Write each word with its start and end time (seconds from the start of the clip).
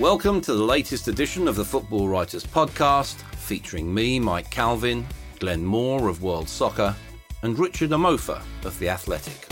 Welcome 0.00 0.40
to 0.42 0.54
the 0.54 0.64
latest 0.64 1.08
edition 1.08 1.46
of 1.46 1.56
the 1.56 1.64
Football 1.64 2.08
Writers 2.08 2.42
Podcast, 2.42 3.16
featuring 3.34 3.92
me, 3.92 4.18
Mike 4.18 4.50
Calvin, 4.50 5.06
Glenn 5.40 5.62
Moore 5.62 6.08
of 6.08 6.22
World 6.22 6.48
Soccer, 6.48 6.96
and 7.42 7.58
Richard 7.58 7.90
Amofa 7.90 8.40
of 8.64 8.78
The 8.78 8.88
Athletic. 8.88 9.46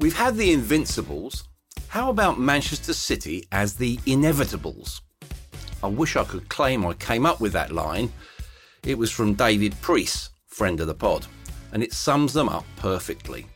We've 0.00 0.16
had 0.16 0.34
the 0.34 0.50
Invincibles. 0.50 1.44
How 1.86 2.10
about 2.10 2.40
Manchester 2.40 2.94
City 2.94 3.46
as 3.52 3.76
the 3.76 3.98
Inevitables? 3.98 5.02
I 5.80 5.86
wish 5.86 6.16
I 6.16 6.24
could 6.24 6.48
claim 6.48 6.84
I 6.84 6.94
came 6.94 7.24
up 7.24 7.40
with 7.40 7.52
that 7.52 7.70
line. 7.70 8.12
It 8.82 8.98
was 8.98 9.12
from 9.12 9.34
David 9.34 9.80
Preece, 9.82 10.30
friend 10.48 10.80
of 10.80 10.88
the 10.88 10.94
pod, 10.94 11.24
and 11.72 11.80
it 11.80 11.92
sums 11.92 12.32
them 12.32 12.48
up 12.48 12.64
perfectly. 12.74 13.46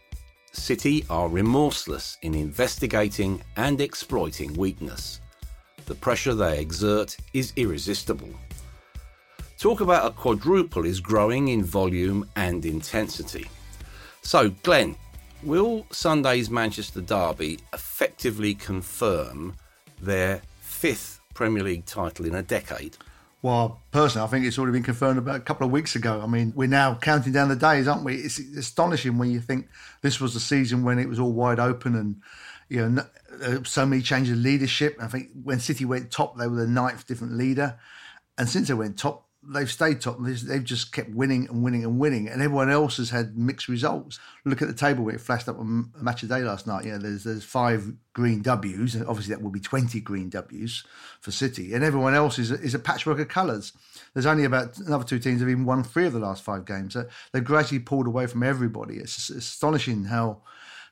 City 0.52 1.04
are 1.08 1.28
remorseless 1.28 2.18
in 2.22 2.34
investigating 2.34 3.42
and 3.56 3.80
exploiting 3.80 4.54
weakness. 4.54 5.20
The 5.86 5.94
pressure 5.94 6.34
they 6.34 6.60
exert 6.60 7.16
is 7.32 7.52
irresistible. 7.56 8.30
Talk 9.58 9.80
about 9.80 10.06
a 10.06 10.14
quadruple 10.14 10.84
is 10.84 11.00
growing 11.00 11.48
in 11.48 11.64
volume 11.64 12.28
and 12.36 12.64
intensity. 12.64 13.46
So, 14.22 14.50
Glenn, 14.62 14.96
will 15.42 15.86
Sunday's 15.90 16.50
Manchester 16.50 17.00
Derby 17.00 17.58
effectively 17.72 18.54
confirm 18.54 19.54
their 20.00 20.42
fifth 20.60 21.20
Premier 21.34 21.62
League 21.64 21.86
title 21.86 22.26
in 22.26 22.34
a 22.34 22.42
decade? 22.42 22.96
Well, 23.40 23.82
personally, 23.92 24.26
I 24.26 24.30
think 24.30 24.46
it's 24.46 24.58
already 24.58 24.72
been 24.72 24.82
confirmed 24.82 25.18
about 25.18 25.36
a 25.36 25.40
couple 25.40 25.64
of 25.64 25.72
weeks 25.72 25.94
ago. 25.94 26.20
I 26.20 26.26
mean, 26.26 26.52
we're 26.56 26.66
now 26.66 26.96
counting 26.96 27.32
down 27.32 27.48
the 27.48 27.56
days, 27.56 27.86
aren't 27.86 28.04
we? 28.04 28.16
It's 28.16 28.38
astonishing 28.38 29.16
when 29.16 29.30
you 29.30 29.40
think 29.40 29.68
this 30.02 30.20
was 30.20 30.34
the 30.34 30.40
season 30.40 30.82
when 30.82 30.98
it 30.98 31.08
was 31.08 31.20
all 31.20 31.32
wide 31.32 31.60
open 31.60 31.94
and, 31.94 32.20
you 32.68 32.88
know, 32.88 33.04
uh, 33.40 33.62
so 33.62 33.86
many 33.86 34.02
changes 34.02 34.36
of 34.36 34.42
leadership. 34.42 34.96
I 35.00 35.06
think 35.06 35.28
when 35.44 35.60
City 35.60 35.84
went 35.84 36.10
top, 36.10 36.36
they 36.36 36.48
were 36.48 36.56
the 36.56 36.66
ninth 36.66 37.06
different 37.06 37.34
leader. 37.34 37.78
And 38.36 38.48
since 38.48 38.66
they 38.68 38.74
went 38.74 38.98
top, 38.98 39.27
they've 39.48 39.70
stayed 39.70 40.00
top. 40.00 40.18
They've 40.20 40.64
just 40.64 40.92
kept 40.92 41.10
winning 41.10 41.48
and 41.48 41.62
winning 41.62 41.84
and 41.84 41.98
winning, 41.98 42.28
and 42.28 42.42
everyone 42.42 42.70
else 42.70 42.98
has 42.98 43.10
had 43.10 43.36
mixed 43.36 43.68
results. 43.68 44.18
Look 44.44 44.62
at 44.62 44.68
the 44.68 44.74
table 44.74 45.04
where 45.04 45.14
it 45.14 45.20
flashed 45.20 45.48
up 45.48 45.58
on 45.58 45.92
Match 46.00 46.22
of 46.22 46.28
Day 46.28 46.42
last 46.42 46.66
night. 46.66 46.84
You 46.84 46.92
know, 46.92 46.98
there's 46.98 47.24
there's 47.24 47.44
five 47.44 47.92
green 48.12 48.42
W's, 48.42 48.94
and 48.94 49.06
obviously 49.06 49.34
that 49.34 49.42
will 49.42 49.50
be 49.50 49.60
twenty 49.60 50.00
green 50.00 50.28
W's 50.28 50.84
for 51.20 51.30
City, 51.30 51.74
and 51.74 51.82
everyone 51.82 52.14
else 52.14 52.38
is 52.38 52.50
is 52.50 52.74
a 52.74 52.78
patchwork 52.78 53.18
of 53.18 53.28
colours. 53.28 53.72
There's 54.14 54.26
only 54.26 54.44
about 54.44 54.78
another 54.78 55.04
two 55.04 55.18
teams 55.18 55.40
have 55.40 55.48
even 55.48 55.64
won 55.64 55.82
three 55.82 56.06
of 56.06 56.12
the 56.12 56.18
last 56.18 56.42
five 56.42 56.64
games. 56.64 56.94
So 56.94 57.06
they've 57.32 57.44
gradually 57.44 57.80
pulled 57.80 58.06
away 58.06 58.26
from 58.26 58.42
everybody. 58.42 58.96
It's 58.96 59.30
astonishing 59.30 60.04
how 60.04 60.42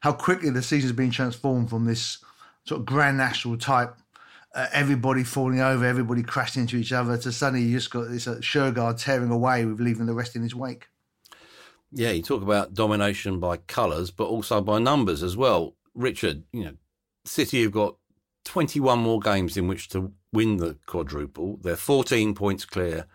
how 0.00 0.12
quickly 0.12 0.50
the 0.50 0.62
season's 0.62 0.92
been 0.92 1.10
transformed 1.10 1.70
from 1.70 1.84
this 1.84 2.18
sort 2.64 2.80
of 2.80 2.86
grand 2.86 3.16
national 3.16 3.56
type 3.58 3.96
uh, 4.56 4.68
everybody 4.72 5.22
falling 5.22 5.60
over, 5.60 5.84
everybody 5.84 6.22
crashing 6.22 6.62
into 6.62 6.78
each 6.78 6.92
other, 6.92 7.18
to 7.18 7.30
suddenly 7.30 7.66
you 7.66 7.76
just 7.76 7.90
got 7.90 8.08
this 8.08 8.26
uh, 8.26 8.36
Shergar 8.36 8.98
tearing 8.98 9.30
away 9.30 9.66
with 9.66 9.80
leaving 9.80 10.06
the 10.06 10.14
rest 10.14 10.34
in 10.34 10.42
his 10.42 10.54
wake. 10.54 10.88
Yeah, 11.92 12.10
you 12.10 12.22
talk 12.22 12.42
about 12.42 12.72
domination 12.72 13.38
by 13.38 13.58
colours, 13.58 14.10
but 14.10 14.24
also 14.24 14.62
by 14.62 14.78
numbers 14.78 15.22
as 15.22 15.36
well. 15.36 15.76
Richard, 15.94 16.44
you 16.52 16.64
know, 16.64 16.74
City 17.26 17.62
have 17.62 17.72
got 17.72 17.96
21 18.44 18.98
more 18.98 19.20
games 19.20 19.58
in 19.58 19.68
which 19.68 19.90
to 19.90 20.12
win 20.32 20.56
the 20.56 20.78
quadruple. 20.86 21.58
They're 21.60 21.76
14 21.76 22.34
points 22.34 22.64
clear 22.64 23.06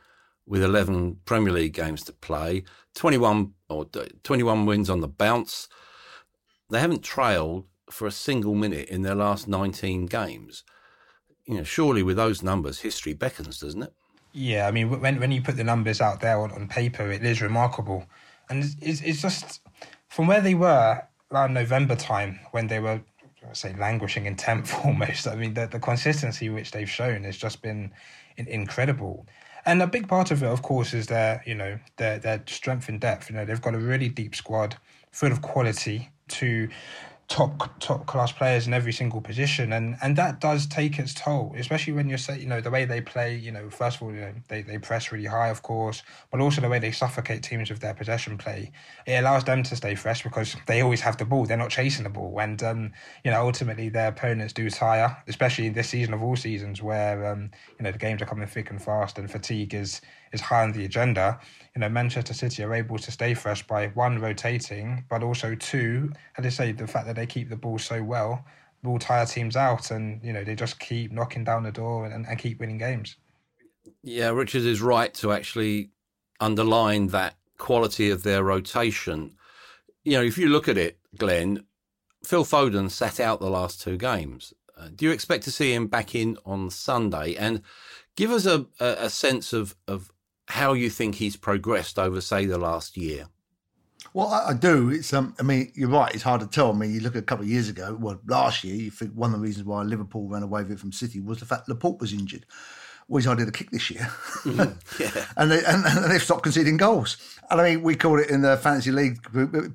with 0.46 0.64
11 0.64 1.22
Premier 1.26 1.54
League 1.54 1.74
games 1.74 2.04
to 2.04 2.14
play, 2.14 2.64
21 2.94 3.54
or 3.68 3.86
21 4.24 4.66
wins 4.68 4.90
on 4.92 5.02
the 5.02 5.08
bounce. 5.08 5.68
They 6.70 6.80
haven't 6.80 7.04
trailed 7.04 7.66
for 7.90 8.06
a 8.06 8.12
single 8.12 8.54
minute 8.54 8.90
in 8.90 9.02
their 9.02 9.16
last 9.16 9.48
19 9.48 10.06
games 10.06 10.64
you 11.46 11.56
know, 11.56 11.64
surely 11.64 12.04
with 12.04 12.18
those 12.18 12.44
numbers, 12.44 12.80
history 12.80 13.14
beckons, 13.14 13.60
doesn't 13.60 13.84
it? 13.84 13.94
Yeah, 14.34 14.68
I 14.68 14.72
mean, 14.72 15.02
when 15.02 15.20
when 15.20 15.32
you 15.32 15.42
put 15.42 15.58
the 15.58 15.64
numbers 15.64 16.00
out 16.00 16.22
there 16.22 16.40
on, 16.40 16.52
on 16.52 16.68
paper, 16.68 17.12
it 17.12 17.24
is 17.24 17.42
remarkable, 17.42 18.06
and 18.50 18.64
it's, 18.82 19.02
it's 19.02 19.22
just 19.22 19.62
from 20.08 20.28
where 20.28 20.42
they 20.42 20.54
were 20.54 21.02
around 21.32 21.54
November 21.54 21.96
time 21.96 22.40
when 22.52 22.68
they 22.68 22.80
were, 22.80 23.02
I 23.50 23.54
say, 23.54 23.74
languishing 23.78 24.26
in 24.26 24.36
tenth 24.36 24.74
almost. 24.86 25.28
I 25.28 25.36
mean, 25.36 25.54
the, 25.54 25.68
the 25.68 25.80
consistency 25.80 26.50
which 26.50 26.72
they've 26.72 26.90
shown 26.90 27.24
has 27.24 27.38
just 27.38 27.62
been 27.62 27.92
incredible. 28.38 29.26
And 29.66 29.82
a 29.82 29.88
big 29.88 30.08
part 30.08 30.32
of 30.32 30.42
it, 30.42 30.48
of 30.48 30.62
course, 30.62 30.94
is 30.94 31.08
their 31.08 31.44
you 31.46 31.56
know 31.56 31.78
their 31.98 32.18
their 32.18 32.44
strength 32.48 32.88
and 32.90 33.00
depth. 33.00 33.30
You 33.30 33.36
know, 33.36 33.46
they've 33.46 33.62
got 33.62 33.76
a 33.76 33.80
really 33.80 34.10
deep 34.10 34.36
squad, 34.36 34.78
full 35.12 35.32
of 35.32 35.42
quality 35.42 36.10
to 36.30 36.70
top 37.32 37.80
top 37.80 38.06
class 38.08 38.34
players 38.34 38.68
in 38.68 38.74
every 38.74 38.92
single 38.92 39.22
position 39.22 39.72
and 39.72 39.96
and 40.02 40.18
that 40.18 40.42
does 40.42 40.68
take 40.68 41.00
its 41.00 41.14
toll 41.14 41.56
especially 41.58 41.94
when 41.94 42.10
you're 42.10 42.18
say 42.18 42.38
you 42.38 42.46
know 42.46 42.60
the 42.60 42.70
way 42.70 42.84
they 42.84 43.00
play 43.00 43.34
you 43.34 43.54
know 43.54 43.70
first 43.70 43.96
of 43.96 44.04
all 44.04 44.14
you 44.14 44.20
know 44.20 44.34
they, 44.50 44.62
they 44.62 44.78
press 44.78 45.14
really 45.14 45.28
high 45.28 45.48
of 45.48 45.62
course 45.62 46.04
but 46.30 46.42
also 46.42 46.60
the 46.60 46.68
way 46.68 46.78
they 46.78 46.92
suffocate 46.92 47.42
teams 47.42 47.70
with 47.70 47.80
their 47.80 47.94
possession 47.94 48.38
play. 48.38 48.70
It 49.08 49.14
allows 49.14 49.46
them 49.46 49.64
to 49.64 49.76
stay 49.78 49.96
fresh 49.96 50.24
because 50.24 50.58
they 50.68 50.82
always 50.82 51.00
have 51.02 51.16
the 51.16 51.24
ball 51.24 51.46
they're 51.46 51.56
not 51.56 51.70
chasing 51.70 52.04
the 52.04 52.10
ball 52.10 52.38
and 52.38 52.62
um, 52.64 52.92
you 53.24 53.32
know 53.32 53.46
ultimately 53.46 53.88
their 53.88 54.10
opponents 54.10 54.52
do 54.52 54.70
tire 54.70 55.16
especially 55.30 55.68
in 55.68 55.74
this 55.74 55.88
season 55.88 56.14
of 56.14 56.22
all 56.22 56.36
seasons 56.36 56.82
where 56.82 57.26
um, 57.26 57.50
you 57.80 57.84
know 57.86 57.94
the 57.94 57.98
games 57.98 58.22
are 58.22 58.26
coming 58.26 58.46
thick 58.46 58.70
and 58.72 58.84
fast 58.84 59.18
and 59.18 59.32
fatigue 59.32 59.74
is 59.74 60.02
is 60.34 60.42
high 60.42 60.64
on 60.64 60.74
the 60.74 60.84
agenda 60.84 61.40
you 61.76 61.80
know, 61.80 61.90
Manchester 61.90 62.34
City 62.34 62.64
are 62.64 62.74
able 62.74 62.98
to 62.98 63.12
stay 63.12 63.34
fresh 63.34 63.66
by 63.66 63.88
one, 63.90 64.20
rotating, 64.20 65.06
but 65.10 65.24
also 65.24 65.56
two, 65.56 66.12
as 66.38 66.46
I 66.46 66.50
say, 66.50 66.72
the 66.74 66.88
fact 66.88 67.08
that 67.08 67.16
they 67.16 67.26
keep 67.26 67.50
the 67.50 67.56
ball 67.56 67.78
so 67.78 68.04
well 68.04 68.46
will 68.84 69.00
tire 69.00 69.26
teams 69.26 69.56
out 69.56 69.92
and, 69.92 70.22
you 70.24 70.34
know, 70.34 70.44
they 70.44 70.56
just 70.56 70.80
keep 70.80 71.12
knocking 71.12 71.44
down 71.44 71.64
the 71.64 71.72
door 71.72 72.06
and, 72.06 72.26
and 72.26 72.40
keep 72.40 72.60
winning 72.60 72.78
games. 72.78 73.16
Yeah, 74.04 74.30
Richard 74.30 74.64
is 74.64 74.82
right 74.82 75.14
to 75.16 75.32
actually 75.32 75.92
underline 76.40 77.08
that 77.08 77.36
quality 77.58 78.10
of 78.10 78.24
their 78.24 78.44
rotation. 78.44 79.36
You 80.04 80.14
know, 80.14 80.24
if 80.24 80.38
you 80.38 80.50
look 80.50 80.68
at 80.68 80.78
it, 80.78 80.98
Glenn, 81.18 81.64
Phil 82.24 82.44
Foden 82.44 82.90
sat 82.90 83.20
out 83.20 83.40
the 83.40 83.50
last 83.50 83.82
two 83.82 83.98
games. 83.98 84.54
Uh, 84.78 84.90
do 84.94 85.06
you 85.06 85.12
expect 85.12 85.44
to 85.44 85.52
see 85.52 85.74
him 85.74 85.88
back 85.88 86.16
in 86.16 86.38
on 86.46 86.70
Sunday? 86.70 87.36
And 87.36 87.62
give 88.16 88.32
us 88.32 88.46
a, 88.46 88.66
a, 88.80 89.06
a 89.06 89.10
sense 89.10 89.54
of, 89.54 89.76
of 89.88 90.12
how 90.52 90.74
you 90.74 90.90
think 90.90 91.16
he's 91.16 91.36
progressed 91.36 91.98
over, 91.98 92.22
say, 92.22 92.46
the 92.46 92.58
last 92.58 92.98
year. 92.98 93.28
Well, 94.14 94.28
I, 94.28 94.54
do. 94.54 94.90
It's 94.90 95.14
um. 95.14 95.34
I 95.40 95.44
mean, 95.44 95.72
you're 95.74 95.90
right. 95.90 96.14
It's 96.14 96.24
hard 96.24 96.42
to 96.42 96.48
tell. 96.48 96.72
I 96.72 96.74
mean, 96.74 96.94
you 96.94 97.00
look 97.00 97.16
at 97.16 97.22
a 97.22 97.26
couple 97.26 97.46
of 97.46 97.50
years 97.50 97.70
ago. 97.70 97.98
Well, 97.98 98.20
last 98.28 98.64
year, 98.64 98.76
you 98.76 98.92
think 98.92 99.14
one 99.14 99.34
of 99.34 99.40
the 99.40 99.44
reasons 99.44 99.66
why 99.66 99.84
Liverpool 99.84 100.28
ran 100.28 100.44
away 100.44 100.64
with 100.64 100.74
it 100.74 100.80
from 100.80 100.92
City 100.92 101.22
was 101.22 101.40
the 101.40 101.46
fact 101.46 101.70
Laporte 101.70 102.02
was 102.02 102.12
injured. 102.12 102.46
Well, 103.08 103.20
he's 103.20 103.26
hardly 103.26 103.46
the 103.46 103.52
kick 103.52 103.72
this 103.72 103.90
year, 103.90 104.08
mm, 104.44 105.00
yeah. 105.00 105.26
and, 105.36 105.52
they, 105.52 105.64
and, 105.66 105.86
and 105.86 106.12
they've 106.12 106.22
stopped 106.22 106.44
conceding 106.44 106.78
goals. 106.78 107.18
And 107.50 107.60
I 107.60 107.70
mean, 107.70 107.84
we 107.84 107.96
call 107.96 108.20
it 108.20 108.30
in 108.30 108.42
the 108.42 108.56
fantasy 108.58 108.92
league 108.92 109.20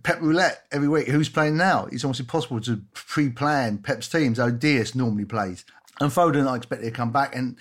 Pep 0.03 0.21
roulette 0.21 0.67
every 0.73 0.89
week. 0.89 1.09
Who's 1.09 1.29
playing 1.29 1.57
now? 1.57 1.87
It's 1.93 2.05
almost 2.05 2.21
impossible 2.21 2.61
to 2.63 2.83
pre-plan 2.95 3.79
Pep's 3.79 4.09
teams. 4.09 4.39
Oh, 4.39 4.49
normally 4.95 5.25
plays, 5.25 5.65
and 6.01 6.11
Foden 6.11 6.47
I 6.47 6.57
expect 6.57 6.83
to 6.83 6.91
come 6.91 7.11
back 7.11 7.35
and 7.35 7.57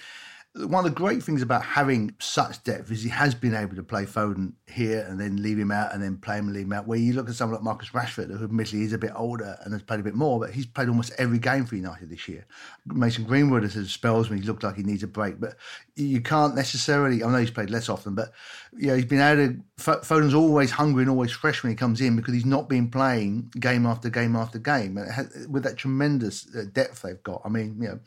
one 0.57 0.85
of 0.85 0.89
the 0.89 0.95
great 0.95 1.21
things 1.21 1.41
about 1.41 1.63
having 1.63 2.15
such 2.19 2.63
depth 2.63 2.89
is 2.89 3.03
he 3.03 3.09
has 3.09 3.35
been 3.35 3.53
able 3.53 3.75
to 3.75 3.83
play 3.83 4.05
Foden 4.05 4.53
here 4.67 5.05
and 5.09 5.19
then 5.19 5.41
leave 5.41 5.59
him 5.59 5.69
out 5.69 5.93
and 5.93 6.01
then 6.01 6.15
play 6.15 6.37
him 6.37 6.45
and 6.45 6.55
leave 6.55 6.65
him 6.65 6.71
out. 6.71 6.87
Where 6.87 6.97
you 6.97 7.11
look 7.11 7.27
at 7.27 7.35
someone 7.35 7.55
like 7.55 7.63
Marcus 7.63 7.89
Rashford, 7.89 8.35
who 8.35 8.45
admittedly 8.45 8.83
is 8.83 8.93
a 8.93 8.97
bit 8.97 9.11
older 9.15 9.57
and 9.61 9.73
has 9.73 9.83
played 9.83 9.99
a 9.99 10.03
bit 10.03 10.15
more, 10.15 10.39
but 10.39 10.51
he's 10.51 10.65
played 10.65 10.87
almost 10.87 11.11
every 11.17 11.39
game 11.39 11.65
for 11.65 11.75
United 11.75 12.09
this 12.09 12.29
year. 12.29 12.45
Mason 12.85 13.25
Greenwood 13.25 13.63
has 13.63 13.73
had 13.73 13.87
spells 13.87 14.29
when 14.29 14.39
he 14.39 14.45
looked 14.45 14.63
like 14.63 14.77
he 14.77 14.83
needs 14.83 15.03
a 15.03 15.07
break, 15.07 15.41
but 15.41 15.57
you 15.95 16.21
can't 16.21 16.55
necessarily. 16.55 17.21
I 17.21 17.29
know 17.29 17.37
he's 17.37 17.51
played 17.51 17.69
less 17.69 17.89
often, 17.89 18.15
but 18.15 18.31
you 18.77 18.87
know, 18.87 18.95
he's 18.95 19.05
been 19.05 19.21
able 19.21 19.47
to. 19.53 19.61
Foden's 19.77 20.33
always 20.33 20.71
hungry 20.71 21.01
and 21.01 21.09
always 21.09 21.31
fresh 21.31 21.63
when 21.63 21.71
he 21.71 21.75
comes 21.75 21.99
in 21.99 22.15
because 22.15 22.33
he's 22.33 22.45
not 22.45 22.69
been 22.69 22.89
playing 22.89 23.51
game 23.59 23.85
after 23.85 24.09
game 24.09 24.37
after 24.37 24.57
game. 24.57 24.97
And 24.97 25.11
has, 25.11 25.47
with 25.49 25.63
that 25.63 25.75
tremendous 25.75 26.47
uh, 26.55 26.63
depth 26.71 27.01
they've 27.01 27.21
got, 27.23 27.41
I 27.43 27.49
mean, 27.49 27.75
you 27.81 27.89
know, 27.89 27.99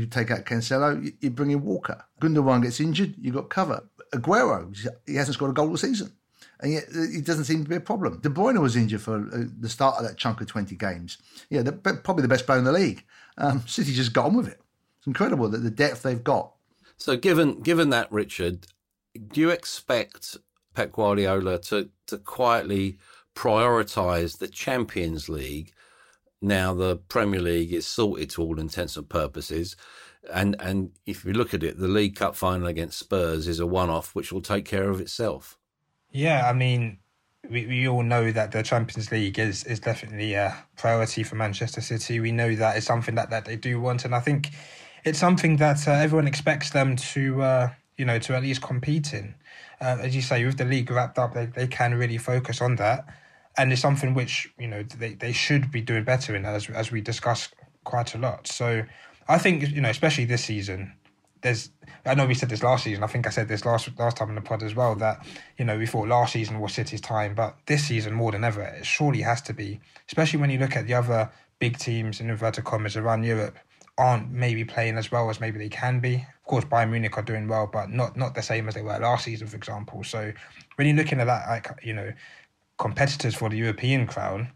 you 0.00 0.06
take 0.06 0.30
out 0.30 0.44
Cancelo, 0.44 1.12
you, 1.20 1.30
bring 1.30 1.50
in 1.50 1.62
Walker. 1.62 2.04
Gundogan 2.20 2.62
gets 2.62 2.80
injured, 2.80 3.14
you 3.18 3.32
got 3.32 3.50
cover. 3.50 3.88
Aguero, 4.12 4.76
he 5.06 5.14
hasn't 5.14 5.34
scored 5.34 5.50
a 5.50 5.54
goal 5.54 5.68
all 5.68 5.76
season. 5.76 6.12
And 6.60 6.72
yet 6.72 6.84
uh, 6.94 7.02
it 7.02 7.24
doesn't 7.24 7.44
seem 7.44 7.64
to 7.64 7.68
be 7.68 7.76
a 7.76 7.80
problem. 7.80 8.20
De 8.20 8.28
Bruyne 8.28 8.60
was 8.60 8.76
injured 8.76 9.02
for 9.02 9.16
uh, 9.16 9.44
the 9.58 9.68
start 9.68 9.96
of 9.96 10.04
that 10.04 10.16
chunk 10.16 10.40
of 10.40 10.46
20 10.46 10.74
games. 10.76 11.18
Yeah, 11.50 11.62
they're 11.62 11.72
probably 11.72 12.22
the 12.22 12.28
best 12.28 12.46
player 12.46 12.58
in 12.58 12.64
the 12.64 12.72
league. 12.72 13.04
Um, 13.38 13.62
City 13.66 13.92
just 13.92 14.12
got 14.12 14.26
on 14.26 14.36
with 14.36 14.48
it. 14.48 14.60
It's 14.98 15.06
incredible 15.06 15.48
that 15.48 15.58
the 15.58 15.70
depth 15.70 16.02
they've 16.02 16.22
got. 16.22 16.52
So, 16.96 17.16
given 17.16 17.60
given 17.60 17.90
that, 17.90 18.10
Richard, 18.10 18.68
do 19.32 19.40
you 19.40 19.50
expect 19.50 20.38
Pep 20.74 20.92
Guardiola 20.92 21.58
to, 21.62 21.90
to 22.06 22.18
quietly 22.18 22.98
prioritise 23.34 24.38
the 24.38 24.48
Champions 24.48 25.28
League 25.28 25.72
now 26.40 26.74
the 26.74 26.96
Premier 26.96 27.40
League 27.40 27.72
is 27.72 27.86
sorted 27.86 28.30
to 28.30 28.42
all 28.42 28.60
intents 28.60 28.96
and 28.96 29.08
purposes? 29.08 29.76
And 30.32 30.56
and 30.58 30.90
if 31.06 31.24
you 31.24 31.32
look 31.32 31.54
at 31.54 31.62
it, 31.62 31.78
the 31.78 31.88
League 31.88 32.16
Cup 32.16 32.36
final 32.36 32.66
against 32.66 32.98
Spurs 32.98 33.46
is 33.46 33.60
a 33.60 33.66
one-off, 33.66 34.14
which 34.14 34.32
will 34.32 34.42
take 34.42 34.64
care 34.64 34.90
of 34.90 35.00
itself. 35.00 35.58
Yeah, 36.10 36.48
I 36.48 36.52
mean, 36.52 36.98
we, 37.48 37.66
we 37.66 37.88
all 37.88 38.02
know 38.02 38.32
that 38.32 38.52
the 38.52 38.62
Champions 38.62 39.12
League 39.12 39.38
is 39.38 39.64
is 39.64 39.80
definitely 39.80 40.34
a 40.34 40.56
priority 40.76 41.22
for 41.22 41.36
Manchester 41.36 41.80
City. 41.80 42.20
We 42.20 42.32
know 42.32 42.54
that 42.56 42.76
it's 42.76 42.86
something 42.86 43.14
that, 43.14 43.30
that 43.30 43.44
they 43.44 43.56
do 43.56 43.80
want, 43.80 44.04
and 44.04 44.14
I 44.14 44.20
think 44.20 44.50
it's 45.04 45.18
something 45.18 45.56
that 45.56 45.86
uh, 45.86 45.92
everyone 45.92 46.26
expects 46.26 46.70
them 46.70 46.96
to, 46.96 47.42
uh, 47.42 47.70
you 47.96 48.04
know, 48.04 48.18
to 48.18 48.34
at 48.34 48.42
least 48.42 48.62
compete 48.62 49.12
in. 49.14 49.34
Uh, 49.80 49.98
as 50.00 50.16
you 50.16 50.22
say, 50.22 50.44
with 50.44 50.58
the 50.58 50.64
league 50.64 50.90
wrapped 50.90 51.18
up, 51.18 51.34
they, 51.34 51.46
they 51.46 51.66
can 51.66 51.94
really 51.94 52.18
focus 52.18 52.60
on 52.60 52.76
that, 52.76 53.04
and 53.58 53.72
it's 53.72 53.80
something 53.80 54.14
which 54.14 54.52
you 54.58 54.68
know 54.68 54.82
they, 54.82 55.14
they 55.14 55.32
should 55.32 55.70
be 55.70 55.80
doing 55.80 56.04
better 56.04 56.34
in 56.34 56.44
as 56.44 56.68
as 56.70 56.90
we 56.90 57.00
discuss 57.00 57.48
quite 57.84 58.14
a 58.14 58.18
lot. 58.18 58.46
So 58.46 58.84
I 59.28 59.38
think 59.38 59.68
you 59.70 59.80
know, 59.80 59.90
especially 59.90 60.24
this 60.24 60.44
season, 60.44 60.92
there's. 61.42 61.70
I 62.04 62.14
know 62.14 62.26
we 62.26 62.34
said 62.34 62.50
this 62.50 62.62
last 62.62 62.84
season. 62.84 63.02
I 63.02 63.08
think 63.08 63.26
I 63.26 63.30
said 63.30 63.48
this 63.48 63.64
last 63.64 63.88
last 63.98 64.16
time 64.16 64.28
in 64.28 64.34
the 64.34 64.40
pod 64.40 64.62
as 64.62 64.74
well 64.74 64.94
that 64.96 65.26
you 65.58 65.64
know 65.64 65.78
we 65.78 65.86
thought 65.86 66.08
last 66.08 66.32
season 66.32 66.60
was 66.60 66.74
City's 66.74 67.00
time, 67.00 67.34
but 67.34 67.56
this 67.66 67.84
season 67.84 68.14
more 68.14 68.32
than 68.32 68.44
ever, 68.44 68.62
it 68.62 68.86
surely 68.86 69.22
has 69.22 69.42
to 69.42 69.54
be. 69.54 69.80
Especially 70.06 70.38
when 70.38 70.50
you 70.50 70.58
look 70.58 70.76
at 70.76 70.86
the 70.86 70.94
other 70.94 71.30
big 71.58 71.78
teams 71.78 72.20
in 72.20 72.30
inverted 72.30 72.64
commas 72.64 72.96
around 72.96 73.24
Europe 73.24 73.58
aren't 73.98 74.30
maybe 74.30 74.64
playing 74.64 74.98
as 74.98 75.10
well 75.10 75.30
as 75.30 75.40
maybe 75.40 75.58
they 75.58 75.70
can 75.70 76.00
be. 76.00 76.16
Of 76.16 76.44
course, 76.44 76.64
Bayern 76.64 76.90
Munich 76.90 77.16
are 77.16 77.22
doing 77.22 77.48
well, 77.48 77.68
but 77.72 77.90
not 77.90 78.16
not 78.16 78.34
the 78.34 78.42
same 78.42 78.68
as 78.68 78.74
they 78.74 78.82
were 78.82 78.98
last 78.98 79.24
season, 79.24 79.46
for 79.48 79.56
example. 79.56 80.04
So 80.04 80.32
when 80.76 80.86
you're 80.86 80.96
looking 80.96 81.20
at 81.20 81.26
that, 81.26 81.48
like 81.48 81.68
you 81.82 81.94
know, 81.94 82.12
competitors 82.78 83.34
for 83.34 83.48
the 83.48 83.56
European 83.56 84.06
crown, 84.06 84.52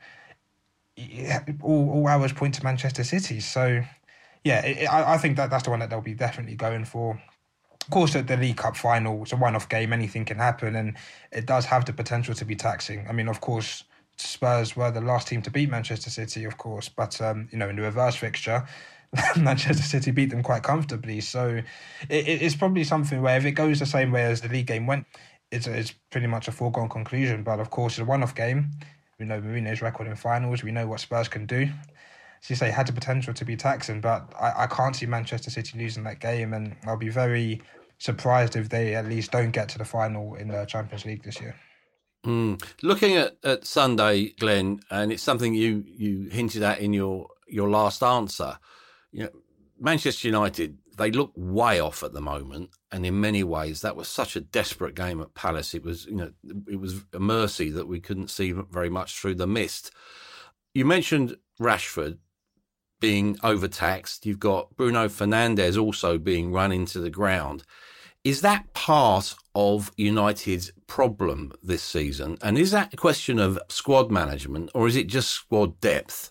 all, 1.62 1.90
all 1.90 2.06
hours 2.08 2.32
point 2.32 2.54
to 2.54 2.64
Manchester 2.64 3.04
City. 3.04 3.40
So 3.40 3.82
yeah, 4.44 4.64
it, 4.64 4.86
I, 4.86 5.14
I 5.14 5.18
think 5.18 5.36
that 5.36 5.50
that's 5.50 5.64
the 5.64 5.70
one 5.70 5.80
that 5.80 5.90
they'll 5.90 6.00
be 6.00 6.14
definitely 6.14 6.56
going 6.56 6.84
for. 6.84 7.20
Of 7.82 7.90
course, 7.90 8.14
at 8.14 8.26
the 8.26 8.36
League 8.36 8.56
Cup 8.56 8.76
final, 8.76 9.22
it's 9.22 9.32
a 9.32 9.36
one-off 9.36 9.68
game. 9.68 9.92
Anything 9.92 10.24
can 10.24 10.36
happen, 10.36 10.76
and 10.76 10.96
it 11.32 11.46
does 11.46 11.64
have 11.64 11.84
the 11.86 11.92
potential 11.92 12.34
to 12.34 12.44
be 12.44 12.54
taxing. 12.54 13.06
I 13.08 13.12
mean, 13.12 13.26
of 13.26 13.40
course, 13.40 13.84
Spurs 14.16 14.76
were 14.76 14.90
the 14.90 15.00
last 15.00 15.28
team 15.28 15.42
to 15.42 15.50
beat 15.50 15.70
Manchester 15.70 16.10
City, 16.10 16.44
of 16.44 16.56
course, 16.56 16.88
but 16.88 17.20
um, 17.20 17.48
you 17.50 17.58
know, 17.58 17.68
in 17.68 17.76
the 17.76 17.82
reverse 17.82 18.16
fixture, 18.16 18.64
Manchester 19.36 19.82
City 19.82 20.10
beat 20.10 20.30
them 20.30 20.42
quite 20.42 20.62
comfortably. 20.62 21.20
So 21.20 21.62
it, 22.08 22.28
it's 22.28 22.54
probably 22.54 22.84
something 22.84 23.22
where 23.22 23.36
if 23.36 23.44
it 23.44 23.52
goes 23.52 23.80
the 23.80 23.86
same 23.86 24.12
way 24.12 24.24
as 24.24 24.40
the 24.40 24.48
league 24.48 24.66
game 24.66 24.86
went, 24.86 25.06
it's, 25.50 25.66
it's 25.66 25.92
pretty 26.10 26.26
much 26.26 26.48
a 26.48 26.52
foregone 26.52 26.88
conclusion. 26.88 27.42
But 27.42 27.60
of 27.60 27.70
course, 27.70 27.94
it's 27.94 28.00
a 28.00 28.04
one-off 28.04 28.34
game. 28.34 28.70
We 29.18 29.26
know 29.26 29.40
Mourinho's 29.40 29.82
record 29.82 30.06
in 30.06 30.16
finals. 30.16 30.62
We 30.62 30.72
know 30.72 30.86
what 30.86 31.00
Spurs 31.00 31.28
can 31.28 31.46
do 31.46 31.68
as 32.42 32.48
you 32.48 32.56
say, 32.56 32.70
had 32.70 32.86
the 32.86 32.92
potential 32.92 33.34
to 33.34 33.44
be 33.44 33.56
taxing, 33.56 34.00
but 34.00 34.32
I, 34.40 34.64
I 34.64 34.66
can't 34.66 34.96
see 34.96 35.06
Manchester 35.06 35.50
City 35.50 35.78
losing 35.78 36.04
that 36.04 36.20
game, 36.20 36.54
and 36.54 36.74
I'll 36.86 36.96
be 36.96 37.10
very 37.10 37.60
surprised 37.98 38.56
if 38.56 38.70
they 38.70 38.94
at 38.94 39.06
least 39.06 39.30
don't 39.30 39.50
get 39.50 39.68
to 39.70 39.78
the 39.78 39.84
final 39.84 40.34
in 40.34 40.48
the 40.48 40.64
Champions 40.64 41.04
League 41.04 41.22
this 41.22 41.40
year. 41.40 41.54
Mm. 42.24 42.62
Looking 42.82 43.16
at, 43.16 43.36
at 43.44 43.66
Sunday, 43.66 44.30
Glenn, 44.38 44.80
and 44.90 45.12
it's 45.12 45.22
something 45.22 45.54
you, 45.54 45.84
you 45.86 46.28
hinted 46.30 46.62
at 46.62 46.80
in 46.80 46.92
your, 46.92 47.28
your 47.46 47.68
last 47.68 48.02
answer. 48.02 48.58
You 49.12 49.24
know, 49.24 49.30
Manchester 49.78 50.28
United, 50.28 50.78
they 51.00 51.10
look 51.10 51.32
way 51.34 51.80
off 51.80 52.02
at 52.02 52.12
the 52.12 52.20
moment, 52.20 52.68
and 52.92 53.06
in 53.06 53.22
many 53.22 53.42
ways, 53.42 53.80
that 53.80 53.96
was 53.96 54.06
such 54.06 54.36
a 54.36 54.40
desperate 54.40 54.94
game 54.94 55.22
at 55.22 55.32
Palace. 55.32 55.74
It 55.74 55.82
was, 55.82 56.04
you 56.04 56.14
know, 56.14 56.32
it 56.68 56.78
was 56.78 57.00
a 57.14 57.18
mercy 57.18 57.70
that 57.70 57.88
we 57.88 58.00
couldn't 58.00 58.28
see 58.28 58.52
very 58.52 58.90
much 58.90 59.18
through 59.18 59.36
the 59.36 59.46
mist. 59.46 59.90
You 60.74 60.84
mentioned 60.84 61.36
Rashford 61.58 62.18
being 63.00 63.38
overtaxed. 63.42 64.26
You've 64.26 64.40
got 64.40 64.76
Bruno 64.76 65.08
Fernandes 65.08 65.80
also 65.80 66.18
being 66.18 66.52
run 66.52 66.70
into 66.70 66.98
the 66.98 67.08
ground. 67.08 67.64
Is 68.22 68.42
that 68.42 68.74
part 68.74 69.34
of 69.54 69.90
United's 69.96 70.70
problem 70.86 71.54
this 71.62 71.82
season? 71.82 72.36
And 72.42 72.58
is 72.58 72.72
that 72.72 72.92
a 72.92 72.98
question 72.98 73.38
of 73.38 73.58
squad 73.70 74.10
management 74.10 74.70
or 74.74 74.86
is 74.86 74.96
it 74.96 75.06
just 75.06 75.30
squad 75.30 75.80
depth? 75.80 76.30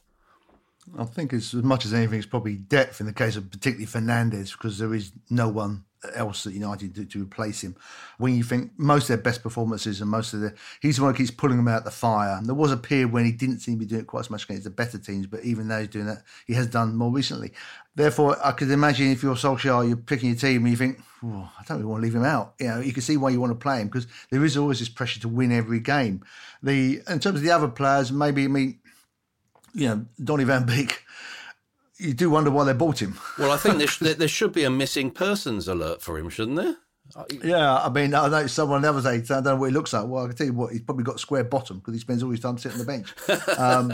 I 0.98 1.06
think 1.06 1.34
as 1.34 1.54
much 1.54 1.86
as 1.86 1.94
anything, 1.94 2.18
it's 2.18 2.28
probably 2.28 2.56
depth 2.56 3.00
in 3.00 3.06
the 3.06 3.14
case 3.14 3.36
of 3.36 3.52
particularly 3.52 3.86
Fernandes 3.86 4.52
because 4.52 4.78
there 4.80 4.94
is 4.94 5.12
no 5.30 5.48
one 5.48 5.86
else 6.16 6.48
at 6.48 6.54
United 6.54 6.94
do 6.94 7.06
to 7.06 7.24
replace 7.24 7.62
him. 7.62 7.76
When 8.18 8.36
you 8.36 8.44
think 8.44 8.72
most 8.78 9.04
of 9.04 9.08
their 9.10 9.18
best 9.18 9.44
performances 9.44 10.02
and 10.02 10.10
most 10.10 10.34
of 10.34 10.42
the, 10.42 10.54
he's 10.82 10.98
the 10.98 11.04
one 11.04 11.14
who 11.14 11.18
keeps 11.18 11.32
pulling 11.32 11.58
them 11.58 11.68
out 11.68 11.84
the 11.84 11.92
fire. 11.92 12.38
And 12.38 12.48
there 12.48 12.56
was 12.56 12.72
a 12.72 12.78
period 12.78 13.12
when 13.12 13.26
he 13.26 13.32
didn't 13.32 13.60
seem 13.60 13.76
to 13.76 13.80
be 13.80 13.86
doing 13.86 14.02
it 14.02 14.08
quite 14.08 14.22
as 14.22 14.30
much 14.30 14.46
against 14.46 14.64
the 14.64 14.70
better 14.70 14.98
teams, 14.98 15.28
but 15.28 15.44
even 15.44 15.68
though 15.68 15.80
he's 15.80 15.90
doing 15.90 16.06
that, 16.06 16.24
he 16.48 16.54
has 16.54 16.68
done 16.68 16.96
more 16.96 17.12
recently. 17.12 17.52
Therefore, 17.96 18.38
I 18.44 18.52
could 18.52 18.72
imagine 18.72 19.12
if 19.12 19.24
you're 19.24 19.36
Solskjaer, 19.36 19.88
you're 19.88 19.98
picking 19.98 20.30
your 20.30 20.38
team 20.38 20.62
and 20.62 20.70
you 20.70 20.78
think, 20.78 21.00
oh, 21.24 21.52
I 21.60 21.64
don't 21.64 21.78
really 21.78 21.90
want 21.90 22.02
to 22.02 22.06
leave 22.06 22.16
him 22.16 22.24
out. 22.24 22.54
You 22.60 22.68
know, 22.68 22.80
you 22.80 22.94
can 22.94 23.02
see 23.02 23.18
why 23.18 23.30
you 23.30 23.42
want 23.42 23.52
to 23.52 23.56
play 23.56 23.82
him 23.82 23.88
because 23.88 24.08
there 24.32 24.46
is 24.46 24.56
always 24.56 24.80
this 24.80 24.90
pressure 24.90 25.20
to 25.22 25.28
win 25.28 25.52
every 25.52 25.80
game. 25.80 26.24
The 26.64 27.02
in 27.10 27.20
terms 27.20 27.26
of 27.26 27.42
the 27.42 27.52
other 27.52 27.68
players, 27.68 28.12
maybe 28.12 28.46
I 28.46 28.48
mean, 28.48 28.79
you 29.74 29.88
know, 29.88 30.06
Donny 30.24 30.44
Van 30.44 30.66
Beek 30.66 31.04
you 32.00 32.14
do 32.14 32.30
wonder 32.30 32.50
why 32.50 32.64
they 32.64 32.74
bought 32.74 33.02
him. 33.02 33.20
Well, 33.38 33.52
I 33.52 33.58
think 33.58 33.78
there, 33.78 33.88
sh- 33.88 34.00
there 34.00 34.28
should 34.28 34.54
be 34.54 34.64
a 34.64 34.70
missing 34.70 35.12
persons 35.12 35.68
alert 35.68 36.02
for 36.02 36.18
him, 36.18 36.30
shouldn't 36.30 36.58
there? 36.58 36.78
Yeah, 37.44 37.76
I 37.76 37.90
mean, 37.90 38.14
I 38.14 38.28
know 38.28 38.48
someone 38.48 38.86
else 38.86 39.04
say, 39.04 39.16
I 39.16 39.20
don't 39.20 39.44
know 39.44 39.56
what 39.56 39.66
he 39.68 39.74
looks 39.74 39.94
like. 39.94 40.06
Well, 40.08 40.24
I 40.24 40.28
can 40.28 40.36
tell 40.36 40.48
you 40.48 40.54
what, 40.54 40.72
he's 40.72 40.82
probably 40.82 41.04
got 41.04 41.20
square 41.20 41.44
bottom 41.44 41.80
because 41.80 41.96
he 41.96 42.00
spends 42.00 42.22
all 42.24 42.30
his 42.30 42.40
time 42.40 42.58
sitting 42.58 42.80
on 42.80 42.86
the 42.86 42.92
bench. 42.92 43.14
Um, 43.60 43.94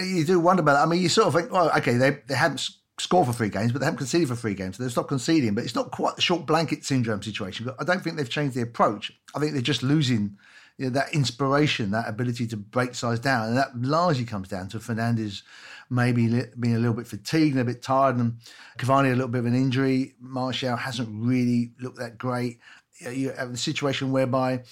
you 0.00 0.24
do 0.24 0.38
wonder 0.38 0.62
about 0.62 0.78
it. 0.78 0.86
I 0.86 0.86
mean, 0.86 1.02
you 1.02 1.08
sort 1.08 1.26
of 1.26 1.34
think, 1.34 1.50
well, 1.50 1.70
okay, 1.76 1.94
they, 1.94 2.18
they 2.28 2.34
haven't 2.34 2.68
scored 3.00 3.26
for 3.26 3.32
three 3.32 3.48
games, 3.48 3.72
but 3.72 3.80
they 3.80 3.84
haven't 3.84 3.98
conceded 3.98 4.28
for 4.28 4.36
three 4.36 4.54
games. 4.54 4.76
So 4.76 4.82
they've 4.82 4.92
stopped 4.92 5.08
conceding, 5.08 5.54
but 5.54 5.64
it's 5.64 5.74
not 5.74 5.90
quite 5.90 6.14
the 6.14 6.22
short 6.22 6.46
blanket 6.46 6.84
syndrome 6.84 7.20
situation. 7.22 7.66
But 7.66 7.76
I 7.80 7.84
don't 7.84 8.02
think 8.02 8.16
they've 8.16 8.28
changed 8.28 8.54
the 8.54 8.62
approach. 8.62 9.10
I 9.34 9.40
think 9.40 9.52
they're 9.52 9.60
just 9.60 9.82
losing 9.82 10.38
you 10.82 10.88
know, 10.88 10.94
that 10.94 11.14
inspiration, 11.14 11.92
that 11.92 12.08
ability 12.08 12.44
to 12.48 12.56
break 12.56 12.96
size 12.96 13.20
down. 13.20 13.48
And 13.48 13.56
that 13.56 13.80
largely 13.80 14.24
comes 14.24 14.48
down 14.48 14.68
to 14.70 14.78
Fernandes 14.78 15.42
maybe 15.90 16.26
being 16.58 16.74
a 16.74 16.78
little 16.78 16.94
bit 16.94 17.06
fatigued 17.06 17.52
and 17.52 17.60
a 17.60 17.64
bit 17.64 17.82
tired, 17.82 18.16
and 18.16 18.38
Cavani 18.78 19.12
a 19.12 19.14
little 19.14 19.28
bit 19.28 19.40
of 19.40 19.46
an 19.46 19.54
injury. 19.54 20.14
Martial 20.20 20.74
hasn't 20.74 21.08
really 21.12 21.70
looked 21.80 21.98
that 21.98 22.18
great. 22.18 22.58
You 23.00 23.30
have 23.30 23.52
a 23.52 23.56
situation 23.56 24.10
whereby 24.10 24.64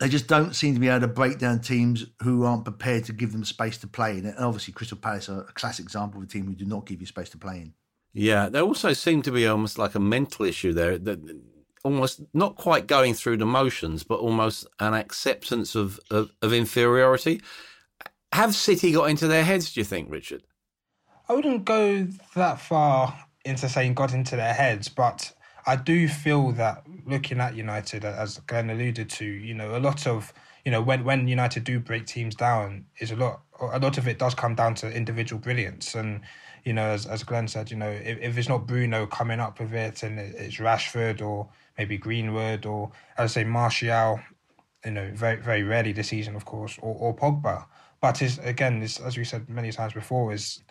they 0.00 0.08
just 0.08 0.28
don't 0.28 0.54
seem 0.54 0.72
to 0.72 0.80
be 0.80 0.88
able 0.88 1.00
to 1.00 1.08
break 1.08 1.38
down 1.38 1.60
teams 1.60 2.06
who 2.22 2.44
aren't 2.44 2.64
prepared 2.64 3.04
to 3.04 3.12
give 3.12 3.32
them 3.32 3.44
space 3.44 3.76
to 3.78 3.86
play 3.86 4.16
in. 4.16 4.24
And 4.24 4.38
obviously, 4.38 4.72
Crystal 4.72 4.96
Palace 4.96 5.28
are 5.28 5.42
a 5.42 5.52
classic 5.52 5.84
example 5.84 6.22
of 6.22 6.28
a 6.28 6.30
team 6.30 6.46
who 6.46 6.54
do 6.54 6.64
not 6.64 6.86
give 6.86 7.00
you 7.00 7.06
space 7.06 7.28
to 7.30 7.38
play 7.38 7.56
in. 7.56 7.74
Yeah, 8.14 8.48
there 8.48 8.62
also 8.62 8.94
seemed 8.94 9.24
to 9.24 9.32
be 9.32 9.46
almost 9.46 9.76
like 9.76 9.94
a 9.94 10.00
mental 10.00 10.46
issue 10.46 10.72
there 10.72 10.96
that 10.96 11.20
almost 11.84 12.22
not 12.32 12.56
quite 12.56 12.86
going 12.86 13.14
through 13.14 13.38
the 13.38 13.46
motions, 13.46 14.02
but 14.02 14.20
almost 14.20 14.66
an 14.80 14.94
acceptance 14.94 15.74
of, 15.74 15.98
of, 16.10 16.30
of 16.40 16.52
inferiority. 16.52 17.40
Have 18.32 18.54
City 18.54 18.92
got 18.92 19.10
into 19.10 19.26
their 19.26 19.44
heads, 19.44 19.72
do 19.72 19.80
you 19.80 19.84
think, 19.84 20.10
Richard? 20.10 20.42
I 21.28 21.34
wouldn't 21.34 21.64
go 21.64 22.06
that 22.34 22.60
far 22.60 23.26
into 23.44 23.68
saying 23.68 23.94
got 23.94 24.14
into 24.14 24.36
their 24.36 24.54
heads, 24.54 24.88
but 24.88 25.32
I 25.66 25.76
do 25.76 26.08
feel 26.08 26.52
that 26.52 26.84
looking 27.06 27.40
at 27.40 27.54
United, 27.54 28.04
as 28.04 28.38
Glenn 28.38 28.70
alluded 28.70 29.10
to, 29.10 29.24
you 29.24 29.54
know, 29.54 29.76
a 29.76 29.78
lot 29.78 30.06
of, 30.06 30.32
you 30.64 30.70
know, 30.70 30.82
when, 30.82 31.04
when 31.04 31.28
United 31.28 31.64
do 31.64 31.78
break 31.80 32.06
teams 32.06 32.34
down, 32.34 32.86
is 32.98 33.10
a 33.10 33.16
lot 33.16 33.42
a 33.60 33.78
lot 33.78 33.96
of 33.96 34.08
it 34.08 34.18
does 34.18 34.34
come 34.34 34.54
down 34.54 34.74
to 34.74 34.90
individual 34.90 35.40
brilliance. 35.40 35.94
And, 35.94 36.22
you 36.64 36.72
know, 36.72 36.86
as, 36.86 37.06
as 37.06 37.22
Glenn 37.22 37.46
said, 37.46 37.70
you 37.70 37.76
know, 37.76 37.90
if, 37.90 38.18
if 38.20 38.36
it's 38.36 38.48
not 38.48 38.66
Bruno 38.66 39.06
coming 39.06 39.38
up 39.38 39.60
with 39.60 39.72
it 39.72 40.02
and 40.02 40.18
it's 40.18 40.56
Rashford 40.56 41.22
or 41.22 41.48
maybe 41.78 41.98
Greenwood 41.98 42.66
or, 42.66 42.90
as 43.16 43.32
I 43.32 43.42
say, 43.42 43.44
Martial, 43.44 44.20
you 44.84 44.90
know, 44.90 45.10
very, 45.14 45.36
very 45.36 45.62
rarely 45.62 45.92
this 45.92 46.08
season, 46.08 46.34
of 46.34 46.44
course, 46.44 46.78
or, 46.80 46.94
or 46.98 47.16
Pogba. 47.16 47.66
But 48.00 48.20
is 48.20 48.38
again, 48.38 48.82
is, 48.82 48.98
as 48.98 49.16
we 49.16 49.24
said 49.24 49.48
many 49.48 49.70
times 49.70 49.92
before, 49.92 50.32
is, 50.32 50.62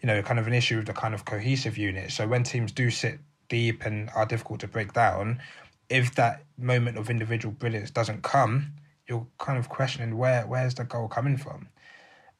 you 0.00 0.06
know, 0.06 0.22
kind 0.22 0.38
of 0.38 0.46
an 0.46 0.54
issue 0.54 0.76
with 0.76 0.86
the 0.86 0.94
kind 0.94 1.14
of 1.14 1.24
cohesive 1.24 1.76
unit. 1.76 2.12
So 2.12 2.26
when 2.26 2.44
teams 2.44 2.72
do 2.72 2.90
sit 2.90 3.18
deep 3.48 3.84
and 3.84 4.10
are 4.14 4.26
difficult 4.26 4.60
to 4.60 4.68
break 4.68 4.92
down, 4.92 5.40
if 5.88 6.14
that 6.14 6.44
moment 6.56 6.98
of 6.98 7.10
individual 7.10 7.52
brilliance 7.52 7.90
doesn't 7.90 8.22
come, 8.22 8.72
you're 9.08 9.26
kind 9.38 9.58
of 9.58 9.68
questioning 9.68 10.16
where 10.16 10.46
where's 10.46 10.74
the 10.74 10.84
goal 10.84 11.08
coming 11.08 11.36
from. 11.36 11.68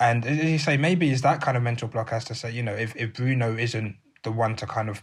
And 0.01 0.25
as 0.25 0.45
you 0.45 0.59
say, 0.59 0.77
maybe 0.77 1.11
is 1.11 1.23
that 1.23 1.41
kind 1.41 1.57
of 1.57 1.63
mental 1.63 1.89
block 1.89 2.13
as 2.13 2.25
to 2.27 2.35
say, 2.35 2.53
you 2.53 2.63
know, 2.63 2.75
if, 2.75 2.95
if 2.95 3.15
Bruno 3.15 3.57
isn't 3.57 3.97
the 4.23 4.31
one 4.31 4.55
to 4.57 4.67
kind 4.67 4.89
of 4.89 5.03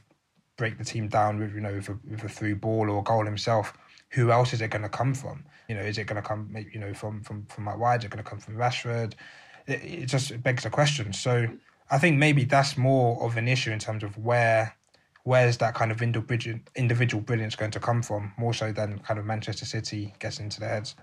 break 0.57 0.77
the 0.77 0.85
team 0.85 1.07
down 1.07 1.39
with, 1.39 1.53
you 1.53 1.62
know, 1.62 1.74
with 1.74 1.89
a, 1.89 2.00
with 2.09 2.24
a 2.24 2.29
through 2.29 2.55
ball 2.55 2.89
or 2.89 3.00
a 3.00 3.03
goal 3.03 3.25
himself, 3.25 3.74
who 4.09 4.31
else 4.31 4.53
is 4.53 4.62
it 4.62 4.69
going 4.69 4.83
to 4.83 4.89
come 4.89 5.13
from? 5.13 5.43
You 5.67 5.75
know, 5.75 5.81
is 5.81 5.97
it 5.97 6.05
going 6.05 6.21
to 6.21 6.27
come, 6.27 6.55
you 6.71 6.79
know, 6.79 6.93
from 6.93 7.24
from 7.24 7.45
from 7.47 7.65
Matt 7.65 7.79
Wide? 7.79 8.01
Is 8.01 8.05
it 8.05 8.12
going 8.12 8.24
to 8.24 8.29
come 8.29 8.39
from 8.39 8.55
Rashford? 8.55 9.13
It, 9.67 9.83
it 9.83 10.05
just 10.05 10.41
begs 10.43 10.63
the 10.63 10.69
question. 10.69 11.12
So 11.12 11.47
I 11.89 11.97
think 11.97 12.17
maybe 12.17 12.45
that's 12.45 12.77
more 12.77 13.21
of 13.24 13.38
an 13.38 13.47
issue 13.47 13.71
in 13.71 13.79
terms 13.79 14.03
of 14.03 14.17
where 14.17 14.75
where's 15.24 15.57
that 15.57 15.74
kind 15.74 15.91
of 15.91 16.01
individual 16.03 17.21
brilliance 17.21 17.55
going 17.55 17.71
to 17.71 17.79
come 17.79 18.03
from, 18.03 18.31
more 18.38 18.53
so 18.53 18.71
than 18.71 19.00
kind 19.00 19.19
of 19.19 19.25
Manchester 19.25 19.65
City 19.65 20.13
gets 20.19 20.39
into 20.39 20.59
their 20.59 20.69
heads. 20.69 20.95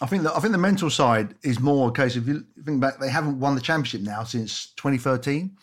I 0.00 0.06
think 0.06 0.22
that 0.22 0.34
I 0.34 0.40
think 0.40 0.52
the 0.52 0.58
mental 0.58 0.88
side 0.88 1.34
is 1.42 1.60
more 1.60 1.90
a 1.90 1.92
case 1.92 2.16
of 2.16 2.26
you 2.26 2.44
think 2.64 2.80
back, 2.80 2.98
they 2.98 3.10
haven't 3.10 3.38
won 3.38 3.54
the 3.54 3.60
championship 3.60 4.00
now 4.00 4.24
since 4.24 4.72
2013. 4.76 5.54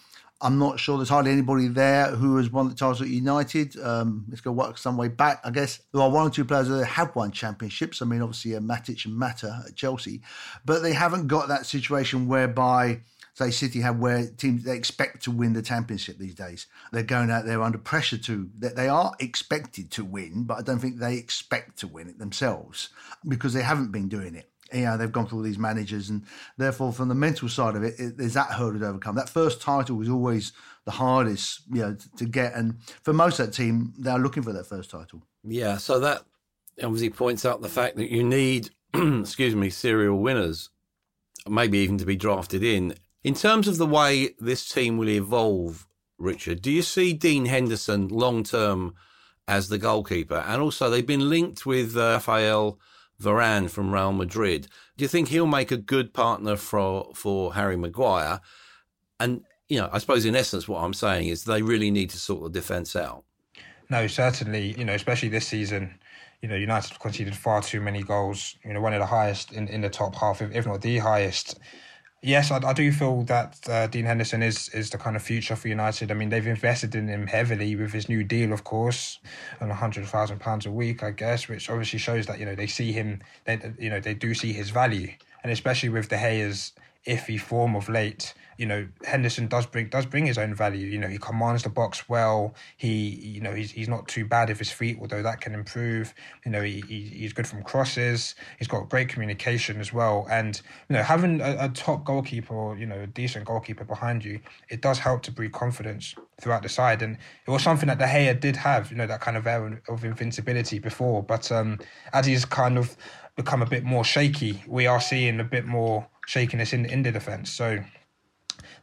I'm 0.42 0.58
not 0.58 0.80
sure 0.80 0.98
there's 0.98 1.10
hardly 1.10 1.32
anybody 1.32 1.68
there 1.68 2.08
who 2.08 2.38
has 2.38 2.50
won 2.50 2.70
the 2.70 2.76
title 2.76 3.04
at 3.04 3.10
United. 3.10 3.78
Um, 3.82 4.26
let's 4.30 4.42
go 4.42 4.52
work 4.54 4.78
some 4.78 4.96
way 4.96 5.10
back. 5.10 5.42
I 5.44 5.52
guess 5.52 5.82
there 5.92 6.02
are 6.02 6.10
one 6.10 6.28
or 6.28 6.30
two 6.30 6.46
players 6.46 6.70
that 6.70 6.86
have 6.86 7.14
won 7.16 7.32
championships. 7.32 8.02
I 8.02 8.06
mean, 8.06 8.22
obviously, 8.22 8.56
uh, 8.56 8.60
Matic 8.62 9.06
and 9.06 9.16
Mata 9.16 9.64
at 9.68 9.76
Chelsea, 9.76 10.22
but 10.64 10.82
they 10.82 10.94
haven't 10.94 11.28
got 11.28 11.50
that 11.50 11.66
situation 11.66 12.28
whereby 12.28 13.02
say 13.34 13.52
City 13.52 13.80
have 13.82 14.00
where 14.00 14.28
teams 14.28 14.64
they 14.64 14.76
expect 14.76 15.24
to 15.24 15.32
win 15.32 15.54
the 15.54 15.62
championship 15.62 16.18
these 16.18 16.36
days. 16.36 16.68
They're 16.92 17.04
going 17.04 17.32
out 17.32 17.46
there 17.46 17.62
under 17.62 17.78
pressure 17.78 18.18
to 18.18 18.50
that 18.60 18.76
they 18.76 18.88
are 18.88 19.14
expected 19.20 19.92
to 19.92 20.04
win, 20.04 20.44
but 20.44 20.58
I 20.58 20.62
don't 20.62 20.80
think 20.80 20.98
they 20.98 21.16
expect 21.16 21.80
to 21.80 21.88
win 21.88 22.10
it 22.10 22.20
themselves 22.20 22.90
because 23.28 23.54
they 23.54 23.64
haven't 23.64 23.92
been 23.92 24.10
doing 24.10 24.36
it. 24.36 24.49
You 24.74 24.82
know, 24.82 24.98
they've 24.98 25.12
gone 25.12 25.28
through 25.28 25.40
all 25.40 25.44
these 25.44 25.58
managers, 25.58 26.10
and 26.10 26.24
therefore, 26.58 26.92
from 26.92 27.10
the 27.10 27.16
mental 27.16 27.50
side 27.50 27.76
of 27.76 27.84
it, 27.84 27.96
it 28.00 28.18
there's 28.18 28.34
that 28.34 28.52
hurdle 28.52 28.80
to 28.80 28.88
overcome. 28.88 29.16
That 29.16 29.30
first 29.30 29.62
title 29.62 29.96
was 29.96 30.10
always 30.10 30.54
the 30.86 30.92
hardest, 30.92 31.62
you 31.72 31.82
know, 31.82 31.98
to, 32.18 32.26
get, 32.26 32.54
and 32.54 32.78
for 33.04 33.14
most 33.14 33.40
of 33.40 33.48
that 33.48 33.54
team, 33.54 33.94
they're 33.98 34.18
looking 34.18 34.44
for 34.44 34.54
that 34.54 34.66
first 34.66 34.90
title. 34.90 35.22
Yeah, 35.44 35.78
so 35.78 36.00
that 36.00 36.24
obviously 36.82 37.10
points 37.10 37.46
out 37.46 37.62
the 37.62 37.70
fact 37.70 37.98
that 37.98 38.10
you 38.10 38.24
need, 38.24 38.70
excuse 38.94 39.56
me, 39.56 39.70
serial 39.70 40.20
winners, 40.20 40.70
maybe 41.48 41.80
even 41.80 41.98
to 41.98 42.06
be 42.06 42.16
drafted 42.16 42.64
in 42.64 42.96
in 43.24 43.34
terms 43.34 43.68
of 43.68 43.78
the 43.78 43.86
way 43.86 44.30
this 44.40 44.68
team 44.68 44.98
will 44.98 45.10
evolve, 45.10 45.88
Richard, 46.18 46.62
do 46.62 46.72
you 46.72 46.82
see 46.82 47.14
Dean 47.14 47.46
Henderson 47.46 48.08
long 48.08 48.44
term 48.44 48.96
as 49.48 49.70
the 49.70 49.78
goalkeeper? 49.78 50.44
And 50.48 50.62
also, 50.62 50.90
they've 50.90 51.06
been 51.06 51.30
linked 51.30 51.66
with 51.66 51.98
uh, 51.98 52.14
Rafael 52.14 52.80
Varane 53.22 53.70
from 53.70 53.94
Real 53.94 54.12
Madrid. 54.12 54.68
Do 54.98 55.04
you 55.04 55.10
think 55.10 55.28
he'll 55.28 55.48
make 55.48 55.72
a 55.72 55.78
good 55.78 56.14
partner 56.14 56.56
for 56.56 57.12
for 57.14 57.54
Harry 57.54 57.78
Maguire? 57.78 58.42
And 59.20 59.44
you 59.68 59.80
know, 59.80 59.90
I 59.92 60.00
suppose 60.00 60.26
in 60.26 60.36
essence, 60.36 60.68
what 60.68 60.84
I'm 60.84 60.94
saying 60.94 61.28
is 61.28 61.44
they 61.44 61.62
really 61.62 61.92
need 61.92 62.10
to 62.12 62.18
sort 62.18 62.44
the 62.44 62.50
defence 62.50 62.96
out. 62.96 63.24
No, 63.90 64.08
certainly. 64.08 64.76
You 64.78 64.86
know, 64.86 64.94
especially 64.94 65.30
this 65.30 65.48
season. 65.48 66.00
You 66.42 66.48
know, 66.48 66.56
United 66.56 66.98
conceded 67.00 67.36
far 67.36 67.62
too 67.62 67.82
many 67.82 68.02
goals. 68.02 68.56
You 68.64 68.74
know, 68.74 68.82
one 68.82 68.94
of 68.94 69.00
the 69.00 69.06
highest 69.06 69.52
in, 69.52 69.68
in 69.68 69.82
the 69.82 69.90
top 69.90 70.16
half, 70.16 70.42
if, 70.42 70.56
if 70.56 70.66
not 70.66 70.82
the 70.82 70.98
highest. 71.00 71.60
Yes, 72.22 72.52
I, 72.52 72.58
I, 72.58 72.74
do 72.74 72.92
feel 72.92 73.22
that 73.24 73.58
uh, 73.70 73.88
Dean 73.88 74.04
Henderson 74.04 74.44
is 74.44 74.68
is 74.70 74.90
the 74.90 74.98
kind 74.98 75.16
of 75.16 75.22
future 75.22 75.56
for 75.56 75.70
United. 75.70 76.12
I 76.12 76.16
mean, 76.16 76.28
they've 76.28 76.46
invested 76.46 76.94
in 76.94 77.08
him 77.08 77.28
heavily 77.28 77.78
with 77.78 77.94
his 77.94 78.10
new 78.10 78.26
deal, 78.26 78.52
of 78.52 78.66
course, 78.66 79.20
and 79.62 79.72
hundred 79.72 80.06
thousand 80.06 80.40
pounds 80.40 80.66
a 80.66 80.72
week, 80.72 81.02
I 81.02 81.12
guess, 81.12 81.48
which 81.48 81.70
obviously 81.70 82.00
shows 82.00 82.26
that 82.26 82.38
you 82.38 82.46
know 82.46 82.56
they 82.56 82.68
see 82.68 82.92
him, 82.92 83.22
they 83.46 83.60
you 83.80 83.90
know 83.90 84.02
they 84.02 84.14
do 84.14 84.34
see 84.34 84.52
his 84.52 84.70
value, 84.70 85.14
and 85.44 85.52
especially 85.52 85.88
with 85.88 86.10
De 86.10 86.18
Gea's 86.18 86.74
iffy 87.08 87.40
form 87.40 87.74
of 87.74 87.88
late, 87.88 88.34
you 88.60 88.66
know 88.66 88.86
Henderson 89.06 89.48
does 89.48 89.66
bring 89.66 89.88
does 89.88 90.06
bring 90.06 90.26
his 90.26 90.38
own 90.38 90.54
value. 90.54 90.86
You 90.86 91.00
know 91.00 91.08
he 91.08 91.18
commands 91.18 91.64
the 91.64 91.70
box 91.70 92.10
well. 92.10 92.54
He 92.76 93.08
you 93.36 93.40
know 93.40 93.54
he's 93.54 93.72
he's 93.72 93.88
not 93.88 94.10
too 94.10 94.26
bad 94.26 94.50
with 94.50 94.60
his 94.60 94.70
feet, 94.70 94.98
although 95.00 95.24
that 95.24 95.40
can 95.40 95.54
improve. 95.54 96.14
You 96.44 96.52
know 96.52 96.62
he, 96.62 96.84
he 96.86 97.02
he's 97.04 97.32
good 97.32 97.48
from 97.48 97.64
crosses. 97.64 98.36
He's 98.58 98.68
got 98.68 98.90
great 98.90 99.08
communication 99.08 99.80
as 99.80 99.94
well. 99.94 100.28
And 100.30 100.62
you 100.90 100.98
know 100.98 101.04
having 101.04 101.40
a, 101.40 101.56
a 101.58 101.70
top 101.70 102.04
goalkeeper 102.04 102.76
you 102.78 102.86
know 102.86 103.00
a 103.00 103.08
decent 103.08 103.46
goalkeeper 103.46 103.86
behind 103.86 104.26
you, 104.26 104.42
it 104.68 104.82
does 104.82 105.00
help 105.00 105.22
to 105.24 105.32
breed 105.32 105.54
confidence 105.54 106.14
throughout 106.42 106.64
the 106.64 106.70
side. 106.70 107.02
And 107.02 107.18
it 107.48 107.52
was 107.52 107.64
something 107.64 107.88
that 107.88 107.98
De 107.98 108.06
Gea 108.06 108.38
did 108.38 108.58
have. 108.58 108.92
You 108.92 108.98
know 108.98 109.08
that 109.08 109.22
kind 109.22 109.38
of 109.38 109.48
air 109.48 109.82
of 109.88 110.04
invincibility 110.04 110.80
before, 110.80 111.24
but 111.24 111.50
um, 111.50 111.80
as 112.12 112.26
he's 112.26 112.44
kind 112.44 112.78
of 112.78 112.98
become 113.38 113.62
a 113.62 113.66
bit 113.66 113.86
more 113.86 114.04
shaky, 114.04 114.62
we 114.68 114.86
are 114.86 115.00
seeing 115.00 115.40
a 115.40 115.46
bit 115.46 115.66
more 115.66 116.06
shakiness 116.28 116.74
in 116.74 116.86
in 116.86 117.04
the 117.04 117.12
defence. 117.14 117.50
So 117.52 117.80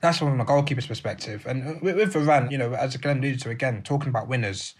that's 0.07 0.19
from 0.19 0.41
a 0.41 0.45
goalkeeper's 0.45 0.87
perspective. 0.87 1.45
And 1.47 1.69
uh, 1.69 1.75
with, 1.83 1.97
with 1.97 2.15
Varane, 2.15 2.51
you 2.51 2.59
know, 2.59 2.73
as 2.75 2.97
Glenn 2.97 3.19
alluded 3.19 3.41
to 3.41 3.51
again, 3.51 3.83
talking 3.83 4.09
about 4.09 4.29
winners, 4.29 4.75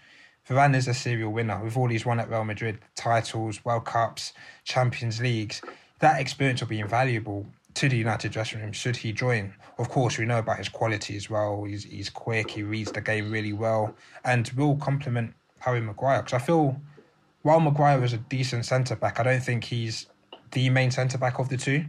Varane 0.47 0.75
is 0.75 0.87
a 0.87 0.93
serial 0.93 1.31
winner 1.31 1.61
with 1.61 1.75
all 1.75 1.89
he's 1.89 2.05
won 2.05 2.19
at 2.19 2.29
Real 2.29 2.45
Madrid, 2.45 2.79
titles, 2.95 3.63
World 3.65 3.85
Cups, 3.85 4.33
Champions 4.63 5.21
Leagues. 5.21 5.61
That 5.99 6.21
experience 6.21 6.61
will 6.61 6.69
be 6.69 6.79
invaluable 6.79 7.45
to 7.73 7.89
the 7.89 7.97
United 7.97 8.31
dressing 8.31 8.61
room 8.61 8.71
should 8.71 8.95
he 8.95 9.11
join. 9.11 9.53
Of 9.77 9.89
course, 9.89 10.17
we 10.17 10.25
know 10.25 10.39
about 10.39 10.59
his 10.59 10.69
quality 10.69 11.17
as 11.17 11.29
well. 11.29 11.63
He's 11.65 11.83
he's 11.83 12.09
quick. 12.09 12.49
He 12.49 12.63
reads 12.63 12.91
the 12.91 13.01
game 13.01 13.31
really 13.31 13.53
well, 13.53 13.93
and 14.23 14.47
will 14.55 14.77
complement 14.77 15.33
Harry 15.59 15.81
Maguire. 15.81 16.23
Because 16.23 16.41
I 16.41 16.45
feel 16.45 16.79
while 17.41 17.59
Maguire 17.59 18.03
is 18.03 18.13
a 18.13 18.17
decent 18.17 18.65
centre 18.65 18.95
back, 18.95 19.19
I 19.19 19.23
don't 19.23 19.43
think 19.43 19.65
he's 19.65 20.07
the 20.51 20.69
main 20.69 20.91
centre 20.91 21.17
back 21.17 21.39
of 21.39 21.49
the 21.49 21.57
two 21.57 21.85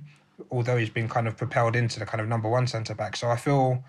although 0.51 0.77
he's 0.77 0.91
been 0.91 1.09
kind 1.09 1.29
of 1.29 1.37
propelled 1.37 1.77
into 1.77 1.99
the 1.99 2.07
kind 2.07 2.21
of 2.21 2.29
number 2.29 2.49
one 2.49 2.67
centre 2.67 2.95
back. 2.95 3.17
So 3.17 3.29
I 3.29 3.37
feel 3.37 3.85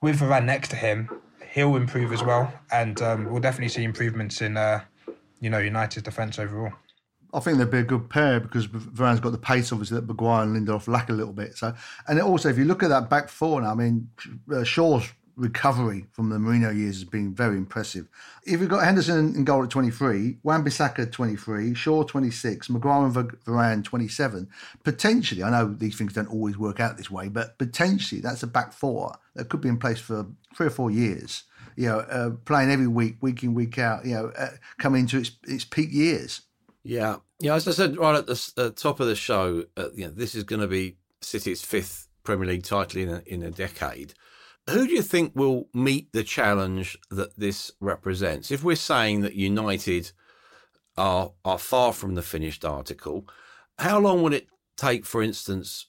with 0.00 0.20
Varane 0.20 0.44
next 0.44 0.68
to 0.70 0.76
him, 0.76 1.08
he'll 1.52 1.76
improve 1.76 2.12
as 2.12 2.22
well, 2.22 2.52
and 2.70 3.00
um, 3.02 3.30
we'll 3.30 3.40
definitely 3.40 3.68
see 3.68 3.84
improvements 3.84 4.40
in 4.40 4.56
uh, 4.56 4.82
you 5.40 5.50
know 5.50 5.58
United's 5.58 6.02
defence 6.02 6.38
overall. 6.38 6.72
I 7.34 7.40
think 7.40 7.58
they'd 7.58 7.70
be 7.70 7.78
a 7.78 7.84
good 7.84 8.08
pair 8.08 8.40
because 8.40 8.66
Varane's 8.66 9.20
got 9.20 9.32
the 9.32 9.38
pace, 9.38 9.70
obviously, 9.70 9.96
that 9.96 10.06
Maguire 10.06 10.44
and 10.44 10.56
Lindelof 10.56 10.88
lack 10.88 11.10
a 11.10 11.12
little 11.12 11.34
bit. 11.34 11.58
So, 11.58 11.74
and 12.06 12.18
also, 12.20 12.48
if 12.48 12.56
you 12.56 12.64
look 12.64 12.82
at 12.82 12.88
that 12.88 13.10
back 13.10 13.28
four 13.28 13.60
now, 13.60 13.72
I 13.72 13.74
mean, 13.74 14.08
uh, 14.50 14.64
Shaw's 14.64 15.12
recovery 15.38 16.04
from 16.10 16.28
the 16.28 16.36
Mourinho 16.36 16.76
years 16.76 16.96
has 16.96 17.04
been 17.04 17.32
very 17.32 17.56
impressive. 17.56 18.08
If 18.44 18.60
you've 18.60 18.68
got 18.68 18.84
Henderson 18.84 19.34
in 19.36 19.44
goal 19.44 19.62
at 19.62 19.70
23, 19.70 20.38
Wan-Bissaka 20.42 21.10
23, 21.10 21.74
Shaw 21.74 22.02
26, 22.02 22.68
Maguire 22.68 23.06
and 23.06 23.14
Varane 23.14 23.84
27, 23.84 24.48
potentially, 24.82 25.42
I 25.42 25.50
know 25.50 25.72
these 25.72 25.96
things 25.96 26.12
don't 26.12 26.30
always 26.30 26.58
work 26.58 26.80
out 26.80 26.96
this 26.96 27.10
way, 27.10 27.28
but 27.28 27.56
potentially 27.56 28.20
that's 28.20 28.42
a 28.42 28.48
back 28.48 28.72
four 28.72 29.16
that 29.34 29.48
could 29.48 29.60
be 29.60 29.68
in 29.68 29.78
place 29.78 30.00
for 30.00 30.26
three 30.56 30.66
or 30.66 30.70
four 30.70 30.90
years. 30.90 31.44
You 31.76 31.86
know, 31.86 31.98
uh, 32.00 32.30
playing 32.44 32.72
every 32.72 32.88
week, 32.88 33.18
week 33.20 33.44
in, 33.44 33.54
week 33.54 33.78
out, 33.78 34.04
you 34.04 34.14
know, 34.14 34.32
uh, 34.36 34.48
coming 34.78 35.02
into 35.02 35.18
its, 35.18 35.30
its 35.46 35.64
peak 35.64 35.92
years. 35.92 36.40
Yeah. 36.82 37.16
Yeah, 37.38 37.54
as 37.54 37.68
I 37.68 37.70
said 37.70 37.96
right 37.96 38.16
at 38.16 38.26
the 38.26 38.52
uh, 38.56 38.70
top 38.70 38.98
of 38.98 39.06
the 39.06 39.14
show, 39.14 39.64
uh, 39.76 39.90
you 39.94 40.06
know, 40.06 40.10
this 40.10 40.34
is 40.34 40.42
going 40.42 40.60
to 40.60 40.66
be 40.66 40.96
City's 41.20 41.62
fifth 41.62 42.08
Premier 42.24 42.48
League 42.48 42.64
title 42.64 43.00
in 43.00 43.08
a, 43.08 43.22
in 43.26 43.42
a 43.44 43.50
decade. 43.52 44.14
Who 44.70 44.86
do 44.86 44.92
you 44.92 45.02
think 45.02 45.32
will 45.34 45.68
meet 45.72 46.12
the 46.12 46.22
challenge 46.22 46.98
that 47.10 47.38
this 47.38 47.72
represents? 47.80 48.50
If 48.50 48.62
we're 48.62 48.76
saying 48.76 49.22
that 49.22 49.34
United 49.34 50.12
are 50.96 51.32
are 51.44 51.58
far 51.58 51.92
from 51.92 52.14
the 52.14 52.22
finished 52.22 52.64
article, 52.64 53.26
how 53.78 53.98
long 53.98 54.22
would 54.22 54.34
it 54.34 54.48
take, 54.76 55.06
for 55.06 55.22
instance, 55.22 55.86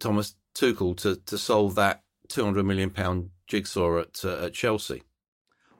Thomas 0.00 0.34
Tuchel 0.54 0.96
to, 0.98 1.16
to 1.16 1.38
solve 1.38 1.74
that 1.76 2.02
two 2.28 2.44
hundred 2.44 2.64
million 2.64 2.90
pound 2.90 3.30
jigsaw 3.46 4.00
at 4.00 4.24
uh, 4.24 4.46
at 4.46 4.54
Chelsea? 4.54 5.02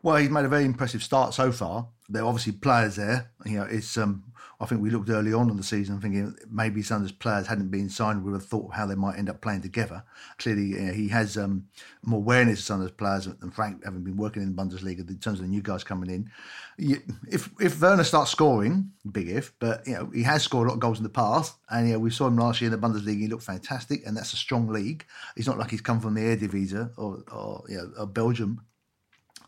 Well, 0.03 0.17
he's 0.17 0.31
made 0.31 0.45
a 0.45 0.49
very 0.49 0.65
impressive 0.65 1.03
start 1.03 1.35
so 1.35 1.51
far. 1.51 1.89
There 2.09 2.23
are 2.23 2.27
obviously 2.27 2.53
players 2.53 2.97
there. 2.97 3.31
You 3.45 3.59
know, 3.59 3.65
it's 3.65 3.97
um, 3.97 4.25
I 4.61 4.67
think 4.67 4.81
we 4.81 4.91
looked 4.91 5.11
early 5.11 5.33
on 5.33 5.51
in 5.51 5.57
the 5.57 5.63
season 5.63 6.01
thinking 6.01 6.37
maybe 6.51 6.83
some 6.83 6.97
of 6.97 7.03
those 7.03 7.13
players 7.13 7.47
hadn't 7.47 7.71
been 7.71 7.89
signed 7.89 8.25
with 8.25 8.35
a 8.35 8.41
thought 8.41 8.75
how 8.75 8.87
they 8.87 8.95
might 8.95 9.19
end 9.19 9.29
up 9.29 9.41
playing 9.41 9.63
together. 9.63 10.05
Clearly, 10.39 10.67
you 10.67 10.81
know, 10.81 10.93
he 10.93 11.09
has 11.09 11.37
um, 11.37 11.67
more 12.03 12.19
awareness 12.19 12.61
of 12.61 12.65
some 12.65 12.81
of 12.81 12.83
those 12.83 12.97
players 12.97 13.27
than 13.27 13.51
Frank, 13.51 13.85
having 13.85 14.05
been 14.05 14.17
working 14.17 14.43
in 14.43 14.55
the 14.55 14.63
Bundesliga 14.63 15.09
in 15.09 15.19
terms 15.19 15.39
of 15.39 15.47
the 15.47 15.51
new 15.51 15.63
guys 15.63 15.83
coming 15.83 16.11
in. 16.11 16.31
If 16.79 17.51
if 17.61 17.81
Werner 17.81 18.05
starts 18.05 18.31
scoring, 18.31 18.93
big 19.11 19.29
if, 19.29 19.53
but 19.59 19.87
you 19.87 19.95
know 19.95 20.11
he 20.15 20.23
has 20.23 20.43
scored 20.43 20.67
a 20.67 20.71
lot 20.71 20.75
of 20.75 20.81
goals 20.81 20.99
in 20.99 21.05
the 21.05 21.11
past, 21.11 21.57
and 21.71 21.89
you 21.89 21.95
know, 21.95 22.01
we 22.01 22.11
saw 22.11 22.27
him 22.27 22.37
last 22.37 22.61
year 22.61 22.73
in 22.73 22.79
the 22.79 22.87
Bundesliga. 22.87 23.21
He 23.21 23.29
looked 23.29 23.45
fantastic, 23.45 24.07
and 24.07 24.17
that's 24.17 24.33
a 24.35 24.37
strong 24.37 24.69
league. 24.69 25.05
He's 25.37 25.47
not 25.47 25.59
like 25.59 25.71
he's 25.71 25.81
come 25.81 26.01
from 26.01 26.15
the 26.15 26.21
Eredivisie 26.21 26.91
or 26.97 27.25
or, 27.33 27.65
you 27.69 27.77
know, 27.77 27.91
or 27.99 28.07
Belgium 28.07 28.61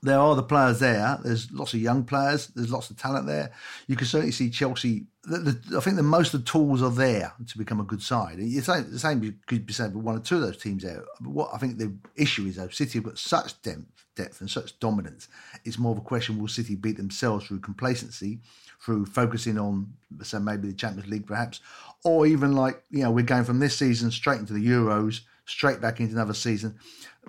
there 0.06 0.20
are 0.20 0.36
the 0.36 0.42
players 0.42 0.78
there. 0.78 1.18
There's 1.22 1.50
lots 1.50 1.74
of 1.74 1.80
young 1.80 2.04
players. 2.04 2.46
There's 2.48 2.70
lots 2.70 2.90
of 2.90 2.96
talent 2.96 3.26
there. 3.26 3.50
You 3.88 3.96
can 3.96 4.06
certainly 4.06 4.32
see 4.32 4.50
Chelsea. 4.50 5.06
The, 5.24 5.38
the, 5.38 5.76
I 5.76 5.80
think 5.80 5.96
the 5.96 6.04
most 6.04 6.32
of 6.32 6.44
the 6.44 6.50
tools 6.50 6.80
are 6.80 6.90
there 6.90 7.32
to 7.44 7.58
become 7.58 7.80
a 7.80 7.84
good 7.84 8.00
side. 8.00 8.38
The 8.38 8.98
same, 8.98 9.40
could 9.46 9.66
be 9.66 9.72
said 9.72 9.92
for 9.92 9.98
one 9.98 10.16
or 10.16 10.20
two 10.20 10.36
of 10.36 10.42
those 10.42 10.58
teams 10.58 10.84
there. 10.84 11.04
But 11.20 11.30
what 11.30 11.50
I 11.52 11.58
think 11.58 11.78
the 11.78 11.92
issue 12.14 12.46
is, 12.46 12.56
though, 12.56 12.68
City 12.68 12.98
have 12.98 13.04
got 13.04 13.18
such 13.18 13.60
depth, 13.62 13.82
depth 14.14 14.40
and 14.40 14.48
such 14.48 14.78
dominance. 14.78 15.28
It's 15.64 15.78
more 15.78 15.92
of 15.92 15.98
a 15.98 16.02
question: 16.02 16.38
Will 16.38 16.48
City 16.48 16.76
beat 16.76 16.96
themselves 16.96 17.46
through 17.46 17.60
complacency, 17.60 18.38
through 18.80 19.06
focusing 19.06 19.58
on, 19.58 19.92
so 20.22 20.38
maybe 20.38 20.68
the 20.68 20.74
Champions 20.74 21.10
League, 21.10 21.26
perhaps, 21.26 21.60
or 22.04 22.26
even 22.28 22.52
like 22.52 22.80
you 22.90 23.02
know, 23.02 23.10
we're 23.10 23.24
going 23.24 23.44
from 23.44 23.58
this 23.58 23.76
season 23.76 24.12
straight 24.12 24.38
into 24.38 24.52
the 24.52 24.64
Euros, 24.64 25.22
straight 25.46 25.80
back 25.80 25.98
into 25.98 26.14
another 26.14 26.34
season, 26.34 26.78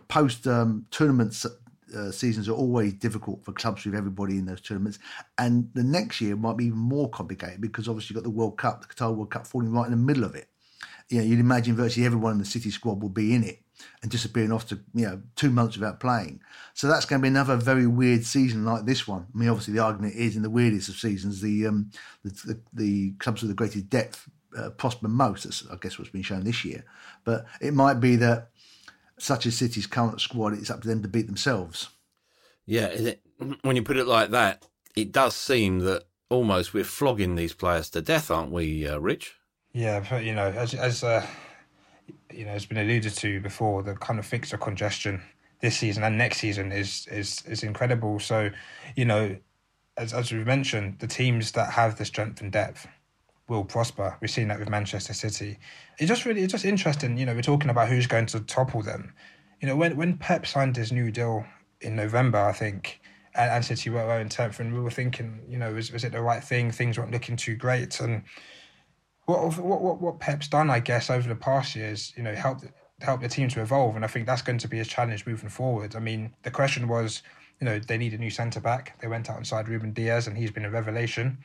post 0.08 0.46
um, 0.46 0.86
tournaments 0.92 1.46
uh, 1.96 2.12
seasons 2.12 2.50
are 2.50 2.54
always 2.54 2.94
difficult 2.94 3.44
for 3.46 3.52
clubs 3.54 3.86
with 3.86 3.96
everybody 3.96 4.38
in 4.38 4.46
those 4.46 4.62
tournaments. 4.62 5.00
And 5.38 5.70
the 5.74 5.84
next 5.84 6.22
year 6.22 6.36
might 6.36 6.58
be 6.58 6.66
even 6.66 6.80
more 6.80 7.10
complicated 7.10 7.62
because 7.62 7.88
obviously 7.88 8.14
you've 8.14 8.24
got 8.24 8.30
the 8.30 8.36
World 8.36 8.58
Cup, 8.58 8.82
the 8.82 8.94
Qatar 8.94 9.16
World 9.16 9.32
Cup 9.32 9.48
falling 9.48 9.72
right 9.72 9.86
in 9.86 9.92
the 9.92 9.98
middle 9.98 10.24
of 10.24 10.36
it. 10.36 10.50
You 11.10 11.20
know, 11.20 11.24
you'd 11.24 11.40
imagine 11.40 11.76
virtually 11.76 12.06
everyone 12.06 12.34
in 12.34 12.40
the 12.40 12.46
City 12.46 12.70
squad 12.70 13.02
will 13.02 13.10
be 13.10 13.34
in 13.34 13.44
it 13.44 13.62
and 14.02 14.12
disappearing 14.12 14.52
off 14.52 14.68
to, 14.68 14.80
you 14.94 15.06
know, 15.06 15.22
two 15.36 15.50
months 15.50 15.78
without 15.78 16.00
playing. 16.00 16.42
So 16.74 16.88
that's 16.88 17.06
going 17.06 17.22
to 17.22 17.24
be 17.24 17.30
another 17.30 17.56
very 17.56 17.88
weird 17.88 18.26
season 18.26 18.66
like 18.66 18.86
this 18.86 19.08
one. 19.08 19.28
I 19.34 19.38
mean, 19.38 19.50
obviously 19.50 19.76
the 19.76 19.84
argument 19.84 20.16
is 20.16 20.36
in 20.36 20.42
the 20.42 20.50
weirdest 20.50 20.90
of 20.90 20.96
seasons, 20.96 21.42
the 21.42 21.68
um, 21.68 21.92
the, 22.24 22.30
the, 22.30 22.62
the 22.74 23.12
clubs 23.20 23.42
with 23.42 23.50
the 23.50 23.56
greatest 23.56 23.90
depth 23.90 24.30
uh, 24.58 24.72
prosper 24.72 25.08
most. 25.08 25.46
I 25.72 25.76
guess, 25.76 25.98
what's 25.98 26.12
been 26.12 26.24
shown 26.24 26.44
this 26.44 26.66
year. 26.66 26.84
But 27.24 27.46
it 27.62 27.74
might 27.74 28.00
be 28.00 28.16
that 28.18 28.50
such 29.20 29.46
as 29.46 29.58
City's 29.58 29.88
current 29.88 30.22
squad, 30.22 30.54
it's 30.54 30.70
up 30.70 30.82
to 30.82 30.88
them 30.88 31.02
to 31.02 31.08
beat 31.08 31.28
themselves. 31.28 31.90
Yeah, 32.66 32.88
it, 32.88 33.22
when 33.62 33.76
you 33.76 33.84
put 33.84 33.98
it 33.98 34.08
like 34.08 34.32
that, 34.32 34.66
it 34.96 35.12
does 35.12 35.36
seem 35.36 35.80
that 35.80 36.04
almost 36.30 36.74
we're 36.74 36.84
flogging 36.84 37.36
these 37.36 37.54
players 37.54 37.90
to 37.92 38.02
death, 38.02 38.30
aren't 38.30 38.52
we, 38.52 38.88
uh, 38.88 38.98
Rich? 38.98 39.36
Yeah, 39.74 40.04
but 40.10 40.24
you 40.24 40.34
know, 40.34 40.48
as 40.48 40.74
as 40.74 41.04
uh, 41.04 41.26
you 42.34 42.46
know, 42.46 42.52
has 42.52 42.66
been 42.66 42.78
alluded 42.78 43.14
to 43.16 43.40
before, 43.42 43.84
the 43.84 43.96
kind 43.96 44.20
of 44.20 44.26
fixture 44.26 44.58
congestion 44.58 45.22
this 45.60 45.78
season 45.78 46.04
and 46.04 46.18
next 46.18 46.38
season 46.38 46.72
is 46.72 47.08
is 47.12 47.44
is 47.48 47.64
incredible. 47.64 48.20
So, 48.20 48.50
you 48.96 49.06
know, 49.06 49.38
as 49.98 50.14
as 50.14 50.32
we've 50.32 50.46
mentioned, 50.46 51.00
the 51.00 51.08
teams 51.08 51.52
that 51.54 51.72
have 51.72 51.98
the 51.98 52.06
strength 52.06 52.42
and 52.42 52.52
depth 52.52 52.88
will 53.48 53.64
prosper. 53.64 54.18
We've 54.22 54.30
seen 54.30 54.50
that 54.50 54.60
with 54.60 54.70
Manchester 54.70 55.14
City. 55.14 55.58
It's 56.00 56.08
just 56.08 56.26
really 56.26 56.42
it's 56.42 56.52
just 56.52 56.66
interesting. 56.66 57.18
You 57.18 57.26
know, 57.26 57.34
we're 57.34 57.42
talking 57.42 57.70
about 57.70 57.90
who's 57.90 58.08
going 58.08 58.26
to 58.28 58.40
topple 58.42 58.82
them. 58.82 59.14
You 59.62 59.68
know, 59.68 59.76
when 59.76 59.96
when 59.98 60.18
Pep 60.18 60.46
signed 60.46 60.76
his 60.76 60.92
new 60.92 61.12
deal 61.12 61.46
in 61.82 61.96
November, 61.96 62.40
I 62.40 62.54
think, 62.54 63.02
and, 63.36 63.50
and 63.52 63.66
City 63.66 63.90
were 63.90 64.20
in 64.20 64.30
tenth, 64.30 64.60
and 64.60 64.74
we 64.74 64.80
were 64.80 64.92
thinking, 64.92 65.42
you 65.48 65.58
know, 65.58 65.74
was 65.74 65.92
was 65.92 66.04
it 66.04 66.12
the 66.12 66.22
right 66.22 66.44
thing? 66.44 66.72
Things 66.72 66.98
weren't 66.98 67.12
looking 67.12 67.38
too 67.38 67.56
great, 67.56 68.00
and 68.00 68.24
what 69.26 69.58
what 69.58 69.82
what 69.82 70.02
what 70.02 70.20
Pep's 70.20 70.48
done, 70.48 70.70
I 70.70 70.80
guess, 70.80 71.10
over 71.10 71.28
the 71.28 71.36
past 71.36 71.76
years, 71.76 72.14
you 72.16 72.24
know, 72.24 72.36
helped 72.36 72.66
help 73.02 73.22
the 73.22 73.30
team 73.30 73.48
to 73.50 73.62
evolve, 73.62 73.96
and 73.96 74.04
I 74.04 74.08
think 74.08 74.26
that's 74.26 74.42
going 74.42 74.58
to 74.60 74.68
be 74.68 74.78
his 74.78 74.88
challenge 74.88 75.26
moving 75.26 75.50
forward. 75.50 75.96
I 75.96 76.00
mean, 76.00 76.34
the 76.44 76.52
question 76.52 76.88
was, 76.88 77.22
you 77.60 77.66
know, 77.66 77.80
they 77.80 77.98
need 77.98 78.14
a 78.14 78.18
new 78.18 78.30
centre 78.30 78.60
back. 78.60 79.00
They 79.02 79.08
went 79.08 79.30
out 79.30 79.38
and 79.38 79.46
signed 79.46 79.70
Ruben 79.70 79.94
Dias, 79.94 80.28
and 80.28 80.38
he's 80.38 80.52
been 80.52 80.66
a 80.66 80.70
revelation. 80.72 81.38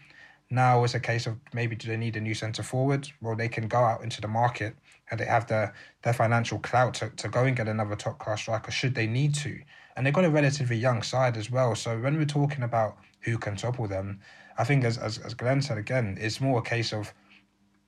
Now 0.52 0.84
it's 0.84 0.94
a 0.94 1.00
case 1.00 1.26
of 1.26 1.38
maybe 1.54 1.74
do 1.74 1.88
they 1.88 1.96
need 1.96 2.14
a 2.14 2.20
new 2.20 2.34
centre 2.34 2.62
forward? 2.62 3.08
Well, 3.22 3.34
they 3.34 3.48
can 3.48 3.68
go 3.68 3.78
out 3.78 4.02
into 4.02 4.20
the 4.20 4.28
market 4.28 4.76
and 5.10 5.18
they 5.18 5.24
have 5.24 5.46
the 5.46 5.72
their 6.02 6.12
financial 6.12 6.58
clout 6.58 6.92
to, 6.94 7.08
to 7.08 7.28
go 7.30 7.44
and 7.44 7.56
get 7.56 7.68
another 7.68 7.96
top 7.96 8.18
class 8.18 8.42
striker 8.42 8.70
should 8.70 8.94
they 8.94 9.06
need 9.06 9.34
to. 9.36 9.58
And 9.96 10.04
they've 10.04 10.12
got 10.12 10.26
a 10.26 10.30
relatively 10.30 10.76
young 10.76 11.02
side 11.02 11.38
as 11.38 11.50
well. 11.50 11.74
So 11.74 11.98
when 11.98 12.18
we're 12.18 12.26
talking 12.26 12.62
about 12.62 12.98
who 13.20 13.38
can 13.38 13.56
topple 13.56 13.88
them, 13.88 14.20
I 14.58 14.64
think 14.64 14.84
as 14.84 14.98
as, 14.98 15.16
as 15.18 15.32
Glenn 15.32 15.62
said 15.62 15.78
again, 15.78 16.18
it's 16.20 16.38
more 16.38 16.58
a 16.58 16.62
case 16.62 16.92
of 16.92 17.14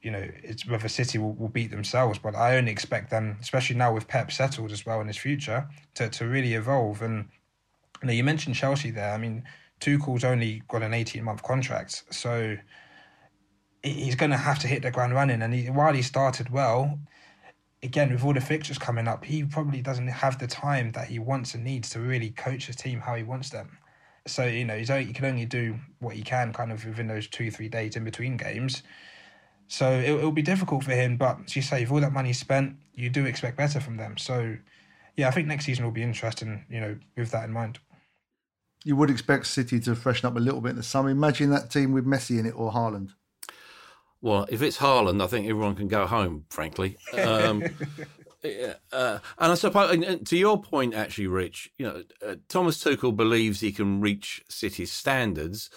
you 0.01 0.11
know, 0.11 0.27
it's 0.43 0.67
whether 0.67 0.89
City 0.89 1.19
will, 1.19 1.33
will 1.33 1.49
beat 1.49 1.71
themselves, 1.71 2.19
but 2.19 2.35
I 2.35 2.57
only 2.57 2.73
expect 2.73 3.11
them, 3.11 3.39
especially 3.41 3.77
now 3.77 3.93
with 3.93 4.09
Pep 4.09 4.33
settled 4.33 4.71
as 4.73 4.85
well 4.85 5.01
in 5.01 5.07
his 5.07 5.17
future, 5.17 5.67
to, 5.95 6.11
to 6.11 6.27
really 6.27 6.55
evolve. 6.55 7.01
And 7.03 7.29
you 8.03 8.09
know, 8.09 8.13
you 8.13 8.25
mentioned 8.25 8.55
Chelsea 8.55 8.91
there. 8.91 9.13
I 9.13 9.19
mean, 9.19 9.45
Tuchel's 9.81 10.25
only 10.25 10.63
got 10.69 10.83
an 10.83 10.95
eighteen 10.95 11.25
month 11.25 11.43
contract, 11.43 12.05
so 12.11 12.57
he's 13.83 14.17
going 14.17 14.31
to 14.31 14.37
have 14.37 14.59
to 14.61 14.67
hit 14.67 14.83
the 14.83 14.91
ground 14.91 15.13
running. 15.13 15.43
And 15.43 15.53
he, 15.53 15.67
while 15.67 15.93
he 15.93 16.01
started 16.01 16.49
well, 16.49 16.99
again, 17.83 18.11
with 18.11 18.25
all 18.25 18.33
the 18.33 18.41
fixtures 18.41 18.79
coming 18.79 19.07
up, 19.07 19.25
he 19.25 19.45
probably 19.45 19.83
doesn't 19.83 20.09
have 20.09 20.39
the 20.39 20.47
time 20.47 20.93
that 20.93 21.09
he 21.09 21.19
wants 21.19 21.55
and 21.55 21.63
needs 21.63 21.91
to 21.91 22.01
really 22.01 22.31
coach 22.31 22.67
his 22.67 22.77
team 22.77 23.01
how 23.01 23.15
he 23.15 23.23
wants 23.23 23.51
them. 23.51 23.79
So, 24.27 24.47
you 24.47 24.65
know, 24.65 24.79
he's 24.79 24.89
only, 24.89 25.05
he 25.05 25.13
can 25.13 25.27
only 25.27 25.45
do 25.45 25.77
what 25.99 26.15
he 26.15 26.23
can 26.23 26.55
kind 26.55 26.73
of 26.73 26.83
within 26.87 27.09
those 27.09 27.29
two, 27.29 27.51
three 27.51 27.69
days 27.69 27.95
in 27.95 28.05
between 28.05 28.39
games. 28.39 28.83
So 29.69 29.91
it, 29.91 30.13
will 30.13 30.33
be 30.33 30.41
difficult 30.41 30.83
for 30.83 30.93
him. 30.93 31.19
But 31.19 31.41
as 31.45 31.55
you 31.55 31.61
say, 31.61 31.83
if 31.83 31.93
all 31.93 32.01
that 32.01 32.13
money 32.13 32.33
spent, 32.33 32.77
you 32.95 33.11
do 33.11 33.27
expect 33.27 33.59
better 33.59 33.81
from 33.81 33.99
them. 33.99 34.17
So, 34.17 34.57
yeah, 35.17 35.29
I 35.29 35.31
think 35.31 35.47
next 35.47 35.67
season 35.67 35.85
will 35.85 35.93
be 35.93 36.03
interesting, 36.03 36.65
you 36.71 36.81
know, 36.81 36.97
with 37.19 37.33
that 37.33 37.45
in 37.45 37.53
mind. 37.53 37.81
You 38.85 38.97
would 38.97 39.11
expect 39.11 39.47
City 39.47 39.81
to 39.81 39.97
freshen 39.97 40.27
up 40.27 40.37
a 40.37 40.41
little 40.41 40.61
bit 40.61 40.71
in 40.71 40.77
the 40.77 40.83
summer. 40.83 41.11
Imagine 41.11 41.51
that 41.51 41.71
team 41.71 41.93
with 41.93 42.07
Messi 42.07 42.39
in 42.39 42.47
it 42.47 42.55
or 42.55 42.71
Haaland. 42.71 43.11
Well, 44.21 44.47
if 44.49 44.63
it's 44.63 44.79
Haaland, 44.79 45.23
I 45.23 45.27
think 45.27 45.49
everyone 45.49 45.75
can 45.75 45.89
go 45.89 46.07
home. 46.07 46.47
Frankly, 46.51 46.97
um, 47.23 47.63
uh, 48.93 49.19
and 49.39 49.53
I 49.53 49.55
suppose 49.55 49.91
and 49.91 50.27
to 50.27 50.37
your 50.37 50.61
point, 50.61 50.95
actually, 50.95 51.27
Rich, 51.27 51.71
you 51.79 51.87
know, 51.87 52.03
uh, 52.27 52.37
Thomas 52.49 52.83
Tuchel 52.83 53.17
believes 53.17 53.61
he 53.61 53.73
can 53.73 54.01
reach 54.01 54.43
City's 54.49 54.93
standards, 54.93 55.71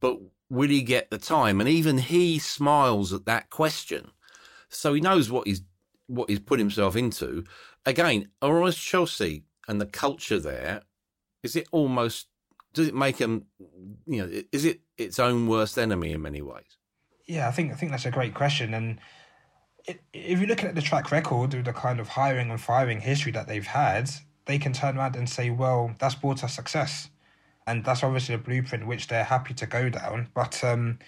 but 0.00 0.18
will 0.50 0.70
he 0.70 0.82
get 0.82 1.10
the 1.10 1.18
time? 1.18 1.60
And 1.60 1.68
even 1.68 1.98
he 1.98 2.38
smiles 2.38 3.12
at 3.12 3.26
that 3.26 3.50
question, 3.50 4.10
so 4.68 4.94
he 4.94 5.00
knows 5.00 5.30
what 5.30 5.46
he's 5.46 5.62
what 6.06 6.28
he's 6.28 6.40
put 6.40 6.58
himself 6.58 6.96
into. 6.96 7.44
Again, 7.86 8.30
almost 8.42 8.80
Chelsea 8.80 9.44
and 9.68 9.80
the 9.80 9.86
culture 9.86 10.40
there? 10.40 10.82
Is 11.42 11.54
it 11.54 11.68
almost? 11.70 12.27
Does 12.74 12.88
it 12.88 12.94
make 12.94 13.16
them? 13.16 13.46
You 14.06 14.26
know, 14.26 14.42
is 14.52 14.64
it 14.64 14.80
its 14.96 15.18
own 15.18 15.46
worst 15.46 15.78
enemy 15.78 16.12
in 16.12 16.22
many 16.22 16.42
ways? 16.42 16.78
Yeah, 17.26 17.48
I 17.48 17.50
think 17.50 17.72
I 17.72 17.74
think 17.74 17.92
that's 17.92 18.06
a 18.06 18.10
great 18.10 18.34
question, 18.34 18.74
and 18.74 19.00
it, 19.86 20.00
if 20.12 20.38
you're 20.38 20.48
looking 20.48 20.68
at 20.68 20.74
the 20.74 20.82
track 20.82 21.10
record 21.10 21.54
of 21.54 21.64
the 21.64 21.72
kind 21.72 22.00
of 22.00 22.08
hiring 22.08 22.50
and 22.50 22.60
firing 22.60 23.00
history 23.00 23.32
that 23.32 23.46
they've 23.48 23.66
had, 23.66 24.10
they 24.46 24.58
can 24.58 24.72
turn 24.72 24.96
around 24.96 25.16
and 25.16 25.28
say, 25.28 25.50
"Well, 25.50 25.94
that's 25.98 26.14
brought 26.14 26.44
us 26.44 26.54
success," 26.54 27.10
and 27.66 27.84
that's 27.84 28.02
obviously 28.02 28.34
a 28.34 28.38
blueprint 28.38 28.86
which 28.86 29.08
they're 29.08 29.24
happy 29.24 29.54
to 29.54 29.66
go 29.66 29.88
down. 29.88 30.28
But 30.34 30.62
um, 30.64 30.98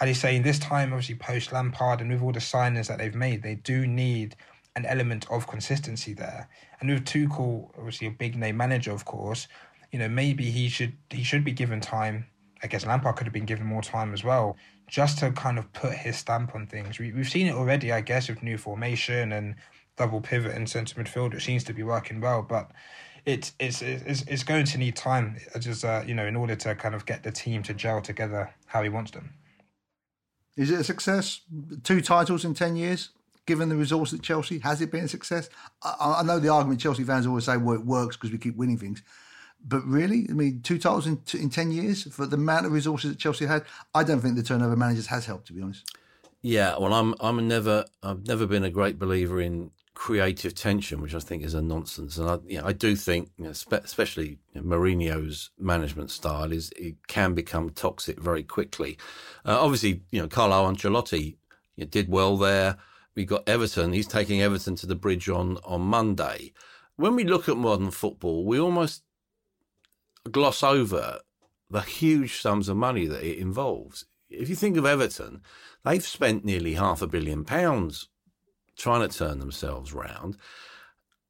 as 0.00 0.08
you 0.08 0.14
say, 0.14 0.38
this 0.38 0.58
time, 0.58 0.92
obviously 0.92 1.16
post 1.16 1.52
Lampard 1.52 2.00
and 2.00 2.10
with 2.10 2.22
all 2.22 2.32
the 2.32 2.40
signings 2.40 2.88
that 2.88 2.98
they've 2.98 3.14
made, 3.14 3.42
they 3.42 3.54
do 3.56 3.86
need 3.86 4.36
an 4.76 4.84
element 4.86 5.26
of 5.30 5.46
consistency 5.46 6.14
there. 6.14 6.48
And 6.80 6.90
with 6.90 7.04
Tuchel, 7.04 7.70
obviously 7.78 8.08
a 8.08 8.10
big 8.10 8.36
name 8.36 8.56
manager, 8.56 8.90
of 8.90 9.04
course, 9.04 9.46
you 9.94 10.00
know 10.00 10.08
maybe 10.08 10.50
he 10.50 10.68
should 10.68 10.94
he 11.08 11.22
should 11.22 11.44
be 11.44 11.52
given 11.52 11.80
time. 11.80 12.26
I 12.64 12.66
guess 12.66 12.84
Lampard 12.84 13.14
could 13.14 13.28
have 13.28 13.32
been 13.32 13.44
given 13.44 13.64
more 13.64 13.80
time 13.80 14.12
as 14.12 14.24
well 14.24 14.56
just 14.88 15.18
to 15.18 15.30
kind 15.30 15.56
of 15.56 15.72
put 15.72 15.92
his 15.92 16.16
stamp 16.16 16.52
on 16.56 16.66
things. 16.66 16.98
We, 16.98 17.12
we've 17.12 17.28
seen 17.28 17.46
it 17.46 17.54
already, 17.54 17.92
I 17.92 18.00
guess, 18.00 18.28
with 18.28 18.42
new 18.42 18.58
formation 18.58 19.30
and 19.32 19.54
double 19.96 20.20
pivot 20.20 20.56
and 20.56 20.68
centre 20.68 21.00
midfield, 21.00 21.32
which 21.32 21.44
seems 21.44 21.62
to 21.64 21.72
be 21.72 21.84
working 21.84 22.20
well. 22.20 22.42
But 22.42 22.72
it's 23.24 23.52
it's 23.60 23.82
it's, 23.82 24.22
it's 24.22 24.42
going 24.42 24.64
to 24.64 24.78
need 24.78 24.96
time, 24.96 25.36
just 25.60 25.84
uh, 25.84 26.02
you 26.04 26.14
know, 26.14 26.26
in 26.26 26.34
order 26.34 26.56
to 26.56 26.74
kind 26.74 26.96
of 26.96 27.06
get 27.06 27.22
the 27.22 27.30
team 27.30 27.62
to 27.62 27.72
gel 27.72 28.02
together 28.02 28.52
how 28.66 28.82
he 28.82 28.88
wants 28.88 29.12
them. 29.12 29.32
Is 30.56 30.72
it 30.72 30.80
a 30.80 30.84
success? 30.84 31.42
Two 31.84 32.00
titles 32.00 32.44
in 32.44 32.54
ten 32.54 32.74
years, 32.74 33.10
given 33.46 33.68
the 33.68 33.76
resources 33.76 34.18
at 34.18 34.24
Chelsea, 34.24 34.58
has 34.58 34.80
it 34.80 34.90
been 34.90 35.04
a 35.04 35.08
success? 35.08 35.48
I, 35.84 36.16
I 36.18 36.22
know 36.24 36.40
the 36.40 36.48
argument 36.48 36.80
Chelsea 36.80 37.04
fans 37.04 37.28
always 37.28 37.44
say, 37.44 37.58
"Well, 37.58 37.76
it 37.76 37.86
works 37.86 38.16
because 38.16 38.32
we 38.32 38.38
keep 38.38 38.56
winning 38.56 38.78
things." 38.78 39.00
But 39.66 39.84
really, 39.86 40.26
I 40.28 40.32
mean, 40.34 40.60
two 40.62 40.78
titles 40.78 41.06
in, 41.06 41.20
in 41.32 41.48
10 41.48 41.72
years 41.72 42.02
for 42.12 42.26
the 42.26 42.36
amount 42.36 42.66
of 42.66 42.72
resources 42.72 43.10
that 43.10 43.18
Chelsea 43.18 43.46
had, 43.46 43.64
I 43.94 44.04
don't 44.04 44.20
think 44.20 44.36
the 44.36 44.42
turnover 44.42 44.76
managers 44.76 45.06
has 45.06 45.26
helped, 45.26 45.46
to 45.46 45.52
be 45.54 45.62
honest. 45.62 45.96
Yeah, 46.42 46.76
well, 46.76 46.92
I'm 46.92 47.14
I'm 47.20 47.48
never 47.48 47.86
I've 48.02 48.26
never 48.26 48.46
been 48.46 48.64
a 48.64 48.70
great 48.70 48.98
believer 48.98 49.40
in 49.40 49.70
creative 49.94 50.54
tension, 50.54 51.00
which 51.00 51.14
I 51.14 51.18
think 51.20 51.42
is 51.42 51.54
a 51.54 51.62
nonsense. 51.62 52.18
And 52.18 52.28
I, 52.28 52.38
you 52.46 52.60
know, 52.60 52.66
I 52.66 52.72
do 52.72 52.94
think, 52.96 53.30
you 53.38 53.44
know, 53.44 53.54
spe- 53.54 53.84
especially 53.84 54.38
you 54.52 54.60
know, 54.60 54.62
Mourinho's 54.62 55.50
management 55.58 56.10
style, 56.10 56.52
is 56.52 56.70
it 56.76 56.96
can 57.06 57.32
become 57.32 57.70
toxic 57.70 58.20
very 58.20 58.42
quickly. 58.42 58.98
Uh, 59.46 59.58
obviously, 59.58 60.02
you 60.10 60.20
know, 60.20 60.28
Carlo 60.28 60.70
Ancelotti 60.70 61.36
did 61.88 62.10
well 62.10 62.36
there. 62.36 62.76
We 63.14 63.24
got 63.24 63.48
Everton. 63.48 63.92
He's 63.94 64.08
taking 64.08 64.42
Everton 64.42 64.74
to 64.76 64.86
the 64.86 64.94
bridge 64.94 65.28
on 65.28 65.58
on 65.64 65.80
Monday. 65.80 66.52
When 66.96 67.14
we 67.14 67.24
look 67.24 67.48
at 67.48 67.56
modern 67.56 67.90
football, 67.90 68.44
we 68.44 68.60
almost 68.60 69.02
gloss 70.30 70.62
over 70.62 71.20
the 71.70 71.80
huge 71.80 72.40
sums 72.40 72.68
of 72.68 72.76
money 72.76 73.06
that 73.06 73.24
it 73.24 73.38
involves. 73.38 74.06
If 74.30 74.48
you 74.48 74.54
think 74.56 74.76
of 74.76 74.86
Everton, 74.86 75.42
they've 75.84 76.04
spent 76.04 76.44
nearly 76.44 76.74
half 76.74 77.02
a 77.02 77.06
billion 77.06 77.44
pounds 77.44 78.08
trying 78.76 79.08
to 79.08 79.16
turn 79.16 79.38
themselves 79.38 79.92
round. 79.92 80.36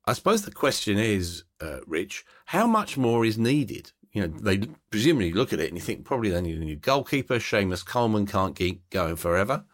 I 0.07 0.13
suppose 0.13 0.43
the 0.43 0.51
question 0.51 0.99
is, 0.99 1.45
uh, 1.61 1.79
Rich, 1.87 2.25
how 2.47 2.67
much 2.67 2.97
more 2.97 3.25
is 3.25 3.39
needed? 3.39 3.93
You 4.13 4.23
know, 4.23 4.39
they 4.39 4.69
presumably 4.91 5.33
look 5.33 5.53
at 5.53 5.61
it 5.61 5.69
and 5.69 5.77
you 5.77 5.83
think 5.83 6.05
probably 6.05 6.31
they 6.31 6.41
need 6.41 6.59
a 6.59 6.65
new 6.65 6.77
goalkeeper. 6.77 7.37
Seamus 7.37 7.85
Coleman 7.85 8.27
can't 8.27 8.55
keep 8.55 8.89
going 8.91 9.17
forever. 9.17 9.65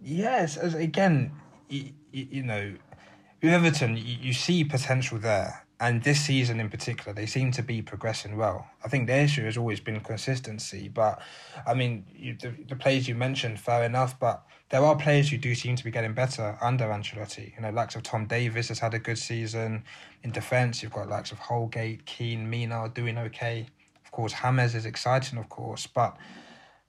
Yes, 0.00 0.56
as 0.56 0.74
again, 0.74 1.32
you, 1.68 1.92
you, 2.12 2.42
know, 2.42 2.74
with 3.42 3.52
Everton, 3.52 3.96
you, 3.96 4.16
you 4.20 4.32
see 4.32 4.64
potential 4.64 5.18
there. 5.18 5.64
And 5.80 6.02
this 6.02 6.20
season 6.20 6.58
in 6.58 6.70
particular, 6.70 7.12
they 7.12 7.26
seem 7.26 7.52
to 7.52 7.62
be 7.62 7.82
progressing 7.82 8.36
well. 8.36 8.66
I 8.84 8.88
think 8.88 9.06
the 9.06 9.16
issue 9.16 9.44
has 9.44 9.56
always 9.56 9.78
been 9.78 10.00
consistency. 10.00 10.88
But 10.88 11.22
I 11.66 11.74
mean, 11.74 12.04
you, 12.16 12.36
the, 12.40 12.52
the 12.68 12.74
players 12.74 13.06
you 13.06 13.14
mentioned, 13.14 13.60
fair 13.60 13.84
enough. 13.84 14.18
But 14.18 14.44
there 14.70 14.84
are 14.84 14.96
players 14.96 15.30
who 15.30 15.38
do 15.38 15.54
seem 15.54 15.76
to 15.76 15.84
be 15.84 15.92
getting 15.92 16.14
better 16.14 16.58
under 16.60 16.86
Ancelotti. 16.86 17.54
You 17.54 17.62
know, 17.62 17.70
likes 17.70 17.94
of 17.94 18.02
Tom 18.02 18.26
Davies 18.26 18.68
has 18.68 18.80
had 18.80 18.92
a 18.94 18.98
good 18.98 19.18
season. 19.18 19.84
In 20.24 20.32
defence, 20.32 20.82
you've 20.82 20.92
got 20.92 21.08
likes 21.08 21.30
of 21.30 21.38
Holgate, 21.38 22.04
Keane, 22.06 22.50
Mina 22.50 22.90
doing 22.92 23.16
okay. 23.16 23.66
Of 24.04 24.10
course, 24.10 24.32
Hammers 24.32 24.74
is 24.74 24.84
exciting, 24.84 25.38
of 25.38 25.48
course. 25.48 25.86
But 25.86 26.16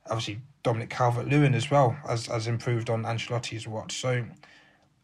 obviously, 0.08 0.41
Dominic 0.63 0.89
Calvert 0.89 1.28
Lewin 1.28 1.54
as 1.54 1.69
well 1.69 1.95
has, 2.08 2.25
has 2.25 2.47
improved 2.47 2.89
on 2.89 3.04
Ancelotti's 3.04 3.67
watch. 3.67 4.02
So 4.02 4.25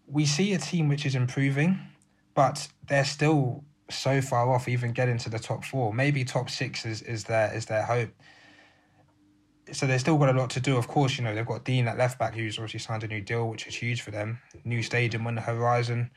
we 0.07 0.25
see 0.25 0.53
a 0.53 0.57
team 0.57 0.89
which 0.89 1.05
is 1.05 1.13
improving, 1.13 1.79
but 2.33 2.67
they're 2.87 3.05
still 3.05 3.63
so 3.89 4.21
far 4.21 4.51
off 4.51 4.67
even 4.67 4.91
getting 4.91 5.17
to 5.19 5.29
the 5.29 5.39
top 5.39 5.63
four. 5.63 5.93
Maybe 5.93 6.23
top 6.23 6.49
six 6.49 6.85
is, 6.85 7.01
is 7.01 7.25
their 7.25 7.53
is 7.53 7.65
their 7.65 7.83
hope. 7.83 8.09
So 9.71 9.87
they've 9.87 9.99
still 9.99 10.17
got 10.17 10.33
a 10.33 10.37
lot 10.37 10.51
to 10.51 10.59
do. 10.59 10.77
Of 10.77 10.87
course, 10.87 11.17
you 11.17 11.23
know 11.23 11.33
they've 11.33 11.45
got 11.45 11.65
Digne 11.65 11.87
at 11.87 11.97
left 11.97 12.19
back, 12.19 12.35
who's 12.35 12.57
obviously 12.57 12.79
signed 12.79 13.03
a 13.03 13.07
new 13.07 13.21
deal, 13.21 13.49
which 13.49 13.67
is 13.67 13.75
huge 13.75 14.01
for 14.01 14.11
them. 14.11 14.39
New 14.63 14.83
stadium 14.83 15.25
on 15.27 15.35
the 15.35 15.41
horizon, 15.41 16.11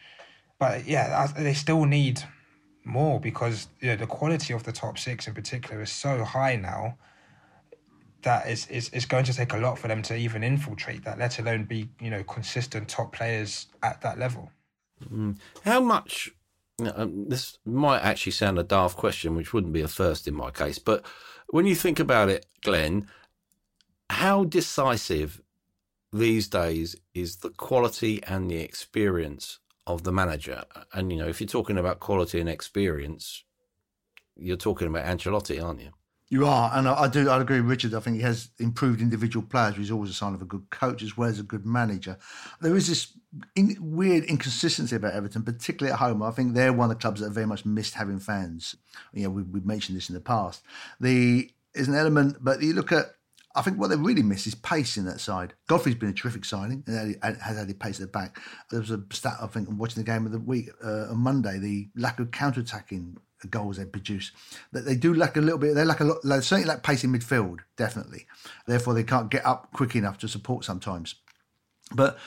but 0.58 0.86
yeah, 0.86 1.26
they 1.36 1.54
still 1.54 1.84
need 1.84 2.22
more 2.84 3.20
because 3.20 3.68
you 3.80 3.88
know 3.88 3.96
the 3.96 4.06
quality 4.06 4.52
of 4.52 4.64
the 4.64 4.72
top 4.72 4.98
six 4.98 5.26
in 5.26 5.34
particular 5.34 5.82
is 5.82 5.92
so 5.92 6.24
high 6.24 6.56
now 6.56 6.96
that 8.22 8.48
is, 8.48 8.66
is, 8.66 8.88
is 8.90 9.06
going 9.06 9.24
to 9.24 9.32
take 9.32 9.52
a 9.52 9.56
lot 9.56 9.78
for 9.78 9.88
them 9.88 10.02
to 10.02 10.16
even 10.16 10.42
infiltrate 10.42 11.04
that, 11.04 11.18
let 11.18 11.38
alone 11.38 11.64
be 11.64 11.88
you 12.00 12.10
know 12.10 12.22
consistent 12.24 12.88
top 12.88 13.12
players 13.12 13.66
at 13.82 14.00
that 14.00 14.18
level. 14.18 14.50
Mm. 15.12 15.38
How 15.64 15.80
much 15.80 16.30
um, 16.94 17.28
this 17.28 17.58
might 17.64 18.00
actually 18.00 18.32
sound 18.32 18.58
a 18.58 18.62
daft 18.62 18.96
question, 18.96 19.34
which 19.34 19.52
wouldn't 19.52 19.72
be 19.72 19.80
a 19.80 19.88
first 19.88 20.28
in 20.28 20.34
my 20.34 20.50
case, 20.50 20.78
but 20.78 21.04
when 21.48 21.66
you 21.66 21.74
think 21.74 21.98
about 21.98 22.28
it, 22.28 22.46
Glenn, 22.62 23.08
how 24.10 24.44
decisive 24.44 25.40
these 26.12 26.48
days 26.48 26.96
is 27.14 27.36
the 27.36 27.50
quality 27.50 28.22
and 28.24 28.50
the 28.50 28.58
experience 28.58 29.58
of 29.86 30.04
the 30.04 30.12
manager? 30.12 30.64
And, 30.92 31.10
you 31.12 31.18
know, 31.18 31.28
if 31.28 31.40
you're 31.40 31.48
talking 31.48 31.78
about 31.78 32.00
quality 32.00 32.40
and 32.40 32.48
experience, 32.48 33.44
you're 34.36 34.56
talking 34.56 34.88
about 34.88 35.06
Ancelotti, 35.06 35.62
aren't 35.62 35.80
you? 35.80 35.92
You 36.30 36.46
are, 36.46 36.70
and 36.74 36.86
I, 36.86 37.02
I 37.02 37.08
do. 37.08 37.30
I 37.30 37.40
agree 37.40 37.60
with 37.60 37.70
Richard. 37.70 37.94
I 37.94 38.00
think 38.00 38.16
he 38.16 38.22
has 38.22 38.50
improved 38.58 39.00
individual 39.00 39.46
players, 39.46 39.74
which 39.74 39.84
is 39.84 39.90
always 39.90 40.10
a 40.10 40.14
sign 40.14 40.34
of 40.34 40.42
a 40.42 40.44
good 40.44 40.68
coach 40.68 41.02
as 41.02 41.16
well 41.16 41.30
as 41.30 41.40
a 41.40 41.42
good 41.42 41.64
manager. 41.64 42.18
There 42.60 42.76
is 42.76 42.86
this 42.86 43.14
in, 43.56 43.76
weird 43.80 44.24
inconsistency 44.24 44.94
about 44.96 45.14
Everton, 45.14 45.42
particularly 45.42 45.92
at 45.92 46.00
home. 46.00 46.22
I 46.22 46.30
think 46.30 46.52
they're 46.52 46.72
one 46.72 46.90
of 46.90 46.96
the 46.96 47.00
clubs 47.00 47.20
that 47.20 47.26
have 47.26 47.34
very 47.34 47.46
much 47.46 47.64
missed 47.64 47.94
having 47.94 48.18
fans. 48.18 48.76
You 49.14 49.24
know, 49.24 49.30
we, 49.30 49.42
we've 49.42 49.64
mentioned 49.64 49.96
this 49.96 50.10
in 50.10 50.14
the 50.14 50.20
past. 50.20 50.62
The 51.00 51.50
is 51.74 51.88
an 51.88 51.94
element, 51.94 52.36
but 52.40 52.60
you 52.60 52.74
look 52.74 52.92
at 52.92 53.06
I 53.54 53.62
think 53.62 53.78
what 53.78 53.88
they 53.88 53.96
really 53.96 54.22
miss 54.22 54.46
is 54.46 54.54
pace 54.54 54.96
in 54.96 55.06
that 55.06 55.20
side. 55.20 55.54
Godfrey's 55.66 55.96
been 55.96 56.10
a 56.10 56.12
terrific 56.12 56.44
signing 56.44 56.84
and 56.86 57.16
has 57.22 57.56
added 57.56 57.80
pace 57.80 58.00
at 58.00 58.02
the 58.02 58.18
back. 58.18 58.38
There 58.70 58.78
was 58.80 58.90
a 58.90 59.02
stat, 59.10 59.36
I 59.40 59.46
think, 59.46 59.68
I'm 59.68 59.78
watching 59.78 60.02
the 60.02 60.08
game 60.08 60.26
of 60.26 60.32
the 60.32 60.38
week 60.38 60.68
uh, 60.84 61.08
on 61.10 61.18
Monday, 61.18 61.58
the 61.58 61.88
lack 61.96 62.20
of 62.20 62.30
counter 62.30 62.60
attacking 62.60 63.16
goals 63.46 63.76
they 63.76 63.84
produce. 63.84 64.32
That 64.72 64.84
they 64.84 64.96
do 64.96 65.14
lack 65.14 65.36
a 65.36 65.40
little 65.40 65.58
bit. 65.58 65.74
They 65.74 65.84
lack 65.84 66.00
a 66.00 66.04
lot. 66.04 66.18
They 66.22 66.40
certainly 66.40 66.64
lack 66.64 66.82
pace 66.82 67.04
in 67.04 67.12
midfield, 67.12 67.60
definitely. 67.76 68.26
Therefore, 68.66 68.94
they 68.94 69.04
can't 69.04 69.30
get 69.30 69.46
up 69.46 69.68
quick 69.72 69.94
enough 69.94 70.18
to 70.18 70.28
support 70.28 70.64
sometimes. 70.64 71.14
But 71.94 72.18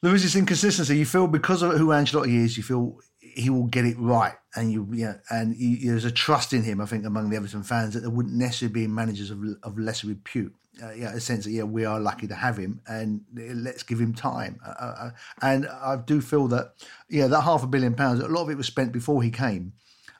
there 0.00 0.14
is 0.14 0.22
this 0.22 0.36
inconsistency. 0.36 0.96
You 0.96 1.06
feel 1.06 1.26
because 1.26 1.62
of 1.62 1.72
who 1.72 1.88
Ancelotti 1.88 2.34
is, 2.44 2.56
you 2.56 2.62
feel 2.62 2.98
he 3.20 3.50
will 3.50 3.66
get 3.66 3.84
it 3.84 3.98
right, 3.98 4.34
and 4.54 4.72
you 4.72 4.88
yeah, 4.92 5.14
and 5.30 5.56
you, 5.56 5.90
there's 5.90 6.04
a 6.04 6.10
trust 6.10 6.52
in 6.52 6.62
him. 6.62 6.80
I 6.80 6.86
think 6.86 7.04
among 7.04 7.30
the 7.30 7.36
Everton 7.36 7.62
fans 7.62 7.94
that 7.94 8.00
there 8.00 8.10
wouldn't 8.10 8.34
necessarily 8.34 8.72
be 8.72 8.86
managers 8.86 9.30
of, 9.30 9.42
of 9.62 9.78
lesser 9.78 10.06
repute. 10.06 10.54
Uh, 10.82 10.92
yeah, 10.92 11.12
a 11.12 11.18
sense 11.18 11.44
that 11.44 11.50
yeah, 11.50 11.64
we 11.64 11.84
are 11.84 11.98
lucky 11.98 12.28
to 12.28 12.34
have 12.34 12.56
him, 12.56 12.80
and 12.86 13.22
let's 13.34 13.82
give 13.82 14.00
him 14.00 14.14
time. 14.14 14.60
Uh, 14.64 14.70
uh, 14.70 15.10
and 15.42 15.66
I 15.66 15.96
do 15.96 16.20
feel 16.20 16.46
that 16.48 16.74
yeah, 17.08 17.26
that 17.26 17.42
half 17.42 17.64
a 17.64 17.66
billion 17.66 17.94
pounds, 17.94 18.20
a 18.20 18.28
lot 18.28 18.42
of 18.42 18.50
it 18.50 18.56
was 18.56 18.66
spent 18.66 18.92
before 18.92 19.22
he 19.22 19.30
came 19.30 19.72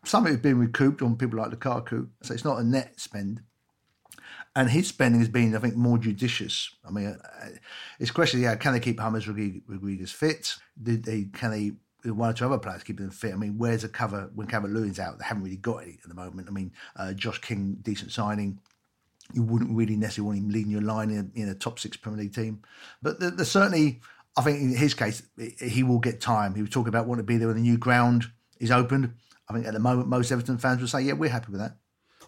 some 0.04 0.24
of 0.24 0.28
it 0.28 0.36
has 0.36 0.42
been 0.42 0.58
recouped 0.58 1.02
on 1.02 1.16
people 1.16 1.38
like 1.38 1.50
Lukaku, 1.50 2.08
so 2.22 2.34
it's 2.34 2.44
not 2.44 2.58
a 2.58 2.64
net 2.64 2.98
spend. 3.00 3.42
And 4.56 4.70
his 4.70 4.88
spending 4.88 5.20
has 5.20 5.28
been, 5.28 5.54
I 5.54 5.58
think, 5.58 5.76
more 5.76 5.98
judicious. 5.98 6.74
I 6.86 6.90
mean, 6.90 7.06
uh, 7.06 7.48
it's 8.00 8.10
a 8.10 8.14
question, 8.14 8.40
yeah, 8.40 8.56
can 8.56 8.72
they 8.72 8.80
keep 8.80 8.98
James 8.98 9.28
Rodriguez 9.28 10.10
fit? 10.10 10.54
Did 10.82 11.04
they, 11.04 11.24
can 11.32 11.50
they 11.50 11.72
one 12.04 12.30
or 12.30 12.32
two 12.32 12.46
other 12.46 12.58
players 12.58 12.82
keeping 12.82 13.06
them 13.06 13.14
fit. 13.14 13.32
I 13.32 13.36
mean, 13.36 13.58
where's 13.58 13.84
a 13.84 13.88
cover 13.88 14.30
when 14.34 14.46
Calvert 14.46 14.70
Lewin's 14.70 14.98
out? 14.98 15.18
They 15.18 15.24
haven't 15.24 15.42
really 15.42 15.56
got 15.56 15.78
any 15.78 15.98
at 16.02 16.08
the 16.08 16.14
moment. 16.14 16.48
I 16.48 16.52
mean, 16.52 16.72
uh, 16.96 17.12
Josh 17.12 17.40
King, 17.40 17.78
decent 17.82 18.12
signing. 18.12 18.60
You 19.32 19.42
wouldn't 19.42 19.76
really 19.76 19.96
necessarily 19.96 20.26
want 20.26 20.38
him 20.38 20.50
leading 20.50 20.72
your 20.72 20.80
line 20.80 21.10
in, 21.10 21.30
in 21.34 21.48
a 21.48 21.54
top 21.54 21.78
six 21.78 21.96
Premier 21.96 22.20
League 22.20 22.34
team. 22.34 22.62
But 23.02 23.20
there's 23.20 23.50
certainly, 23.50 24.00
I 24.36 24.42
think 24.42 24.60
in 24.60 24.74
his 24.74 24.94
case, 24.94 25.22
he 25.60 25.82
will 25.82 25.98
get 25.98 26.20
time. 26.20 26.54
He 26.54 26.62
was 26.62 26.70
talking 26.70 26.88
about 26.88 27.06
wanting 27.06 27.24
to 27.24 27.26
be 27.26 27.36
there 27.36 27.48
when 27.48 27.56
the 27.56 27.62
new 27.62 27.78
ground 27.78 28.26
is 28.58 28.70
opened. 28.70 29.12
I 29.48 29.54
think 29.54 29.66
at 29.66 29.72
the 29.72 29.80
moment, 29.80 30.08
most 30.08 30.30
Everton 30.30 30.58
fans 30.58 30.80
will 30.80 30.88
say, 30.88 31.02
yeah, 31.02 31.14
we're 31.14 31.30
happy 31.30 31.50
with 31.50 31.60
that. 31.60 31.76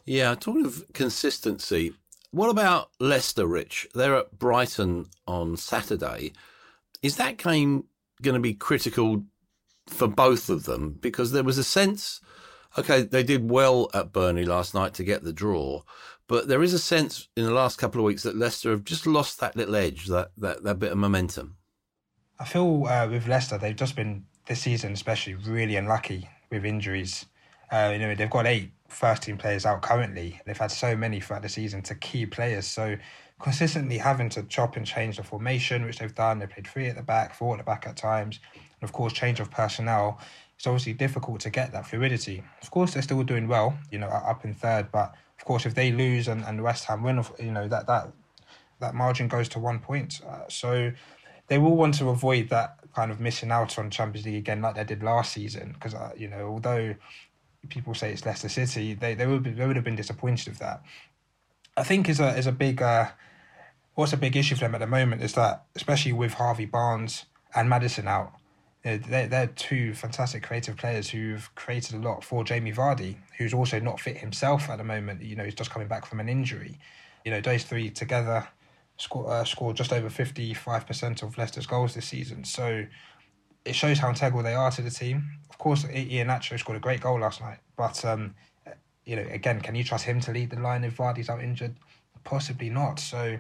Yeah, 0.07 0.35
talking 0.35 0.65
of 0.65 0.85
consistency, 0.95 1.93
what 2.31 2.49
about 2.49 2.91
Leicester, 2.99 3.47
Rich? 3.47 3.89
They're 3.95 4.17
at 4.17 4.39
Brighton 4.39 5.07
on 5.27 5.57
Saturday. 5.57 6.33
Is 7.03 7.17
that 7.17 7.37
game 7.37 7.85
going 8.23 8.35
to 8.35 8.41
be 8.41 8.55
critical 8.55 9.25
for 9.87 10.09
both 10.09 10.49
of 10.49 10.65
them? 10.65 10.99
Because 11.01 11.33
there 11.33 11.45
was 11.45 11.59
a 11.59 11.65
sense, 11.65 12.21
okay, 12.79 13.03
they 13.03 13.23
did 13.23 13.51
well 13.51 13.91
at 13.93 14.13
Burnley 14.13 14.45
last 14.45 14.75
night 14.75 14.95
to 14.95 15.05
get 15.05 15.23
the 15.23 15.33
draw, 15.33 15.83
but 16.29 16.49
there 16.49 16.63
is 16.63 16.73
a 16.73 16.79
sense 16.79 17.29
in 17.37 17.45
the 17.45 17.53
last 17.53 17.77
couple 17.79 18.01
of 18.01 18.05
weeks 18.05 18.23
that 18.23 18.37
Leicester 18.37 18.71
have 18.71 18.85
just 18.85 19.07
lost 19.07 19.41
that 19.41 19.57
little 19.57 19.77
edge, 19.77 20.07
that, 20.07 20.31
that, 20.39 20.63
that 20.63 20.79
bit 20.79 20.93
of 20.93 20.99
momentum. 20.99 21.57
I 22.39 22.45
feel 22.45 22.87
uh, 22.87 23.09
with 23.09 23.27
Leicester, 23.27 23.59
they've 23.59 23.77
just 23.77 23.97
been, 23.97 24.25
this 24.47 24.61
season 24.61 24.93
especially, 24.93 25.35
really 25.35 25.77
unlucky 25.77 26.29
with 26.51 26.65
injuries. 26.65 27.27
Uh, 27.71 27.91
you 27.93 27.99
know, 27.99 28.15
they've 28.15 28.31
got 28.31 28.47
eight 28.47 28.71
first 28.89 29.23
team 29.23 29.37
players 29.37 29.65
out 29.65 29.83
currently. 29.83 30.41
They've 30.45 30.59
had 30.59 30.73
so 30.73 30.97
many 30.97 31.21
throughout 31.21 31.43
the 31.43 31.49
season 31.49 31.83
to 31.83 31.95
key 31.95 32.27
players. 32.27 32.67
So 32.67 32.97
consistently 33.41 33.99
having 33.99 34.29
to 34.31 34.43
chop 34.45 34.77
and 34.77 34.85
change 34.85 35.17
the 35.17 35.23
formation, 35.23 35.85
which 35.85 35.99
they've 35.99 36.15
done. 36.15 36.39
They 36.39 36.47
played 36.47 36.67
three 36.67 36.89
at 36.89 36.97
the 36.97 37.03
back, 37.03 37.35
four 37.35 37.55
at 37.55 37.59
the 37.59 37.65
back 37.65 37.87
at 37.87 37.97
times. 37.97 38.41
And 38.55 38.89
of 38.89 38.93
course, 38.93 39.13
change 39.13 39.41
of 39.41 39.51
personnel. 39.51 40.21
It's 40.57 40.67
obviously 40.67 40.93
difficult 40.93 41.41
to 41.41 41.51
get 41.51 41.73
that 41.73 41.87
fluidity. 41.87 42.43
Of 42.61 42.71
course, 42.71 42.93
they're 42.93 43.03
still 43.03 43.23
doing 43.23 43.49
well, 43.49 43.79
you 43.91 43.99
know, 43.99 44.09
up 44.09 44.45
in 44.45 44.53
third. 44.53 44.93
But 44.93 45.15
of 45.39 45.45
course, 45.45 45.65
if 45.65 45.75
they 45.75 45.91
lose 45.91 46.29
and, 46.29 46.45
and 46.45 46.63
West 46.63 46.85
Ham 46.85 47.03
win, 47.03 47.25
you 47.39 47.51
know, 47.51 47.67
that 47.69 47.87
that 47.87 48.13
that 48.81 48.95
margin 48.95 49.29
goes 49.29 49.49
to 49.51 49.59
one 49.59 49.79
point. 49.79 50.21
Uh, 50.27 50.49
so 50.49 50.93
they 51.47 51.59
will 51.59 51.77
want 51.77 51.95
to 51.95 52.09
avoid 52.09 52.49
that 52.51 52.80
kind 52.95 53.11
of 53.11 53.21
missing 53.21 53.51
out 53.51 53.79
on 53.79 53.91
Champions 53.91 54.27
League 54.27 54.37
again, 54.37 54.63
like 54.63 54.75
they 54.75 54.85
did 54.85 55.03
last 55.03 55.33
season. 55.33 55.73
Because 55.73 55.95
uh, 55.95 56.13
you 56.17 56.29
know, 56.29 56.49
although 56.49 56.95
people 57.69 57.95
say 57.95 58.13
it's 58.13 58.25
Leicester 58.25 58.49
City, 58.49 58.95
they 58.95 59.15
they 59.15 59.27
would 59.27 59.43
be, 59.43 59.51
they 59.51 59.67
would 59.67 59.77
have 59.77 59.85
been 59.85 59.97
disappointed 59.97 60.49
of 60.49 60.59
that. 60.59 60.83
I 61.77 61.85
think 61.85 62.09
is 62.09 62.21
a 62.21 62.37
is 62.37 62.47
a 62.47 62.53
big 62.53 62.83
uh, 62.83 63.09
what's 63.95 64.13
a 64.13 64.17
big 64.17 64.37
issue 64.37 64.55
for 64.55 64.63
them 64.63 64.75
at 64.75 64.79
the 64.79 64.87
moment 64.87 65.23
is 65.23 65.35
that 65.35 65.65
especially 65.77 66.13
with 66.13 66.35
Harvey 66.35 66.67
Barnes 66.67 67.27
and 67.55 67.69
Maddison 67.69 68.09
out, 68.09 68.33
they're, 68.83 69.27
they're 69.27 69.47
two 69.49 69.93
fantastic 69.95 70.43
creative 70.43 70.77
players 70.77 71.11
who've 71.11 71.55
created 71.55 71.97
a 71.97 71.99
lot 71.99 72.25
for 72.25 72.45
Jamie 72.45 72.73
Vardy, 72.73 73.17
who's 73.37 73.53
also 73.53 73.79
not 73.79 74.01
fit 74.01 74.17
himself 74.17 74.71
at 74.71 74.79
the 74.79 74.85
moment. 74.85 75.23
You 75.23 75.37
know, 75.37 75.45
he's 75.45 75.55
just 75.55 75.71
coming 75.71 75.89
back 75.89 76.07
from 76.07 76.21
an 76.21 76.29
injury. 76.29 76.79
You 77.25 77.31
know, 77.31 77.41
those 77.41 77.65
three 77.65 77.91
together 77.91 78.49
score, 79.01 79.31
uh, 79.31 79.45
scored 79.45 79.77
just 79.77 79.93
over 79.93 80.09
55% 80.09 81.23
of 81.23 81.39
Leicester's 81.39 81.67
goals 81.67 81.95
this 81.95 82.07
season. 82.07 82.45
So 82.45 82.85
it 83.65 83.75
shows 83.75 83.99
how 83.99 84.09
integral 84.11 84.43
they 84.43 84.55
are 84.55 84.71
to 84.71 84.83
the 84.83 84.91
team. 84.91 85.39
Of 85.49 85.59
course, 85.59 85.85
Ian 85.85 86.29
Iheanacho 86.29 86.59
scored 86.59 86.77
a 86.77 86.81
great 86.81 87.01
goal 87.01 87.19
last 87.19 87.41
night, 87.41 87.59
but 87.77 88.05
um, 88.05 88.35
you 89.05 89.17
know, 89.17 89.27
again, 89.31 89.61
can 89.61 89.75
you 89.75 89.85
trust 89.85 90.05
him 90.05 90.21
to 90.21 90.33
lead 90.33 90.51
the 90.51 90.61
line 90.61 90.85
if 90.85 90.97
Vardy's 90.97 91.31
out 91.31 91.43
injured? 91.43 91.75
Possibly 92.25 92.69
not. 92.69 93.01
So 93.01 93.39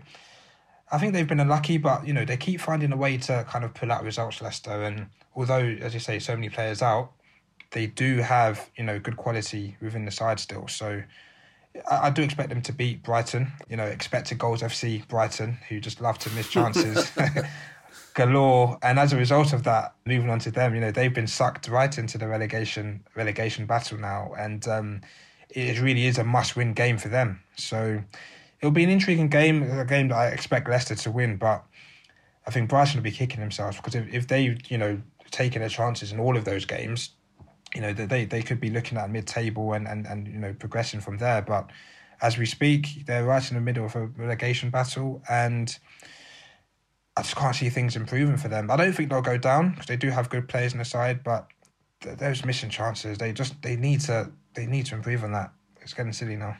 I 0.90 0.98
think 0.98 1.12
they've 1.12 1.28
been 1.28 1.40
unlucky, 1.40 1.76
but 1.76 2.06
you 2.06 2.14
know, 2.14 2.24
they 2.24 2.38
keep 2.38 2.60
finding 2.60 2.92
a 2.92 2.96
way 2.96 3.18
to 3.18 3.44
kind 3.48 3.64
of 3.64 3.74
pull 3.74 3.92
out 3.92 4.02
results, 4.02 4.40
Leicester. 4.40 4.82
And 4.82 5.08
although, 5.36 5.76
as 5.80 5.92
you 5.92 6.00
say, 6.00 6.18
so 6.18 6.34
many 6.34 6.48
players 6.48 6.80
out, 6.80 7.12
they 7.72 7.86
do 7.86 8.18
have 8.18 8.70
you 8.76 8.84
know 8.84 8.98
good 8.98 9.16
quality 9.16 9.76
within 9.80 10.06
the 10.06 10.10
side 10.10 10.40
still. 10.40 10.68
So 10.68 11.02
I, 11.90 12.06
I 12.06 12.10
do 12.10 12.22
expect 12.22 12.48
them 12.48 12.62
to 12.62 12.72
beat 12.72 13.02
Brighton. 13.02 13.52
You 13.68 13.76
know, 13.76 13.84
expected 13.84 14.38
goals 14.38 14.62
FC 14.62 15.06
Brighton, 15.08 15.58
who 15.68 15.80
just 15.80 16.00
love 16.00 16.18
to 16.20 16.30
miss 16.30 16.48
chances. 16.48 17.10
galore. 18.14 18.78
And 18.82 18.98
as 18.98 19.12
a 19.12 19.16
result 19.16 19.52
of 19.52 19.64
that, 19.64 19.94
moving 20.04 20.30
on 20.30 20.38
to 20.40 20.50
them, 20.50 20.74
you 20.74 20.80
know, 20.80 20.90
they've 20.90 21.12
been 21.12 21.26
sucked 21.26 21.68
right 21.68 21.96
into 21.96 22.18
the 22.18 22.28
relegation 22.28 23.04
relegation 23.14 23.66
battle 23.66 23.98
now, 23.98 24.32
and 24.38 24.66
um, 24.68 25.00
it 25.48 25.80
really 25.80 26.06
is 26.06 26.18
a 26.18 26.24
must-win 26.24 26.72
game 26.72 26.98
for 26.98 27.08
them. 27.08 27.40
So 27.56 28.02
it'll 28.60 28.72
be 28.72 28.84
an 28.84 28.90
intriguing 28.90 29.28
game, 29.28 29.62
a 29.62 29.84
game 29.84 30.08
that 30.08 30.16
I 30.16 30.26
expect 30.28 30.68
Leicester 30.68 30.94
to 30.94 31.10
win, 31.10 31.36
but 31.36 31.64
I 32.46 32.50
think 32.50 32.68
Brighton 32.68 32.96
will 32.96 33.04
be 33.04 33.10
kicking 33.10 33.40
themselves 33.40 33.76
because 33.76 33.94
if, 33.94 34.12
if 34.12 34.26
they, 34.28 34.58
you 34.68 34.78
know, 34.78 35.00
taking 35.30 35.60
their 35.60 35.68
chances 35.68 36.12
in 36.12 36.20
all 36.20 36.36
of 36.36 36.44
those 36.44 36.64
games, 36.64 37.10
you 37.74 37.80
know, 37.80 37.92
they 37.92 38.24
they 38.24 38.42
could 38.42 38.60
be 38.60 38.70
looking 38.70 38.98
at 38.98 39.10
mid-table 39.10 39.72
and, 39.74 39.86
and, 39.86 40.06
and 40.06 40.26
you 40.26 40.38
know 40.38 40.52
progressing 40.52 41.00
from 41.00 41.18
there. 41.18 41.42
But 41.42 41.70
as 42.20 42.36
we 42.36 42.46
speak, 42.46 43.06
they're 43.06 43.24
right 43.24 43.48
in 43.48 43.54
the 43.54 43.60
middle 43.60 43.84
of 43.84 43.94
a 43.94 44.06
relegation 44.06 44.70
battle, 44.70 45.22
and 45.28 45.76
I 47.16 47.22
just 47.22 47.36
can't 47.36 47.54
see 47.54 47.68
things 47.68 47.96
improving 47.96 48.36
for 48.36 48.48
them. 48.48 48.70
I 48.70 48.76
don't 48.76 48.92
think 48.92 49.10
they'll 49.10 49.22
go 49.22 49.38
down 49.38 49.70
because 49.70 49.86
they 49.86 49.96
do 49.96 50.10
have 50.10 50.30
good 50.30 50.48
players 50.48 50.72
on 50.72 50.78
the 50.78 50.84
side, 50.84 51.22
but 51.22 51.48
th- 52.00 52.18
those 52.18 52.44
missing 52.44 52.70
chances, 52.70 53.18
they 53.18 53.32
just 53.32 53.60
they 53.62 53.76
need 53.76 54.00
to 54.02 54.30
they 54.54 54.66
need 54.66 54.86
to 54.86 54.94
improve 54.94 55.24
on 55.24 55.32
that. 55.32 55.52
It's 55.80 55.94
getting 55.94 56.12
silly 56.12 56.36
now. 56.36 56.56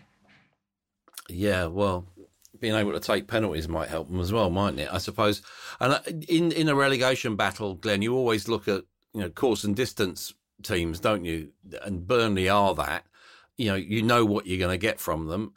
Yeah, 1.29 1.67
well, 1.67 2.07
being 2.59 2.75
able 2.75 2.93
to 2.93 3.01
take 3.01 3.27
penalties 3.27 3.69
might 3.69 3.89
help 3.89 4.09
them 4.09 4.21
as 4.21 4.33
well, 4.33 4.51
mightn't 4.51 4.81
it? 4.81 4.89
I 4.93 4.99
suppose. 4.99 5.43
And 5.81 5.95
uh, 5.95 6.01
in 6.29 6.53
in 6.53 6.69
a 6.69 6.75
relegation 6.75 7.37
battle, 7.37 7.75
Glenn, 7.75 8.03
you 8.03 8.15
always 8.15 8.49
look 8.49 8.69
at 8.69 8.85
you 9.13 9.21
know 9.21 9.31
course 9.31 9.65
and 9.65 9.75
distance 9.75 10.35
teams, 10.65 11.01
don't 11.01 11.25
you? 11.25 11.51
And 11.83 12.07
Burnley 12.07 12.49
are 12.49 12.75
that. 12.75 13.05
You 13.57 13.67
know, 13.67 13.75
you 13.75 14.03
know 14.03 14.25
what 14.25 14.47
you're 14.47 14.59
going 14.59 14.79
to 14.79 14.79
get 14.79 15.01
from 15.01 15.27
them. 15.27 15.53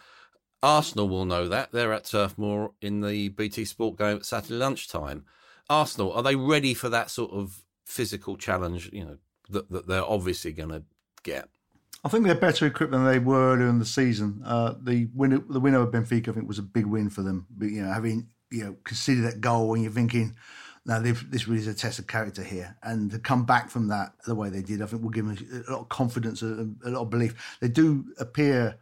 Arsenal 0.62 1.10
will 1.10 1.26
know 1.26 1.48
that. 1.48 1.72
They're 1.72 1.94
at 1.94 2.06
Turf 2.06 2.38
Moor 2.38 2.72
in 2.82 3.02
the 3.02 3.30
BT 3.30 3.66
Sport 3.66 3.98
game 3.98 4.18
at 4.18 4.26
Saturday 4.26 4.56
lunchtime. 4.56 5.26
Arsenal, 5.70 6.14
are 6.14 6.24
they 6.24 6.36
ready 6.36 6.74
for 6.74 6.90
that 6.90 7.10
sort 7.10 7.32
of 7.32 7.64
physical 7.86 8.38
challenge, 8.38 8.90
you 8.94 9.06
know, 9.06 9.18
that, 9.50 9.70
that 9.70 9.88
they're 9.88 10.06
obviously 10.06 10.54
going 10.54 10.70
to 10.70 10.84
get? 11.24 11.50
I 12.06 12.10
think 12.10 12.26
they're 12.26 12.36
better 12.36 12.66
equipped 12.66 12.92
than 12.92 13.06
they 13.06 13.20
were 13.20 13.54
earlier 13.54 13.68
in 13.68 13.80
the 13.80 13.86
season. 13.86 14.42
Uh, 14.46 14.74
the 14.82 15.08
winner, 15.14 15.40
the 15.50 15.60
winner 15.60 15.82
of 15.82 15.92
Benfica, 15.92 16.30
I 16.30 16.32
think, 16.34 16.48
was 16.48 16.60
a 16.60 16.64
big 16.64 16.86
win 16.86 17.10
for 17.10 17.22
them. 17.22 17.48
But, 17.50 17.70
you 17.70 17.82
know, 17.82 17.92
having 17.92 18.28
you 18.52 18.64
know 18.64 18.76
conceded 18.84 19.24
that 19.26 19.42
goal, 19.42 19.70
when 19.70 19.82
you're 19.82 19.92
thinking, 19.92 20.36
now 20.86 21.00
this 21.00 21.48
really 21.48 21.62
is 21.62 21.68
a 21.68 21.74
test 21.74 22.00
of 22.00 22.08
character 22.08 22.44
here, 22.44 22.76
and 22.84 23.10
to 23.12 23.20
come 23.20 23.46
back 23.46 23.70
from 23.70 23.88
that 23.88 24.14
the 24.26 24.36
way 24.36 24.50
they 24.50 24.62
did, 24.62 24.82
I 24.82 24.86
think 24.86 25.02
will 25.02 25.10
give 25.10 25.26
them 25.26 25.64
a 25.68 25.72
lot 25.72 25.82
of 25.82 25.90
confidence, 25.90 26.42
a, 26.42 26.68
a 26.86 26.90
lot 26.90 27.02
of 27.04 27.10
belief. 27.10 27.58
They 27.62 27.70
do 27.70 28.06
appear 28.20 28.76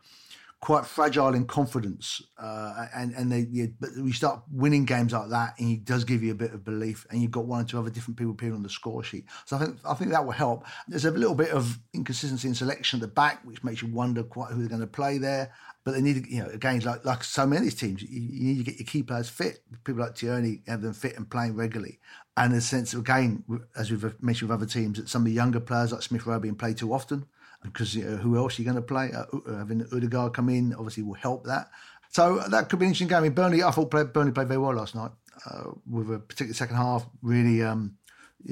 quite 0.61 0.85
fragile 0.85 1.33
in 1.33 1.45
confidence, 1.45 2.21
uh, 2.37 2.85
and 2.95 3.13
and 3.15 3.31
they 3.31 3.47
you, 3.51 3.73
but 3.79 3.89
we 3.97 4.11
start 4.11 4.41
winning 4.51 4.85
games 4.85 5.11
like 5.11 5.29
that, 5.29 5.55
and 5.59 5.71
it 5.71 5.85
does 5.85 6.03
give 6.03 6.21
you 6.21 6.31
a 6.31 6.35
bit 6.35 6.53
of 6.53 6.63
belief, 6.63 7.05
and 7.09 7.21
you've 7.21 7.31
got 7.31 7.45
one 7.45 7.61
or 7.61 7.63
two 7.65 7.79
other 7.79 7.89
different 7.89 8.15
people 8.15 8.31
appearing 8.31 8.55
on 8.55 8.63
the 8.63 8.69
score 8.69 9.03
sheet. 9.03 9.25
So 9.45 9.55
I 9.55 9.59
think 9.59 9.77
I 9.83 9.95
think 9.95 10.11
that 10.11 10.23
will 10.23 10.31
help. 10.31 10.65
There's 10.87 11.05
a 11.05 11.11
little 11.11 11.35
bit 11.35 11.49
of 11.49 11.79
inconsistency 11.93 12.47
in 12.47 12.53
selection 12.53 12.97
at 12.97 13.01
the 13.01 13.07
back, 13.07 13.41
which 13.43 13.63
makes 13.63 13.81
you 13.81 13.87
wonder 13.91 14.23
quite 14.23 14.51
who 14.51 14.59
they're 14.59 14.69
going 14.69 14.81
to 14.81 14.87
play 14.87 15.17
there. 15.17 15.51
But 15.83 15.95
they 15.95 16.01
need, 16.01 16.27
you 16.27 16.43
know, 16.43 16.49
again, 16.49 16.79
like 16.81 17.03
like 17.05 17.23
so 17.23 17.47
many 17.47 17.57
of 17.57 17.63
these 17.63 17.75
teams, 17.75 18.03
you, 18.03 18.07
you 18.09 18.53
need 18.53 18.57
to 18.59 18.71
get 18.71 18.79
your 18.79 18.85
key 18.85 19.01
players 19.01 19.29
fit. 19.29 19.63
People 19.83 20.03
like 20.03 20.13
Tierney 20.13 20.61
have 20.67 20.83
them 20.83 20.93
fit 20.93 21.17
and 21.17 21.27
playing 21.27 21.55
regularly. 21.55 21.99
And 22.37 22.53
a 22.53 22.61
sense 22.61 22.93
of 22.93 22.99
again, 22.99 23.43
as 23.75 23.89
we've 23.89 24.03
mentioned 24.21 24.51
with 24.51 24.61
other 24.61 24.71
teams, 24.71 24.99
that 24.99 25.09
some 25.09 25.23
of 25.23 25.25
the 25.25 25.31
younger 25.31 25.59
players 25.59 25.91
like 25.91 26.03
Smith 26.03 26.27
Rowe 26.27 26.39
being 26.39 26.55
played 26.55 26.77
too 26.77 26.93
often 26.93 27.25
because 27.63 27.95
you 27.95 28.03
know, 28.03 28.17
who 28.17 28.37
else 28.37 28.57
are 28.57 28.61
you 28.61 28.65
going 28.65 28.75
to 28.75 28.81
play? 28.81 29.11
Uh, 29.11 29.25
uh, 29.47 29.57
having 29.57 29.85
Odegaard 29.93 30.33
come 30.33 30.49
in 30.49 30.73
obviously 30.73 31.03
will 31.03 31.13
help 31.13 31.45
that. 31.45 31.69
So 32.09 32.39
that 32.39 32.69
could 32.69 32.79
be 32.79 32.85
an 32.85 32.89
interesting 32.89 33.07
game. 33.07 33.17
I 33.19 33.21
mean, 33.21 33.33
Burnley, 33.33 33.63
I 33.63 33.71
thought 33.71 33.89
played, 33.89 34.11
Burnley 34.11 34.33
played 34.33 34.47
very 34.47 34.59
well 34.59 34.73
last 34.73 34.95
night 34.95 35.11
uh, 35.45 35.71
with 35.89 36.11
a 36.11 36.19
particular 36.19 36.53
second 36.53 36.75
half. 36.75 37.05
Really 37.21 37.63
um, 37.63 37.97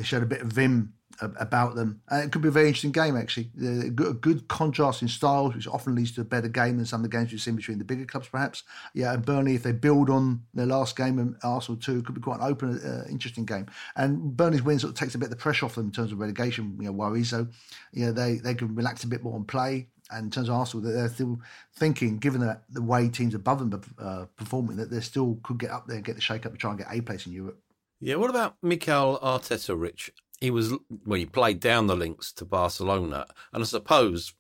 showed 0.02 0.24
a 0.24 0.28
bit 0.28 0.42
of 0.42 0.48
vim 0.48 0.94
about 1.22 1.76
them. 1.76 2.02
It 2.12 2.32
could 2.32 2.42
be 2.42 2.48
a 2.48 2.52
very 2.52 2.68
interesting 2.68 2.92
game, 2.92 3.16
actually. 3.16 3.50
A 3.62 3.90
good 3.90 4.48
contrast 4.48 5.02
in 5.02 5.08
styles, 5.08 5.56
which 5.56 5.68
often 5.68 5.96
leads 5.96 6.12
to 6.14 6.22
a 6.22 6.26
better 6.26 6.48
game 6.48 6.78
than 6.78 6.86
some 6.86 7.04
of 7.04 7.10
the 7.10 7.18
games 7.18 7.32
we've 7.32 7.42
seen 7.42 7.56
between 7.56 7.78
the 7.78 7.84
bigger 7.84 8.06
clubs, 8.06 8.28
perhaps. 8.28 8.64
Yeah, 8.94 9.14
and 9.14 9.26
Burnley, 9.26 9.56
if 9.56 9.64
they 9.64 9.72
build 9.72 10.10
on 10.10 10.44
their 10.54 10.66
last 10.66 10.96
game 10.96 11.20
and 11.20 11.36
Arsenal 11.44 11.80
too, 11.80 12.02
could 12.04 12.16
be 12.16 12.22
quite 12.22 12.40
an 12.40 12.46
open, 12.46 12.80
uh, 12.80 13.06
interesting 13.10 13.46
game. 13.46 13.68
And 13.96 14.36
Burnley's 14.36 14.64
win 14.64 14.80
sort 14.80 14.94
of 14.94 15.00
takes 15.00 15.16
a 15.16 15.18
bit 15.18 15.26
of 15.26 15.32
the 15.32 15.38
pressure 15.38 15.66
off 15.66 15.76
them 15.76 15.88
in 15.88 15.92
terms 15.92 16.12
of 16.12 16.20
relegation 16.20 16.78
you 16.80 16.86
know, 16.86 16.92
worries. 16.92 17.30
So, 17.30 17.48
yeah, 17.94 18.12
they, 18.12 18.36
they 18.36 18.54
can 18.54 18.76
relax 18.76 19.04
a 19.04 19.08
bit 19.08 19.24
more 19.24 19.36
and 19.36 19.48
play. 19.48 19.88
And 20.12 20.26
in 20.26 20.32
terms 20.32 20.50
of 20.50 20.56
Arsenal, 20.56 20.92
they're 20.92 21.08
still 21.08 21.40
thinking, 21.76 22.18
given 22.18 22.42
that 22.42 22.64
the 22.70 22.82
way 22.82 23.10
teams 23.10 23.36
above 23.36 23.60
them 23.60 23.82
are 24.00 24.22
uh, 24.22 24.26
performing, 24.38 24.78
that 24.78 24.90
they 24.90 25.02
still 25.02 25.40
could 25.44 25.60
get 25.60 25.70
up 25.70 25.86
there 25.86 25.98
and 25.98 26.06
get 26.06 26.16
the 26.16 26.22
shake 26.22 26.46
up 26.46 26.52
and 26.52 26.60
try 26.60 26.72
and 26.72 26.80
get 26.80 26.88
a 26.90 27.02
place 27.02 27.28
in 27.28 27.32
Europe. 27.32 27.60
Yeah, 28.00 28.16
what 28.16 28.30
about 28.30 28.56
Mikel 28.64 29.20
Arteta, 29.22 29.80
Rich? 29.80 30.12
He 30.42 30.52
was 30.52 30.72
well, 31.06 31.20
he 31.20 31.26
played 31.26 31.60
down 31.60 31.88
the 31.88 31.96
links 31.96 32.32
to 32.34 32.46
Barcelona, 32.46 33.28
and 33.54 33.64
I 33.64 33.66
suppose 33.66 34.34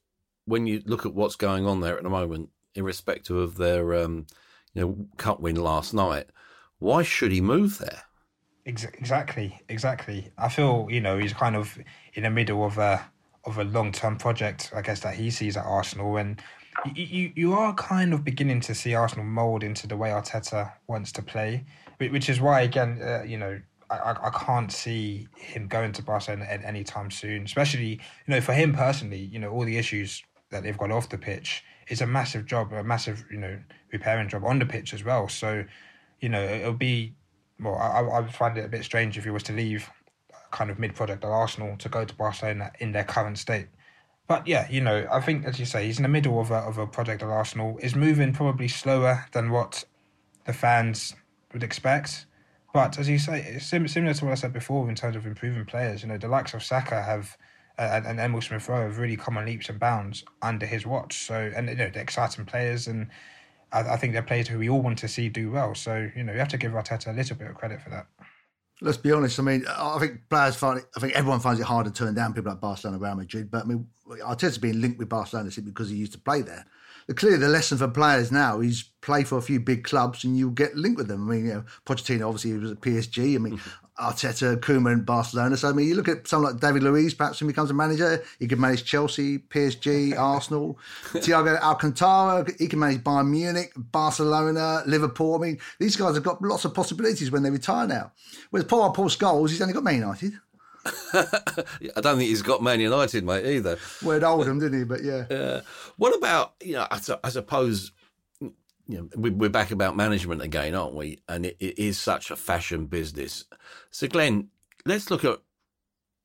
when 0.45 0.65
you 0.65 0.81
look 0.85 1.05
at 1.05 1.13
what's 1.13 1.35
going 1.35 1.67
on 1.67 1.81
there 1.81 1.97
at 1.97 2.03
the 2.03 2.09
moment, 2.09 2.49
irrespective 2.75 3.35
of 3.35 3.57
their 3.57 3.93
um, 3.95 4.25
you 4.73 4.81
know 4.81 5.07
cup 5.17 5.39
win 5.39 5.55
last 5.55 5.93
night, 5.93 6.27
why 6.79 7.03
should 7.03 7.31
he 7.31 7.41
move 7.41 7.77
there? 7.79 8.03
Exactly, 8.65 9.59
exactly. 9.67 10.31
I 10.37 10.49
feel 10.49 10.87
you 10.89 11.01
know 11.01 11.17
he's 11.17 11.33
kind 11.33 11.55
of 11.55 11.77
in 12.13 12.23
the 12.23 12.29
middle 12.29 12.65
of 12.65 12.77
a 12.77 13.05
of 13.45 13.57
a 13.57 13.63
long 13.63 13.91
term 13.91 14.17
project, 14.17 14.71
I 14.75 14.81
guess 14.81 15.01
that 15.01 15.15
he 15.15 15.29
sees 15.29 15.57
at 15.57 15.65
Arsenal, 15.65 16.17
and 16.17 16.41
you, 16.95 17.31
you 17.35 17.53
are 17.53 17.73
kind 17.73 18.13
of 18.13 18.23
beginning 18.23 18.61
to 18.61 18.75
see 18.75 18.93
Arsenal 18.93 19.25
mold 19.25 19.63
into 19.63 19.87
the 19.87 19.97
way 19.97 20.09
Arteta 20.09 20.71
wants 20.87 21.11
to 21.13 21.21
play, 21.21 21.65
which 21.97 22.29
is 22.29 22.39
why 22.39 22.61
again, 22.61 23.01
uh, 23.01 23.23
you 23.23 23.37
know, 23.37 23.59
I, 23.89 24.15
I 24.23 24.29
can't 24.29 24.71
see 24.71 25.27
him 25.35 25.67
going 25.67 25.91
to 25.93 26.03
Barcelona 26.03 26.45
at 26.45 26.63
any 26.63 26.83
time 26.83 27.09
soon. 27.11 27.43
Especially, 27.43 27.99
you 28.25 28.33
know, 28.33 28.41
for 28.41 28.53
him 28.53 28.73
personally, 28.73 29.19
you 29.19 29.39
know, 29.39 29.49
all 29.49 29.65
the 29.65 29.77
issues 29.77 30.23
that 30.51 30.63
they've 30.63 30.77
got 30.77 30.91
off 30.91 31.09
the 31.09 31.17
pitch 31.17 31.63
is 31.89 32.01
a 32.01 32.07
massive 32.07 32.45
job, 32.45 32.71
a 32.73 32.83
massive, 32.83 33.25
you 33.31 33.37
know, 33.37 33.59
repairing 33.91 34.29
job 34.29 34.45
on 34.45 34.59
the 34.59 34.65
pitch 34.65 34.93
as 34.93 35.03
well. 35.03 35.27
So, 35.27 35.65
you 36.19 36.29
know, 36.29 36.43
it'll 36.43 36.73
be 36.73 37.13
well. 37.59 37.75
I, 37.75 38.01
I 38.01 38.19
would 38.19 38.33
find 38.33 38.57
it 38.57 38.65
a 38.65 38.69
bit 38.69 38.83
strange 38.83 39.17
if 39.17 39.23
he 39.23 39.29
was 39.29 39.43
to 39.43 39.53
leave, 39.53 39.89
kind 40.51 40.69
of 40.69 40.79
mid-project 40.79 41.23
at 41.23 41.29
Arsenal 41.29 41.77
to 41.77 41.89
go 41.89 42.05
to 42.05 42.15
Barcelona 42.15 42.71
in 42.79 42.91
their 42.91 43.03
current 43.03 43.37
state. 43.37 43.67
But 44.27 44.45
yeah, 44.47 44.67
you 44.69 44.81
know, 44.81 45.07
I 45.11 45.21
think 45.21 45.45
as 45.45 45.59
you 45.59 45.65
say, 45.65 45.85
he's 45.85 45.97
in 45.97 46.03
the 46.03 46.09
middle 46.09 46.39
of 46.39 46.51
a 46.51 46.57
of 46.57 46.77
a 46.77 46.85
project 46.85 47.23
at 47.23 47.29
Arsenal. 47.29 47.79
Is 47.81 47.95
moving 47.95 48.33
probably 48.33 48.67
slower 48.67 49.25
than 49.31 49.49
what 49.49 49.83
the 50.45 50.53
fans 50.53 51.15
would 51.51 51.63
expect. 51.63 52.27
But 52.79 52.97
as 52.97 53.09
you 53.09 53.19
say, 53.19 53.41
it's 53.41 53.65
similar 53.65 54.13
to 54.13 54.25
what 54.25 54.31
I 54.31 54.35
said 54.35 54.53
before 54.53 54.87
in 54.87 54.95
terms 54.95 55.17
of 55.17 55.25
improving 55.25 55.65
players. 55.65 56.01
You 56.01 56.07
know, 56.07 56.17
the 56.17 56.29
likes 56.29 56.53
of 56.53 56.63
Saka 56.63 57.01
have 57.01 57.37
uh, 57.77 58.01
and 58.05 58.21
Emile 58.21 58.39
Smith 58.39 58.69
Rowe 58.69 58.83
have 58.83 58.99
really 58.99 59.17
come 59.17 59.37
on 59.37 59.45
leaps 59.45 59.67
and 59.67 59.77
bounds 59.77 60.23
under 60.41 60.65
his 60.65 60.85
watch. 60.85 61.25
So, 61.25 61.51
and 61.53 61.67
you 61.67 61.75
know, 61.75 61.89
they're 61.93 62.01
exciting 62.01 62.45
players, 62.45 62.87
and 62.87 63.09
I, 63.73 63.81
I 63.81 63.97
think 63.97 64.13
they're 64.13 64.21
players 64.21 64.47
who 64.47 64.59
we 64.59 64.69
all 64.69 64.81
want 64.81 64.97
to 64.99 65.09
see 65.09 65.27
do 65.27 65.51
well. 65.51 65.75
So, 65.75 66.09
you 66.15 66.23
know, 66.23 66.31
you 66.31 66.39
have 66.39 66.47
to 66.47 66.57
give 66.57 66.71
Arteta 66.71 67.07
a 67.07 67.11
little 67.11 67.35
bit 67.35 67.49
of 67.49 67.55
credit 67.55 67.81
for 67.81 67.89
that. 67.89 68.07
Let's 68.79 68.95
be 68.95 69.11
honest. 69.11 69.37
I 69.39 69.43
mean, 69.43 69.65
I 69.67 69.99
think 69.99 70.29
players 70.29 70.55
find 70.55 70.79
it, 70.79 70.85
I 70.95 71.01
think 71.01 71.15
everyone 71.15 71.41
finds 71.41 71.59
it 71.59 71.65
hard 71.65 71.85
to 71.85 71.91
turn 71.91 72.13
down 72.13 72.33
people 72.33 72.49
like 72.49 72.61
Barcelona, 72.61 72.97
Real 72.97 73.15
Madrid. 73.15 73.51
But 73.51 73.65
I 73.65 73.67
mean, 73.67 73.87
Arteta's 74.07 74.57
been 74.57 74.79
linked 74.79 74.99
with 74.99 75.09
Barcelona 75.09 75.51
simply 75.51 75.73
because 75.73 75.89
he 75.89 75.97
used 75.97 76.13
to 76.13 76.19
play 76.19 76.43
there 76.43 76.65
clearly 77.15 77.37
the 77.37 77.47
lesson 77.47 77.77
for 77.77 77.87
players 77.87 78.31
now 78.31 78.59
is 78.59 78.83
play 79.01 79.23
for 79.23 79.37
a 79.37 79.41
few 79.41 79.59
big 79.59 79.83
clubs 79.83 80.23
and 80.23 80.37
you'll 80.37 80.51
get 80.51 80.75
linked 80.75 80.97
with 80.97 81.07
them. 81.07 81.29
I 81.29 81.33
mean, 81.33 81.45
you 81.45 81.53
know, 81.53 81.63
Pochettino 81.85 82.27
obviously 82.27 82.57
was 82.57 82.71
at 82.71 82.81
PSG. 82.81 83.35
I 83.35 83.37
mean, 83.37 83.57
mm-hmm. 83.57 83.85
Arteta, 83.99 84.57
Koeman, 84.57 85.05
Barcelona. 85.05 85.57
So 85.57 85.69
I 85.69 85.73
mean, 85.73 85.87
you 85.87 85.95
look 85.95 86.07
at 86.07 86.27
someone 86.27 86.53
like 86.53 86.61
David 86.61 86.83
Luiz, 86.83 87.13
perhaps 87.13 87.41
when 87.41 87.49
he 87.49 87.51
becomes 87.51 87.69
a 87.69 87.73
manager, 87.73 88.23
he 88.39 88.47
could 88.47 88.59
manage 88.59 88.85
Chelsea, 88.85 89.39
PSG, 89.39 90.17
Arsenal. 90.17 90.79
Thiago 91.13 91.59
Alcantara, 91.59 92.45
he 92.57 92.67
can 92.67 92.79
manage 92.79 93.03
Bayern 93.03 93.29
Munich, 93.29 93.73
Barcelona, 93.75 94.83
Liverpool. 94.85 95.35
I 95.35 95.39
mean, 95.39 95.59
these 95.79 95.95
guys 95.95 96.15
have 96.15 96.23
got 96.23 96.41
lots 96.41 96.65
of 96.65 96.73
possibilities 96.73 97.31
when 97.31 97.43
they 97.43 97.49
retire 97.49 97.87
now. 97.87 98.11
Whereas 98.51 98.67
Paul 98.67 98.91
Paul 98.91 99.09
Scholes, 99.09 99.49
he's 99.49 99.61
only 99.61 99.73
got 99.73 99.83
Man 99.83 99.95
United. 99.95 100.33
I 101.13 102.01
don't 102.01 102.17
think 102.17 102.29
he's 102.29 102.41
got 102.41 102.63
Man 102.63 102.79
United, 102.79 103.23
mate, 103.23 103.45
either. 103.45 103.77
Well, 104.03 104.23
Oldham, 104.23 104.59
didn't 104.59 104.79
he? 104.79 104.85
But 104.85 105.03
yeah. 105.03 105.25
Uh, 105.29 105.61
what 105.97 106.15
about 106.15 106.53
you 106.63 106.73
know? 106.73 106.87
I, 106.89 106.99
I 107.23 107.29
suppose 107.29 107.91
you 108.41 108.51
know 108.87 109.09
we're 109.15 109.49
back 109.49 109.71
about 109.71 109.95
management 109.95 110.41
again, 110.41 110.75
aren't 110.75 110.95
we? 110.95 111.19
And 111.27 111.45
it, 111.45 111.57
it 111.59 111.79
is 111.79 111.97
such 111.99 112.31
a 112.31 112.35
fashion 112.35 112.85
business. 112.85 113.45
So, 113.91 114.07
Glenn, 114.07 114.49
let's 114.85 115.11
look 115.11 115.25
at 115.25 115.39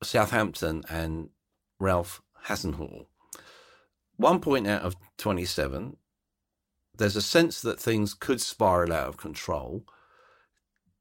Southampton 0.02 0.82
and 0.88 1.30
Ralph 1.80 2.22
Hasenhüttl. 2.46 3.06
One 4.16 4.40
point 4.40 4.66
out 4.68 4.82
of 4.82 4.94
27, 5.18 5.96
there's 6.96 7.16
a 7.16 7.22
sense 7.22 7.60
that 7.62 7.80
things 7.80 8.14
could 8.14 8.40
spiral 8.40 8.92
out 8.92 9.08
of 9.08 9.16
control. 9.16 9.84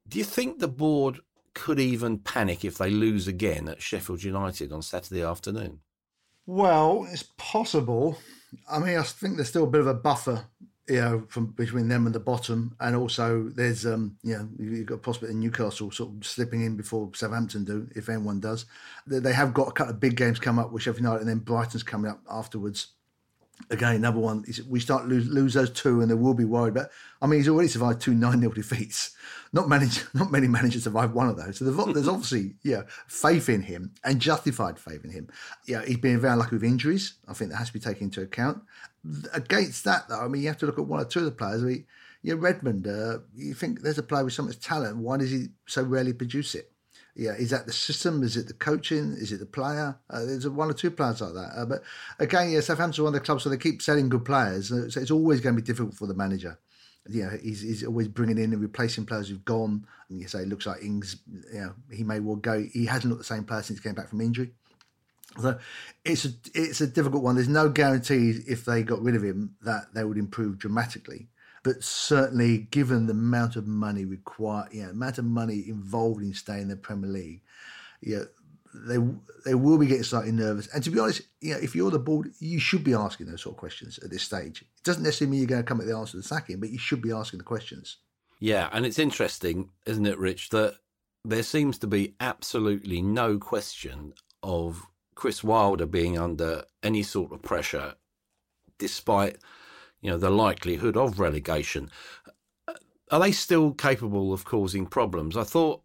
Do 0.07 0.17
you 0.17 0.23
think 0.23 0.59
the 0.59 0.67
board 0.67 1.19
could 1.53 1.79
even 1.79 2.19
panic 2.19 2.65
if 2.65 2.77
they 2.77 2.89
lose 2.89 3.27
again 3.27 3.67
at 3.67 3.81
Sheffield 3.81 4.23
United 4.23 4.71
on 4.71 4.81
Saturday 4.81 5.23
afternoon? 5.23 5.79
Well, 6.45 7.07
it's 7.09 7.23
possible. 7.37 8.17
I 8.69 8.79
mean, 8.79 8.97
I 8.97 9.03
think 9.03 9.35
there's 9.35 9.49
still 9.49 9.63
a 9.63 9.69
bit 9.69 9.81
of 9.81 9.87
a 9.87 9.93
buffer, 9.93 10.45
you 10.87 10.99
know, 10.99 11.23
from 11.29 11.47
between 11.47 11.87
them 11.87 12.05
and 12.05 12.13
the 12.13 12.19
bottom, 12.19 12.75
and 12.79 12.95
also 12.95 13.49
there's, 13.55 13.85
um, 13.85 14.17
you 14.23 14.33
know, 14.33 14.49
you've 14.59 14.87
got 14.87 15.23
a 15.23 15.33
Newcastle 15.33 15.91
sort 15.91 16.13
of 16.13 16.25
slipping 16.25 16.63
in 16.63 16.75
before 16.75 17.09
Southampton 17.13 17.63
do, 17.63 17.87
if 17.95 18.09
anyone 18.09 18.39
does. 18.39 18.65
They 19.07 19.33
have 19.33 19.53
got 19.53 19.69
a 19.69 19.71
couple 19.71 19.93
of 19.93 19.99
big 19.99 20.17
games 20.17 20.39
come 20.39 20.59
up 20.59 20.71
with 20.71 20.83
Sheffield 20.83 21.03
United, 21.03 21.21
and 21.21 21.29
then 21.29 21.39
Brighton's 21.39 21.83
coming 21.83 22.11
up 22.11 22.19
afterwards 22.29 22.87
again, 23.69 23.95
another 23.95 24.19
one. 24.19 24.45
We 24.67 24.79
start 24.79 25.07
lose 25.07 25.27
lose 25.27 25.53
those 25.53 25.71
two, 25.71 26.01
and 26.01 26.09
they 26.09 26.15
will 26.15 26.33
be 26.33 26.45
worried. 26.45 26.73
But 26.73 26.91
I 27.21 27.27
mean, 27.27 27.39
he's 27.39 27.49
already 27.49 27.69
survived 27.69 28.01
two 28.01 28.13
nine 28.13 28.39
0 28.39 28.53
defeats. 28.53 29.15
Not 29.51 29.69
many, 29.69 29.87
not 30.13 30.31
many 30.31 30.47
managers 30.47 30.83
survive 30.83 31.13
one 31.13 31.29
of 31.29 31.37
those. 31.37 31.57
So 31.57 31.65
there's 31.65 32.07
obviously 32.07 32.55
yeah 32.63 32.83
faith 33.07 33.49
in 33.49 33.61
him 33.61 33.93
and 34.03 34.19
justified 34.19 34.79
faith 34.79 35.03
in 35.03 35.11
him. 35.11 35.29
Yeah, 35.65 35.83
he's 35.85 35.97
been 35.97 36.19
very 36.19 36.35
lucky 36.35 36.55
with 36.55 36.63
injuries. 36.63 37.15
I 37.27 37.33
think 37.33 37.51
that 37.51 37.57
has 37.57 37.67
to 37.67 37.73
be 37.73 37.79
taken 37.79 38.05
into 38.05 38.21
account. 38.21 38.61
Against 39.33 39.83
that, 39.83 40.07
though, 40.07 40.21
I 40.21 40.27
mean, 40.27 40.41
you 40.41 40.47
have 40.47 40.57
to 40.59 40.65
look 40.65 40.79
at 40.79 40.85
one 40.85 41.01
or 41.01 41.05
two 41.05 41.19
of 41.19 41.25
the 41.25 41.31
players. 41.31 41.61
I 41.61 41.65
mean, 41.65 41.85
yeah, 42.21 42.35
Redmond. 42.37 42.87
Uh, 42.87 43.19
you 43.35 43.53
think 43.53 43.81
there's 43.81 43.97
a 43.97 44.03
player 44.03 44.23
with 44.23 44.33
so 44.33 44.43
much 44.43 44.59
talent. 44.59 44.97
Why 44.97 45.17
does 45.17 45.31
he 45.31 45.47
so 45.65 45.83
rarely 45.83 46.13
produce 46.13 46.55
it? 46.55 46.72
Yeah, 47.15 47.33
is 47.33 47.51
that 47.51 47.67
the 47.67 47.73
system? 47.73 48.23
Is 48.23 48.37
it 48.37 48.47
the 48.47 48.53
coaching? 48.53 49.13
Is 49.13 49.31
it 49.31 49.39
the 49.39 49.45
player? 49.45 49.95
Uh, 50.09 50.25
there's 50.25 50.47
one 50.47 50.69
or 50.69 50.73
two 50.73 50.89
players 50.89 51.21
like 51.21 51.33
that. 51.33 51.51
Uh, 51.55 51.65
but 51.65 51.83
again, 52.19 52.49
yeah, 52.49 52.59
Southampton 52.59 53.03
one 53.03 53.13
of 53.13 53.19
the 53.19 53.25
clubs, 53.25 53.43
so 53.43 53.49
they 53.49 53.57
keep 53.57 53.81
selling 53.81 54.09
good 54.09 54.25
players. 54.25 54.69
So 54.69 54.99
it's 54.99 55.11
always 55.11 55.39
going 55.39 55.55
to 55.55 55.61
be 55.61 55.65
difficult 55.65 55.95
for 55.95 56.07
the 56.07 56.15
manager. 56.15 56.57
Yeah, 57.07 57.35
he's, 57.41 57.61
he's 57.61 57.83
always 57.83 58.07
bringing 58.07 58.37
in 58.37 58.53
and 58.53 58.61
replacing 58.61 59.05
players 59.05 59.29
who've 59.29 59.45
gone. 59.45 59.85
And 60.09 60.19
you 60.19 60.27
say 60.27 60.39
it 60.39 60.47
looks 60.47 60.65
like 60.65 60.81
Ings, 60.81 61.17
you 61.53 61.59
know, 61.59 61.73
he 61.91 62.03
may 62.03 62.19
well 62.19 62.37
go. 62.37 62.65
He 62.71 62.85
hasn't 62.85 63.11
looked 63.11 63.21
the 63.27 63.35
same 63.35 63.43
player 63.43 63.61
since 63.61 63.79
he 63.79 63.83
came 63.83 63.95
back 63.95 64.09
from 64.09 64.21
injury. 64.21 64.51
So 65.39 65.57
it's 66.05 66.25
a 66.25 66.29
it's 66.53 66.81
a 66.81 66.87
difficult 66.87 67.23
one. 67.23 67.35
There's 67.35 67.47
no 67.47 67.69
guarantee 67.69 68.39
if 68.47 68.65
they 68.65 68.83
got 68.83 69.01
rid 69.01 69.15
of 69.15 69.23
him 69.23 69.55
that 69.63 69.93
they 69.93 70.03
would 70.03 70.17
improve 70.17 70.59
dramatically 70.59 71.27
but 71.63 71.83
certainly 71.83 72.59
given 72.71 73.07
the 73.07 73.13
amount 73.13 73.55
of 73.55 73.65
money 73.65 74.05
required, 74.05 74.69
yeah, 74.73 74.89
amount 74.89 75.17
of 75.17 75.25
money 75.25 75.63
involved 75.67 76.21
in 76.21 76.33
staying 76.33 76.63
in 76.63 76.67
the 76.67 76.75
Premier 76.75 77.09
League, 77.09 77.41
yeah, 78.01 78.23
they 78.73 78.97
they 79.45 79.55
will 79.55 79.77
be 79.77 79.85
getting 79.85 80.03
slightly 80.03 80.31
nervous. 80.31 80.67
And 80.73 80.83
to 80.83 80.89
be 80.89 80.99
honest, 80.99 81.21
know, 81.41 81.59
if 81.61 81.75
you're 81.75 81.91
the 81.91 81.99
board, 81.99 82.31
you 82.39 82.59
should 82.59 82.83
be 82.83 82.93
asking 82.93 83.27
those 83.27 83.41
sort 83.41 83.53
of 83.53 83.59
questions 83.59 83.97
at 83.99 84.09
this 84.09 84.23
stage. 84.23 84.61
It 84.61 84.83
doesn't 84.83 85.03
necessarily 85.03 85.31
mean 85.31 85.39
you're 85.41 85.47
going 85.47 85.63
to 85.63 85.67
come 85.67 85.79
at 85.79 85.87
the 85.87 85.95
answer 85.95 86.11
to 86.11 86.17
the 86.17 86.23
sacking, 86.23 86.59
but 86.59 86.69
you 86.69 86.77
should 86.77 87.01
be 87.01 87.11
asking 87.11 87.39
the 87.39 87.45
questions. 87.45 87.97
Yeah, 88.39 88.69
and 88.73 88.85
it's 88.85 88.99
interesting, 88.99 89.69
isn't 89.85 90.05
it, 90.05 90.17
Rich, 90.17 90.49
that 90.49 90.75
there 91.23 91.43
seems 91.43 91.77
to 91.79 91.87
be 91.87 92.15
absolutely 92.19 93.01
no 93.01 93.37
question 93.37 94.13
of 94.41 94.85
Chris 95.15 95.43
Wilder 95.43 95.85
being 95.85 96.17
under 96.17 96.63
any 96.81 97.03
sort 97.03 97.31
of 97.31 97.41
pressure, 97.41 97.93
despite 98.77 99.37
you 100.03 100.11
know, 100.11 100.17
the 100.17 100.29
likelihood 100.29 100.95
of 100.95 101.19
relegation. 101.19 101.89
Are 103.09 103.19
they 103.19 103.31
still 103.31 103.71
capable 103.71 104.33
of 104.33 104.45
causing 104.45 104.85
problems? 104.85 105.35
I 105.35 105.43
thought 105.43 105.81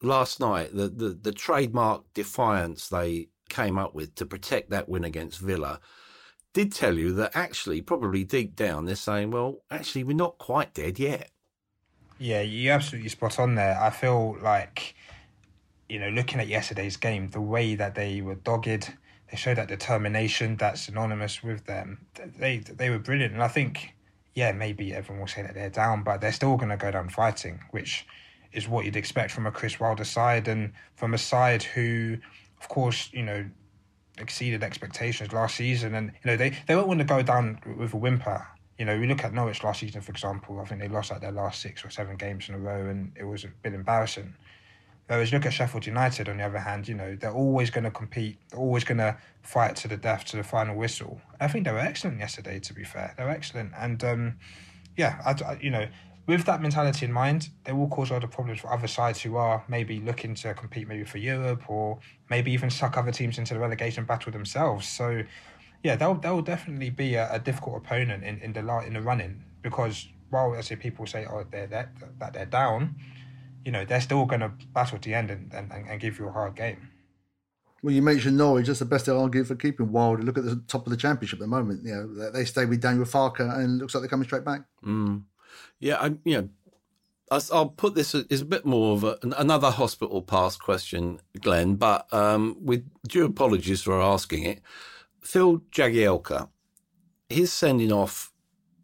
last 0.00 0.40
night 0.40 0.74
the, 0.74 0.88
the, 0.88 1.08
the 1.10 1.32
trademark 1.32 2.04
defiance 2.14 2.88
they 2.88 3.28
came 3.50 3.76
up 3.76 3.94
with 3.94 4.14
to 4.14 4.24
protect 4.24 4.70
that 4.70 4.88
win 4.88 5.04
against 5.04 5.40
Villa 5.40 5.80
did 6.52 6.72
tell 6.72 6.96
you 6.96 7.12
that 7.12 7.32
actually, 7.34 7.80
probably 7.80 8.24
deep 8.24 8.56
down, 8.56 8.84
they're 8.84 8.96
saying, 8.96 9.30
well, 9.30 9.58
actually, 9.70 10.04
we're 10.04 10.16
not 10.16 10.38
quite 10.38 10.74
dead 10.74 10.98
yet. 10.98 11.30
Yeah, 12.18 12.40
you're 12.40 12.74
absolutely 12.74 13.10
spot 13.10 13.38
on 13.38 13.54
there. 13.54 13.78
I 13.80 13.90
feel 13.90 14.36
like, 14.42 14.94
you 15.88 16.00
know, 16.00 16.08
looking 16.08 16.40
at 16.40 16.48
yesterday's 16.48 16.96
game, 16.96 17.28
the 17.28 17.40
way 17.40 17.74
that 17.76 17.94
they 17.94 18.22
were 18.22 18.34
dogged, 18.34 18.92
they 19.30 19.36
showed 19.36 19.58
that 19.58 19.68
determination 19.68 20.56
that's 20.56 20.82
synonymous 20.82 21.42
with 21.42 21.66
them. 21.66 22.06
They 22.38 22.58
they 22.58 22.90
were 22.90 22.98
brilliant, 22.98 23.34
and 23.34 23.42
I 23.42 23.48
think 23.48 23.94
yeah 24.34 24.52
maybe 24.52 24.94
everyone 24.94 25.20
will 25.20 25.28
say 25.28 25.42
that 25.42 25.54
they're 25.54 25.70
down, 25.70 26.02
but 26.02 26.20
they're 26.20 26.32
still 26.32 26.56
going 26.56 26.70
to 26.70 26.76
go 26.76 26.90
down 26.90 27.08
fighting, 27.08 27.60
which 27.70 28.06
is 28.52 28.68
what 28.68 28.84
you'd 28.84 28.96
expect 28.96 29.30
from 29.30 29.46
a 29.46 29.52
Chris 29.52 29.78
Wilder 29.78 30.04
side 30.04 30.48
and 30.48 30.72
from 30.96 31.12
a 31.12 31.18
side 31.18 31.62
who, 31.62 32.16
of 32.60 32.68
course, 32.68 33.10
you 33.12 33.22
know, 33.22 33.44
exceeded 34.16 34.62
expectations 34.62 35.32
last 35.32 35.56
season, 35.56 35.94
and 35.94 36.08
you 36.08 36.30
know 36.30 36.36
they 36.36 36.56
they 36.66 36.74
won't 36.74 36.88
want 36.88 37.00
to 37.00 37.06
go 37.06 37.22
down 37.22 37.60
with 37.76 37.92
a 37.94 37.96
whimper. 37.96 38.46
You 38.78 38.84
know, 38.84 38.98
we 38.98 39.08
look 39.08 39.24
at 39.24 39.34
Norwich 39.34 39.64
last 39.64 39.80
season, 39.80 40.00
for 40.00 40.12
example. 40.12 40.60
I 40.60 40.64
think 40.64 40.80
they 40.80 40.88
lost 40.88 41.10
like 41.10 41.20
their 41.20 41.32
last 41.32 41.60
six 41.60 41.84
or 41.84 41.90
seven 41.90 42.16
games 42.16 42.48
in 42.48 42.54
a 42.54 42.58
row, 42.58 42.88
and 42.88 43.12
it 43.16 43.24
was 43.24 43.44
a 43.44 43.48
bit 43.62 43.74
embarrassing. 43.74 44.34
Whereas 45.08 45.32
look 45.32 45.46
at 45.46 45.54
Sheffield 45.54 45.86
United 45.86 46.28
on 46.28 46.36
the 46.36 46.44
other 46.44 46.58
hand, 46.58 46.86
you 46.86 46.94
know, 46.94 47.16
they're 47.16 47.32
always 47.32 47.70
going 47.70 47.84
to 47.84 47.90
compete, 47.90 48.36
they're 48.50 48.60
always 48.60 48.84
going 48.84 48.98
to 48.98 49.16
fight 49.42 49.74
to 49.76 49.88
the 49.88 49.96
death, 49.96 50.26
to 50.26 50.36
the 50.36 50.42
final 50.42 50.76
whistle. 50.76 51.20
I 51.40 51.48
think 51.48 51.64
they 51.64 51.72
were 51.72 51.78
excellent 51.78 52.18
yesterday, 52.18 52.60
to 52.60 52.74
be 52.74 52.84
fair. 52.84 53.14
They 53.16 53.24
were 53.24 53.30
excellent. 53.30 53.72
And 53.76 54.04
um, 54.04 54.38
yeah, 54.98 55.20
I, 55.24 55.30
I, 55.50 55.58
you 55.62 55.70
know, 55.70 55.88
with 56.26 56.44
that 56.44 56.60
mentality 56.60 57.06
in 57.06 57.12
mind, 57.12 57.48
they 57.64 57.72
will 57.72 57.88
cause 57.88 58.10
other 58.10 58.26
problems 58.26 58.60
for 58.60 58.70
other 58.70 58.86
sides 58.86 59.22
who 59.22 59.36
are 59.36 59.64
maybe 59.66 59.98
looking 59.98 60.34
to 60.34 60.52
compete 60.52 60.86
maybe 60.86 61.04
for 61.04 61.16
Europe 61.16 61.70
or 61.70 62.00
maybe 62.28 62.52
even 62.52 62.68
suck 62.68 62.98
other 62.98 63.10
teams 63.10 63.38
into 63.38 63.54
the 63.54 63.60
relegation 63.60 64.04
battle 64.04 64.30
themselves. 64.30 64.86
So 64.86 65.22
yeah, 65.82 65.96
they'll, 65.96 66.16
they'll 66.16 66.42
definitely 66.42 66.90
be 66.90 67.14
a, 67.14 67.32
a 67.32 67.38
difficult 67.38 67.78
opponent 67.78 68.24
in, 68.24 68.40
in 68.40 68.52
the 68.52 68.60
in 68.86 68.92
the 68.92 69.00
running 69.00 69.42
because 69.62 70.08
while 70.28 70.54
I 70.54 70.60
say 70.60 70.76
people 70.76 71.06
say 71.06 71.26
oh 71.26 71.46
they're, 71.50 71.66
they're 71.66 71.90
that 72.18 72.34
they're 72.34 72.44
down, 72.44 72.96
you 73.64 73.72
know, 73.72 73.84
they're 73.84 74.00
still 74.00 74.24
going 74.24 74.40
to 74.40 74.52
battle 74.72 74.98
to 74.98 75.08
the 75.08 75.14
end 75.14 75.30
and, 75.30 75.52
and, 75.52 75.72
and 75.72 76.00
give 76.00 76.18
you 76.18 76.28
a 76.28 76.32
hard 76.32 76.54
game. 76.56 76.88
Well, 77.82 77.94
you 77.94 78.02
mentioned 78.02 78.36
Norwich. 78.36 78.66
That's 78.66 78.80
the 78.80 78.84
best 78.84 79.06
they'll 79.06 79.20
argue 79.20 79.44
for 79.44 79.54
keeping 79.54 79.92
Wild. 79.92 80.24
Look 80.24 80.38
at 80.38 80.44
the 80.44 80.62
top 80.66 80.86
of 80.86 80.90
the 80.90 80.96
championship 80.96 81.38
at 81.38 81.42
the 81.42 81.46
moment. 81.46 81.84
You 81.84 81.94
know, 81.94 82.30
they 82.30 82.44
stay 82.44 82.64
with 82.64 82.80
Daniel 82.80 83.04
Farke, 83.04 83.40
and 83.40 83.80
it 83.80 83.82
looks 83.82 83.94
like 83.94 84.02
they're 84.02 84.08
coming 84.08 84.26
straight 84.26 84.44
back. 84.44 84.62
Mm. 84.84 85.22
Yeah, 85.78 85.96
I, 85.96 86.14
you 86.24 86.36
know, 86.42 86.48
I'll 87.30 87.68
put 87.68 87.94
this 87.94 88.14
as 88.14 88.40
a 88.40 88.44
bit 88.44 88.64
more 88.64 88.94
of 88.94 89.04
a, 89.04 89.18
another 89.22 89.70
hospital 89.70 90.22
pass 90.22 90.56
question, 90.56 91.20
Glenn, 91.40 91.76
but 91.76 92.12
um, 92.12 92.56
with 92.60 92.88
due 93.06 93.26
apologies 93.26 93.82
for 93.82 94.00
asking 94.00 94.44
it. 94.44 94.60
Phil 95.20 95.58
Jagielka, 95.70 96.48
his 97.28 97.52
sending 97.52 97.92
off 97.92 98.32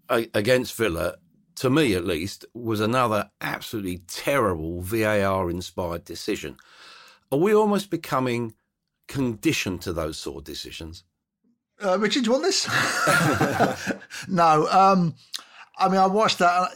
against 0.09 0.77
Villa 0.77 1.17
to 1.57 1.71
me 1.71 1.95
at 1.95 2.05
least, 2.05 2.45
was 2.55 2.81
another 2.81 3.31
absolutely 3.41 3.99
terrible 4.07 4.81
VAR 4.81 5.51
inspired 5.51 6.05
decision. 6.05 6.57
Are 7.31 7.39
we 7.39 7.55
almost 7.55 7.91
becoming 7.91 8.55
conditioned 9.09 9.83
to 9.83 9.93
those 9.93 10.17
sort 10.17 10.39
of 10.39 10.45
decisions? 10.45 11.05
Uh, 11.83 11.99
Richard, 11.99 12.25
do 12.25 12.27
you 12.27 12.33
want 12.33 12.45
this? 12.45 12.69
no. 14.29 14.67
Um, 14.69 15.15
I 15.77 15.89
mean, 15.89 15.99
I 15.99 16.07
watched 16.07 16.39
that. 16.39 16.71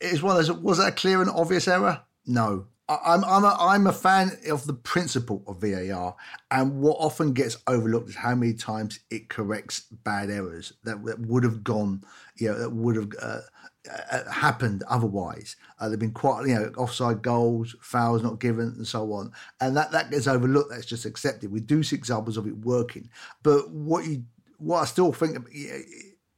It 0.00 0.12
was 0.12 0.22
one 0.22 0.36
of 0.36 0.46
those. 0.46 0.56
Was 0.58 0.78
that 0.78 0.88
a 0.88 0.92
clear 0.92 1.20
and 1.20 1.30
obvious 1.30 1.66
error? 1.66 2.02
No. 2.26 2.66
I'm 2.86 3.24
I'm 3.24 3.44
a, 3.44 3.56
I'm 3.58 3.86
a 3.86 3.92
fan 3.92 4.32
of 4.50 4.66
the 4.66 4.74
principle 4.74 5.42
of 5.46 5.62
VAR, 5.62 6.14
and 6.50 6.82
what 6.82 6.96
often 6.98 7.32
gets 7.32 7.56
overlooked 7.66 8.10
is 8.10 8.16
how 8.16 8.34
many 8.34 8.52
times 8.52 9.00
it 9.10 9.30
corrects 9.30 9.80
bad 9.90 10.28
errors 10.28 10.74
that, 10.84 11.02
that 11.06 11.18
would 11.20 11.44
have 11.44 11.64
gone, 11.64 12.02
you 12.36 12.48
know, 12.48 12.58
that 12.58 12.70
would 12.70 12.96
have 12.96 13.10
uh, 13.22 13.40
uh, 13.90 14.30
happened 14.30 14.82
otherwise. 14.88 15.56
Uh, 15.78 15.88
there've 15.88 16.00
been 16.00 16.12
quite, 16.12 16.46
you 16.46 16.54
know, 16.54 16.72
offside 16.76 17.22
goals, 17.22 17.76
fouls 17.80 18.22
not 18.22 18.40
given, 18.40 18.68
and 18.76 18.86
so 18.86 19.12
on, 19.12 19.32
and 19.60 19.76
that 19.76 19.92
that 19.92 20.10
gets 20.10 20.26
overlooked. 20.26 20.70
That's 20.70 20.86
just 20.86 21.04
accepted. 21.04 21.52
We 21.52 21.60
do 21.60 21.82
see 21.82 21.96
examples 21.96 22.36
of 22.36 22.46
it 22.46 22.56
working, 22.58 23.10
but 23.42 23.70
what 23.70 24.06
you, 24.06 24.24
what 24.58 24.80
I 24.80 24.84
still 24.86 25.12
think, 25.12 25.38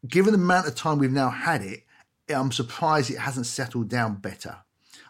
given 0.09 0.33
the 0.33 0.41
amount 0.41 0.67
of 0.67 0.75
time 0.75 0.99
we've 0.99 1.13
now 1.13 1.31
had 1.31 1.63
it, 1.63 1.85
I'm 2.29 2.53
surprised 2.53 3.11
it 3.11 3.19
hasn't 3.19 3.47
settled 3.47 3.89
down 3.89 4.17
better. 4.17 4.57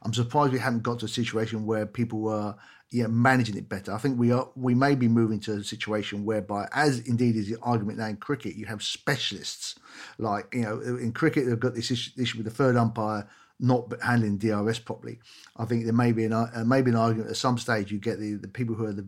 I'm 0.03 0.13
surprised 0.15 0.53
we 0.53 0.59
haven't 0.59 0.83
got 0.83 1.01
to 1.01 1.07
a 1.07 1.09
situation 1.09 1.67
where 1.67 1.87
people 1.87 2.21
were 2.21 2.55
yeah, 2.91 3.09
managing 3.09 3.57
it 3.57 3.69
better. 3.69 3.93
I 3.93 3.99
think 3.99 4.19
we 4.19 4.31
are 4.31 4.49
we 4.55 4.75
may 4.75 4.95
be 4.95 5.09
moving 5.09 5.41
to 5.41 5.55
a 5.55 5.65
situation 5.65 6.25
whereby, 6.25 6.69
as 6.73 7.01
indeed 7.01 7.37
is 7.37 7.49
the 7.49 7.57
argument 7.63 7.99
now 7.99 8.07
in 8.07 8.17
cricket, 8.17 8.55
you 8.57 8.67
have 8.67 8.83
specialists 8.83 9.75
like 10.19 10.55
you 10.55 10.63
know 10.63 10.81
in 10.81 11.13
cricket 11.13 11.47
they've 11.47 11.59
got 11.59 11.75
this 11.75 11.91
issue, 11.91 12.11
issue 12.21 12.39
with 12.39 12.47
the 12.47 12.53
third 12.53 12.77
umpire 12.77 13.29
not 13.59 13.93
handling 14.03 14.37
DRS 14.39 14.79
properly. 14.79 15.19
I 15.57 15.65
think 15.65 15.85
there 15.85 15.93
may 15.93 16.13
be 16.13 16.25
an 16.25 16.33
uh, 16.33 16.65
maybe 16.67 16.91
an 16.91 16.97
argument 16.97 17.31
at 17.31 17.37
some 17.37 17.59
stage 17.59 17.91
you 17.91 17.99
get 17.99 18.21
the, 18.21 18.35
the 18.35 18.49
people 18.49 18.75
who 18.75 18.87
are 18.87 18.93
the 18.93 19.07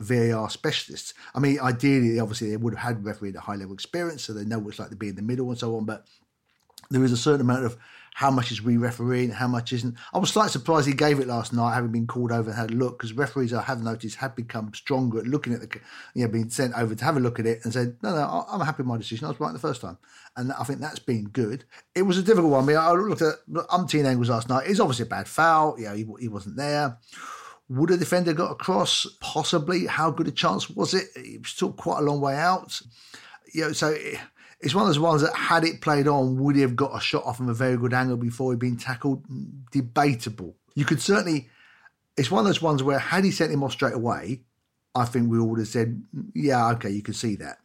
VAR 0.00 0.48
specialists. 0.48 1.14
I 1.34 1.40
mean, 1.40 1.60
ideally, 1.60 2.18
obviously, 2.18 2.50
they 2.50 2.56
would 2.56 2.74
have 2.74 2.82
had 2.82 3.04
referee 3.04 3.30
at 3.30 3.36
a 3.36 3.40
high 3.40 3.56
level 3.56 3.74
experience, 3.74 4.24
so 4.24 4.32
they 4.32 4.44
know 4.44 4.58
what 4.58 4.70
it's 4.70 4.78
like 4.78 4.90
to 4.90 4.96
be 4.96 5.08
in 5.08 5.16
the 5.16 5.22
middle 5.22 5.48
and 5.50 5.58
so 5.58 5.76
on. 5.76 5.84
But 5.84 6.06
there 6.90 7.04
is 7.04 7.12
a 7.12 7.16
certain 7.16 7.42
amount 7.42 7.66
of 7.66 7.76
how 8.14 8.30
much 8.30 8.50
is 8.50 8.60
re-refereeing, 8.60 9.30
how 9.30 9.48
much 9.48 9.72
isn't. 9.72 9.96
I 10.12 10.18
was 10.18 10.30
slightly 10.30 10.50
surprised 10.50 10.86
he 10.86 10.92
gave 10.92 11.20
it 11.20 11.26
last 11.26 11.52
night, 11.52 11.74
having 11.74 11.92
been 11.92 12.06
called 12.06 12.32
over 12.32 12.50
and 12.50 12.58
had 12.58 12.70
a 12.70 12.74
look, 12.74 12.98
because 12.98 13.12
referees 13.12 13.52
I 13.52 13.62
have 13.62 13.82
noticed 13.82 14.16
have 14.16 14.36
become 14.36 14.72
stronger 14.74 15.20
at 15.20 15.26
looking 15.26 15.52
at 15.54 15.60
the, 15.60 15.80
you 16.14 16.24
know, 16.24 16.30
being 16.30 16.50
sent 16.50 16.74
over 16.76 16.94
to 16.94 17.04
have 17.04 17.16
a 17.16 17.20
look 17.20 17.38
at 17.38 17.46
it 17.46 17.60
and 17.64 17.72
said, 17.72 17.96
no, 18.02 18.14
no, 18.14 18.46
I'm 18.50 18.60
happy 18.60 18.82
with 18.82 18.88
my 18.88 18.96
decision. 18.98 19.26
I 19.26 19.30
was 19.30 19.40
right 19.40 19.52
the 19.52 19.58
first 19.58 19.80
time, 19.80 19.98
and 20.36 20.52
I 20.52 20.64
think 20.64 20.80
that's 20.80 20.98
been 20.98 21.24
good. 21.24 21.64
It 21.94 22.02
was 22.02 22.18
a 22.18 22.22
difficult 22.22 22.52
one. 22.52 22.64
I 22.64 22.66
mean, 22.66 22.76
I 22.76 22.92
looked 22.92 23.22
at 23.22 23.36
umpteen 23.48 24.04
angles 24.04 24.30
last 24.30 24.48
night. 24.48 24.66
It's 24.66 24.80
obviously 24.80 25.04
a 25.04 25.08
bad 25.08 25.28
foul. 25.28 25.76
Yeah, 25.78 25.94
he, 25.94 26.06
he 26.18 26.28
wasn't 26.28 26.56
there. 26.56 26.98
Would 27.68 27.92
a 27.92 27.96
defender 27.96 28.32
got 28.32 28.50
across? 28.50 29.06
Possibly. 29.20 29.86
How 29.86 30.10
good 30.10 30.26
a 30.26 30.32
chance 30.32 30.68
was 30.68 30.92
it? 30.92 31.04
It 31.14 31.42
was 31.42 31.50
still 31.50 31.72
quite 31.72 32.00
a 32.00 32.02
long 32.02 32.20
way 32.20 32.34
out. 32.34 32.80
You 33.54 33.62
know, 33.62 33.72
so 33.72 33.92
eh, 33.92 34.18
it's 34.60 34.74
one 34.74 34.82
of 34.82 34.88
those 34.88 34.98
ones 34.98 35.22
that 35.22 35.34
had 35.34 35.64
it 35.64 35.80
played 35.80 36.06
on, 36.06 36.38
would 36.38 36.56
he 36.56 36.62
have 36.62 36.76
got 36.76 36.96
a 36.96 37.00
shot 37.00 37.24
off 37.24 37.38
from 37.38 37.48
a 37.48 37.54
very 37.54 37.76
good 37.76 37.94
angle 37.94 38.16
before 38.16 38.52
he'd 38.52 38.58
been 38.58 38.76
tackled? 38.76 39.24
Debatable. 39.72 40.56
You 40.74 40.84
could 40.84 41.00
certainly. 41.00 41.48
It's 42.16 42.30
one 42.30 42.40
of 42.40 42.46
those 42.46 42.60
ones 42.60 42.82
where 42.82 42.98
had 42.98 43.24
he 43.24 43.30
sent 43.30 43.52
him 43.52 43.62
off 43.62 43.72
straight 43.72 43.94
away, 43.94 44.42
I 44.94 45.04
think 45.06 45.30
we 45.30 45.38
all 45.38 45.48
would 45.48 45.60
have 45.60 45.68
said, 45.68 46.02
yeah, 46.34 46.70
okay, 46.72 46.90
you 46.90 47.02
can 47.02 47.14
see 47.14 47.36
that. 47.36 47.58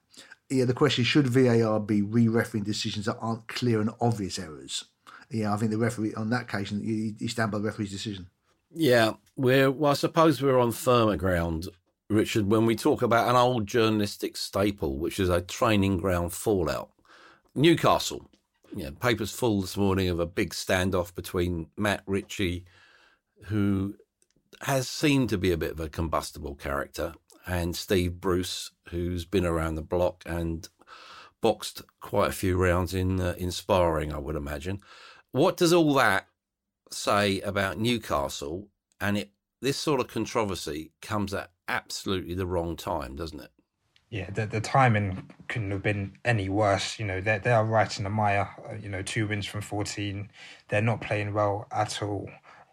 Yeah, 0.49 0.65
the 0.65 0.73
question 0.73 1.01
is, 1.01 1.07
should 1.07 1.27
VAR 1.27 1.79
be 1.79 2.01
re-refereeing 2.03 2.63
decisions 2.63 3.07
that 3.07 3.17
aren't 3.19 3.47
clear 3.47 3.81
and 3.81 3.89
obvious 3.99 4.37
errors? 4.37 4.85
Yeah, 5.29 5.53
I 5.53 5.57
think 5.57 5.71
the 5.71 5.77
referee 5.77 6.13
on 6.13 6.29
that 6.29 6.43
occasion, 6.43 6.81
you 7.19 7.27
stand 7.27 7.51
by 7.51 7.57
the 7.57 7.65
referee's 7.65 7.91
decision. 7.91 8.27
Yeah, 8.73 9.13
we're. 9.35 9.71
Well, 9.71 9.91
I 9.91 9.95
suppose 9.95 10.41
we're 10.41 10.59
on 10.59 10.71
firmer 10.71 11.17
ground, 11.17 11.67
Richard, 12.09 12.51
when 12.51 12.65
we 12.65 12.75
talk 12.75 13.01
about 13.01 13.29
an 13.29 13.35
old 13.35 13.65
journalistic 13.65 14.37
staple, 14.37 14.97
which 14.97 15.19
is 15.19 15.29
a 15.29 15.41
training 15.41 15.97
ground 15.97 16.33
fallout. 16.33 16.91
Newcastle. 17.55 18.29
Yeah, 18.75 18.89
papers 18.99 19.31
full 19.31 19.61
this 19.61 19.77
morning 19.77 20.09
of 20.09 20.19
a 20.19 20.25
big 20.25 20.51
standoff 20.51 21.15
between 21.15 21.67
Matt 21.77 22.03
Ritchie, 22.05 22.65
who 23.45 23.95
has 24.61 24.87
seemed 24.87 25.29
to 25.29 25.37
be 25.37 25.51
a 25.51 25.57
bit 25.57 25.71
of 25.71 25.79
a 25.79 25.89
combustible 25.89 26.55
character, 26.55 27.13
and 27.47 27.75
Steve 27.75 28.19
Bruce, 28.19 28.71
who's 28.89 29.25
been 29.25 29.45
around 29.45 29.75
the 29.75 29.81
block 29.81 30.23
and 30.25 30.67
boxed 31.41 31.83
quite 32.01 32.29
a 32.29 32.33
few 32.33 32.57
rounds 32.57 32.93
in 32.93 33.21
uh, 33.21 33.35
in 33.37 33.51
sparring, 33.51 34.13
I 34.13 34.17
would 34.17 34.35
imagine. 34.35 34.81
What 35.31 35.57
does 35.57 35.73
all 35.73 35.93
that 35.95 36.27
say 36.91 37.39
about 37.41 37.79
Newcastle, 37.79 38.67
and 38.99 39.17
it 39.17 39.31
this 39.61 39.77
sort 39.77 40.01
of 40.01 40.07
controversy 40.07 40.91
comes 41.01 41.33
at 41.33 41.51
absolutely 41.67 42.35
the 42.35 42.45
wrong 42.45 42.75
time, 42.75 43.15
doesn't 43.15 43.39
it? 43.39 43.51
Yeah, 44.09 44.29
the, 44.29 44.45
the 44.45 44.61
timing 44.61 45.29
couldn't 45.47 45.71
have 45.71 45.81
been 45.81 46.17
any 46.23 46.47
worse. 46.47 46.99
You 46.99 47.05
know, 47.05 47.19
they 47.19 47.39
they 47.39 47.51
are 47.51 47.65
right 47.65 47.97
in 47.97 48.03
the 48.03 48.09
mire. 48.09 48.49
Uh, 48.69 48.75
you 48.75 48.87
know, 48.87 49.01
two 49.01 49.27
wins 49.27 49.45
from 49.45 49.61
fourteen. 49.61 50.29
They're 50.69 50.81
not 50.81 51.01
playing 51.01 51.33
well 51.33 51.67
at 51.71 52.01
all. 52.01 52.29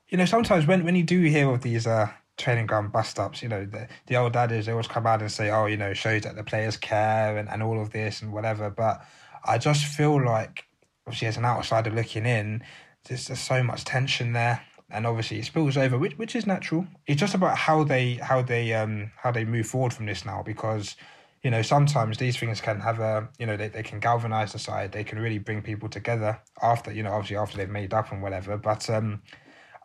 You 0.08 0.18
know, 0.18 0.26
sometimes 0.26 0.66
when, 0.66 0.84
when 0.84 0.94
you 0.94 1.04
do 1.04 1.22
hear 1.22 1.50
of 1.50 1.62
these 1.62 1.86
uh, 1.86 2.10
training 2.36 2.66
ground 2.66 2.92
bust 2.92 3.18
ups, 3.18 3.42
you 3.42 3.48
know, 3.48 3.64
the, 3.64 3.88
the 4.06 4.16
old 4.16 4.34
daddies 4.34 4.66
they 4.66 4.72
always 4.72 4.86
come 4.86 5.06
out 5.06 5.22
and 5.22 5.32
say, 5.32 5.50
oh, 5.50 5.64
you 5.64 5.78
know, 5.78 5.94
shows 5.94 6.22
that 6.22 6.36
the 6.36 6.44
players 6.44 6.76
care 6.76 7.38
and, 7.38 7.48
and 7.48 7.62
all 7.62 7.80
of 7.80 7.90
this 7.90 8.20
and 8.20 8.30
whatever. 8.30 8.68
But 8.68 9.02
I 9.44 9.56
just 9.56 9.86
feel 9.86 10.22
like, 10.22 10.66
obviously, 11.06 11.28
as 11.28 11.38
an 11.38 11.46
outsider 11.46 11.90
looking 11.90 12.26
in, 12.26 12.62
there's 13.08 13.28
just 13.28 13.46
so 13.46 13.62
much 13.62 13.84
tension 13.84 14.34
there, 14.34 14.62
and 14.92 15.06
obviously 15.06 15.38
it 15.38 15.44
spills 15.44 15.76
over, 15.76 15.98
which 15.98 16.16
which 16.18 16.36
is 16.36 16.46
natural. 16.46 16.86
It's 17.06 17.20
just 17.20 17.34
about 17.34 17.56
how 17.56 17.84
they 17.84 18.14
how 18.14 18.42
they 18.42 18.72
um 18.74 19.10
how 19.16 19.32
they 19.32 19.44
move 19.44 19.66
forward 19.66 19.92
from 19.92 20.06
this 20.06 20.24
now, 20.24 20.42
because 20.42 20.96
you 21.42 21.50
know 21.50 21.62
sometimes 21.62 22.18
these 22.18 22.36
things 22.36 22.60
can 22.60 22.80
have 22.80 23.00
a 23.00 23.28
you 23.38 23.46
know 23.46 23.56
they, 23.56 23.68
they 23.68 23.82
can 23.82 24.00
galvanize 24.00 24.52
the 24.52 24.58
side, 24.58 24.92
they 24.92 25.04
can 25.04 25.18
really 25.18 25.38
bring 25.38 25.62
people 25.62 25.88
together 25.88 26.40
after 26.60 26.92
you 26.92 27.02
know 27.02 27.12
obviously 27.12 27.36
after 27.36 27.56
they've 27.56 27.68
made 27.70 27.94
up 27.94 28.12
and 28.12 28.22
whatever. 28.22 28.56
But 28.56 28.88
um, 28.90 29.22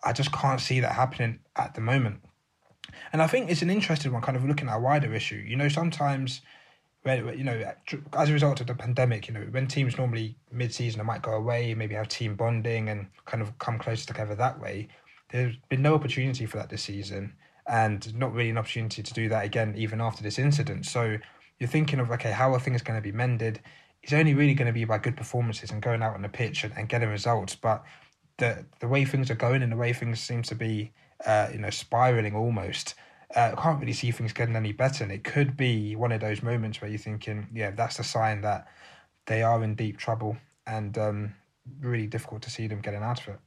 I 0.04 0.14
just 0.14 0.32
can't 0.32 0.62
see 0.62 0.80
that 0.82 0.94
happening 0.94 1.40
at 1.56 1.74
the 1.74 1.82
moment. 1.82 2.22
And 3.12 3.22
I 3.22 3.28
think 3.28 3.50
it's 3.50 3.62
an 3.62 3.70
interesting 3.70 4.12
one, 4.12 4.22
kind 4.22 4.38
of 4.38 4.46
looking 4.46 4.70
at 4.70 4.78
a 4.78 4.80
wider 4.80 5.14
issue. 5.14 5.36
You 5.36 5.56
know, 5.56 5.70
sometimes 5.70 6.42
you 7.06 7.44
know 7.44 7.74
as 8.18 8.30
a 8.30 8.34
result 8.34 8.60
of 8.60 8.68
the 8.68 8.76
pandemic 8.76 9.28
you 9.28 9.34
know 9.34 9.46
when 9.52 9.66
teams 9.66 9.98
normally 9.98 10.36
mid-season 10.52 11.06
might 11.06 11.22
go 11.22 11.32
away 11.32 11.74
maybe 11.74 11.96
have 11.96 12.10
team 12.10 12.36
bonding 12.36 12.90
and 12.90 13.08
kind 13.26 13.42
of 13.42 13.58
come 13.60 13.80
closer 13.80 14.06
together 14.06 14.36
that 14.36 14.60
way 14.60 14.90
there's 15.32 15.56
been 15.70 15.82
no 15.82 15.96
opportunity 15.96 16.46
for 16.46 16.58
that 16.58 16.70
this 16.70 16.84
season 16.84 17.34
and 17.68 18.16
not 18.16 18.34
really 18.34 18.50
an 18.50 18.58
opportunity 18.58 19.04
to 19.04 19.14
do 19.14 19.30
that 19.30 19.44
again 19.44 19.74
even 19.78 20.00
after 20.00 20.24
this 20.24 20.40
incident. 20.40 20.86
So 20.86 21.18
you're 21.60 21.70
thinking 21.70 22.00
of 22.00 22.12
okay 22.12 22.32
how 22.32 22.54
are 22.54 22.60
things 22.60 22.82
going 22.82 22.98
to 22.98 23.04
be 23.04 23.12
mended? 23.12 23.60
It's 24.04 24.14
only 24.14 24.34
really 24.34 24.54
going 24.54 24.68
to 24.68 24.74
be 24.74 24.86
by 24.86 25.00
good 25.00 25.18
performances 25.18 25.72
and 25.72 25.82
going 25.82 26.02
out 26.02 26.14
on 26.14 26.22
the 26.22 26.30
pitch 26.30 26.64
and, 26.64 26.74
and 26.78 26.88
getting 26.88 27.10
results 27.10 27.56
but 27.56 27.84
the 28.38 28.66
the 28.80 28.88
way 28.88 29.04
things 29.04 29.30
are 29.30 29.36
going 29.36 29.64
and 29.64 29.72
the 29.72 29.78
way 29.78 29.92
things 29.94 30.20
seem 30.20 30.44
to 30.44 30.56
be 30.56 30.92
uh, 31.26 31.50
you 31.52 31.60
know 31.60 31.70
spiraling 31.70 32.36
almost 32.36 32.96
uh, 33.36 33.52
I 33.58 33.62
can't 33.62 33.80
really 33.80 33.94
see 33.94 34.12
things 34.12 34.34
getting 34.34 34.56
any 34.56 34.72
better. 34.72 35.04
And 35.04 35.12
it 35.12 35.24
could 35.24 35.58
be 35.58 35.96
one 35.96 36.12
of 36.12 36.22
those 36.22 36.42
moments 36.42 36.82
where 36.82 36.90
you're 36.90 36.98
thinking, 36.98 37.48
yeah, 37.54 37.72
that's 37.72 38.00
a 38.00 38.04
sign 38.04 38.42
that 38.42 38.68
they 39.26 39.44
are 39.44 39.64
in 39.64 39.76
deep 39.76 39.98
trouble 39.98 40.38
and 40.66 40.98
um, 40.98 41.36
really 41.82 42.08
difficult 42.08 42.42
to 42.44 42.50
see 42.50 42.68
them 42.68 42.82
getting 42.82 43.04
out 43.04 43.22
of 43.22 43.36
it. 43.36 43.40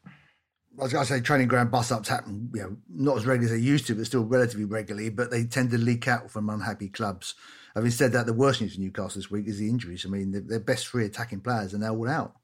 I 0.79 0.85
was 0.85 0.93
going 0.93 1.05
to 1.05 1.13
say 1.13 1.21
training 1.21 1.49
ground 1.49 1.71
bus 1.71 1.91
ups 1.91 2.09
happen, 2.09 2.51
you 2.55 2.63
know, 2.63 2.77
not 2.89 3.17
as 3.17 3.27
regularly 3.27 3.53
as 3.53 3.61
they 3.61 3.67
used 3.67 3.87
to, 3.89 3.95
but 3.95 4.07
still 4.07 4.25
relatively 4.25 4.65
regularly. 4.65 5.11
But 5.11 5.31
they 5.31 5.45
tend 5.45 5.71
to 5.73 5.79
leak 5.79 6.07
out 6.07 6.31
from 6.31 6.49
unhappy 6.49 6.89
clubs. 6.89 7.35
Having 7.75 7.91
said 7.91 8.13
that, 8.13 8.27
the 8.27 8.33
worst 8.33 8.61
news 8.61 8.75
for 8.75 8.81
Newcastle 8.81 9.19
this 9.19 9.31
week 9.31 9.49
is 9.49 9.59
the 9.59 9.69
injuries. 9.69 10.07
I 10.07 10.11
mean, 10.11 10.47
their 10.47 10.61
best 10.61 10.87
three 10.87 11.07
attacking 11.07 11.41
players 11.41 11.75
are 11.75 11.79
now 11.79 11.95
all 11.95 12.09
out. 12.09 12.35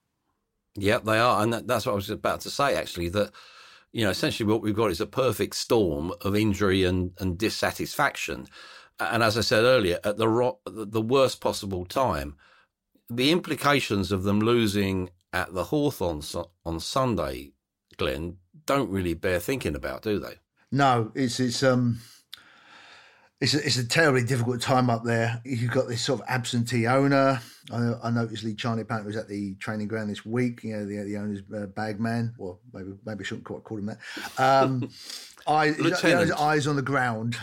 Yep, 0.76 1.05
they 1.05 1.18
are, 1.18 1.43
and 1.43 1.53
that, 1.53 1.66
that's 1.66 1.87
what 1.87 1.93
I 1.93 1.97
was 1.97 2.11
about 2.11 2.43
to 2.43 2.51
say. 2.51 2.76
Actually, 2.76 3.09
that 3.11 3.32
you 3.93 4.05
know, 4.05 4.11
essentially 4.11 4.47
what 4.51 4.62
we've 4.62 4.74
got 4.74 4.91
is 4.91 5.01
a 5.01 5.07
perfect 5.07 5.57
storm 5.57 6.12
of 6.20 6.37
injury 6.37 6.84
and, 6.84 7.12
and 7.18 7.39
dissatisfaction. 7.39 8.47
And 8.99 9.22
as 9.22 9.37
I 9.37 9.43
said 9.43 9.64
earlier, 9.64 9.99
at 10.05 10.16
the 10.16 10.28
ro- 10.28 10.61
the 10.66 11.03
worst 11.03 11.41
possible 11.41 11.84
time, 11.84 12.37
the 13.11 13.30
implications 13.30 14.11
of 14.11 14.22
them 14.22 14.41
losing 14.41 15.11
at 15.32 15.53
the 15.53 15.64
Hawthorns 15.64 16.34
on 16.64 16.80
Sunday, 16.80 17.53
Glenn, 17.97 18.39
don't 18.64 18.91
really 18.91 19.14
bear 19.14 19.39
thinking 19.39 19.74
about, 19.74 20.03
do 20.03 20.18
they? 20.18 20.37
No, 20.72 21.12
it's 21.14 21.39
it's 21.41 21.62
um 21.62 22.01
it's 23.41 23.55
a, 23.55 23.64
it's 23.64 23.76
a 23.76 23.87
terribly 23.87 24.24
difficult 24.24 24.62
time 24.62 24.89
up 24.89 25.05
there. 25.05 25.41
You've 25.45 25.70
got 25.70 25.89
this 25.89 26.01
sort 26.01 26.20
of 26.20 26.26
absentee 26.28 26.87
owner. 26.87 27.41
I, 27.70 27.93
I 28.05 28.11
noticed 28.11 28.45
Lee 28.45 28.55
Charnley 28.55 28.82
apparently 28.82 29.09
was 29.09 29.16
at 29.16 29.28
the 29.28 29.55
training 29.57 29.89
ground 29.89 30.09
this 30.09 30.24
week. 30.24 30.64
You 30.64 30.76
know, 30.76 30.87
the, 30.87 31.03
the 31.03 31.16
owner's 31.18 31.43
uh, 31.55 31.66
bag 31.66 32.01
man, 32.01 32.34
or 32.39 32.59
maybe 32.72 32.93
maybe 33.05 33.20
I 33.20 33.26
shouldn't 33.26 33.45
quite 33.45 33.64
call 33.64 33.78
him 33.78 33.87
that. 33.87 33.99
Um, 34.39 34.89
eyes, 35.47 35.78
eyes 36.32 36.66
on 36.66 36.76
the 36.76 36.82
ground 36.82 37.37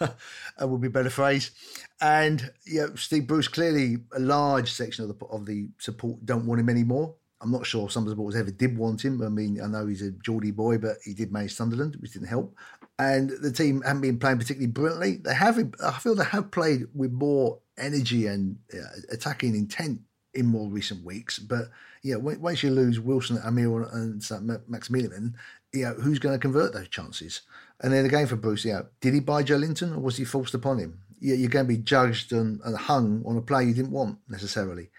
would 0.60 0.80
be 0.80 0.88
a 0.88 0.90
better 0.90 1.10
phrase. 1.10 1.52
And 2.00 2.50
yeah, 2.66 2.86
Steve 2.96 3.28
Bruce 3.28 3.48
clearly 3.48 3.98
a 4.14 4.20
large 4.20 4.72
section 4.72 5.04
of 5.04 5.16
the 5.16 5.26
of 5.26 5.46
the 5.46 5.68
support 5.78 6.26
don't 6.26 6.46
want 6.46 6.60
him 6.60 6.68
anymore. 6.68 7.14
I'm 7.40 7.52
not 7.52 7.66
sure 7.66 7.88
some 7.88 8.02
of 8.02 8.06
the 8.06 8.12
supporters 8.12 8.40
ever 8.40 8.50
did 8.50 8.76
want 8.76 9.04
him. 9.04 9.22
I 9.22 9.28
mean, 9.28 9.60
I 9.60 9.66
know 9.66 9.86
he's 9.86 10.02
a 10.02 10.10
Geordie 10.10 10.50
boy, 10.50 10.78
but 10.78 10.96
he 11.04 11.14
did 11.14 11.30
manage 11.30 11.54
Sunderland, 11.54 11.96
which 12.00 12.12
didn't 12.12 12.28
help 12.28 12.56
and 12.98 13.30
the 13.30 13.52
team 13.52 13.82
haven't 13.82 14.02
been 14.02 14.18
playing 14.18 14.38
particularly 14.38 14.72
brilliantly. 14.72 15.16
They 15.16 15.34
have, 15.34 15.58
I 15.84 15.92
feel, 15.92 16.14
they 16.14 16.24
have 16.24 16.50
played 16.50 16.86
with 16.94 17.12
more 17.12 17.58
energy 17.78 18.26
and 18.26 18.58
uh, 18.72 19.00
attacking 19.10 19.54
intent 19.54 20.00
in 20.32 20.46
more 20.46 20.70
recent 20.70 21.04
weeks. 21.04 21.38
But 21.38 21.68
yeah, 22.02 22.16
once 22.16 22.62
you 22.62 22.70
lose 22.70 23.00
Wilson, 23.00 23.38
Almirón, 23.38 23.92
and 23.94 24.68
Maximin, 24.68 25.34
you 25.72 25.84
know, 25.84 25.94
who's 25.94 26.18
going 26.18 26.34
to 26.34 26.38
convert 26.38 26.72
those 26.72 26.88
chances? 26.88 27.42
And 27.80 27.92
then 27.92 28.06
again 28.06 28.26
for 28.26 28.36
Bruce, 28.36 28.64
yeah, 28.64 28.82
did 29.00 29.12
he 29.12 29.20
buy 29.20 29.42
Joelinton 29.42 29.94
or 29.94 30.00
was 30.00 30.16
he 30.16 30.24
forced 30.24 30.54
upon 30.54 30.78
him? 30.78 31.00
Yeah, 31.20 31.34
you're 31.34 31.50
going 31.50 31.66
to 31.66 31.72
be 31.72 31.82
judged 31.82 32.32
and, 32.32 32.60
and 32.64 32.76
hung 32.76 33.22
on 33.26 33.36
a 33.36 33.42
play 33.42 33.64
you 33.64 33.74
didn't 33.74 33.90
want 33.90 34.18
necessarily. 34.28 34.90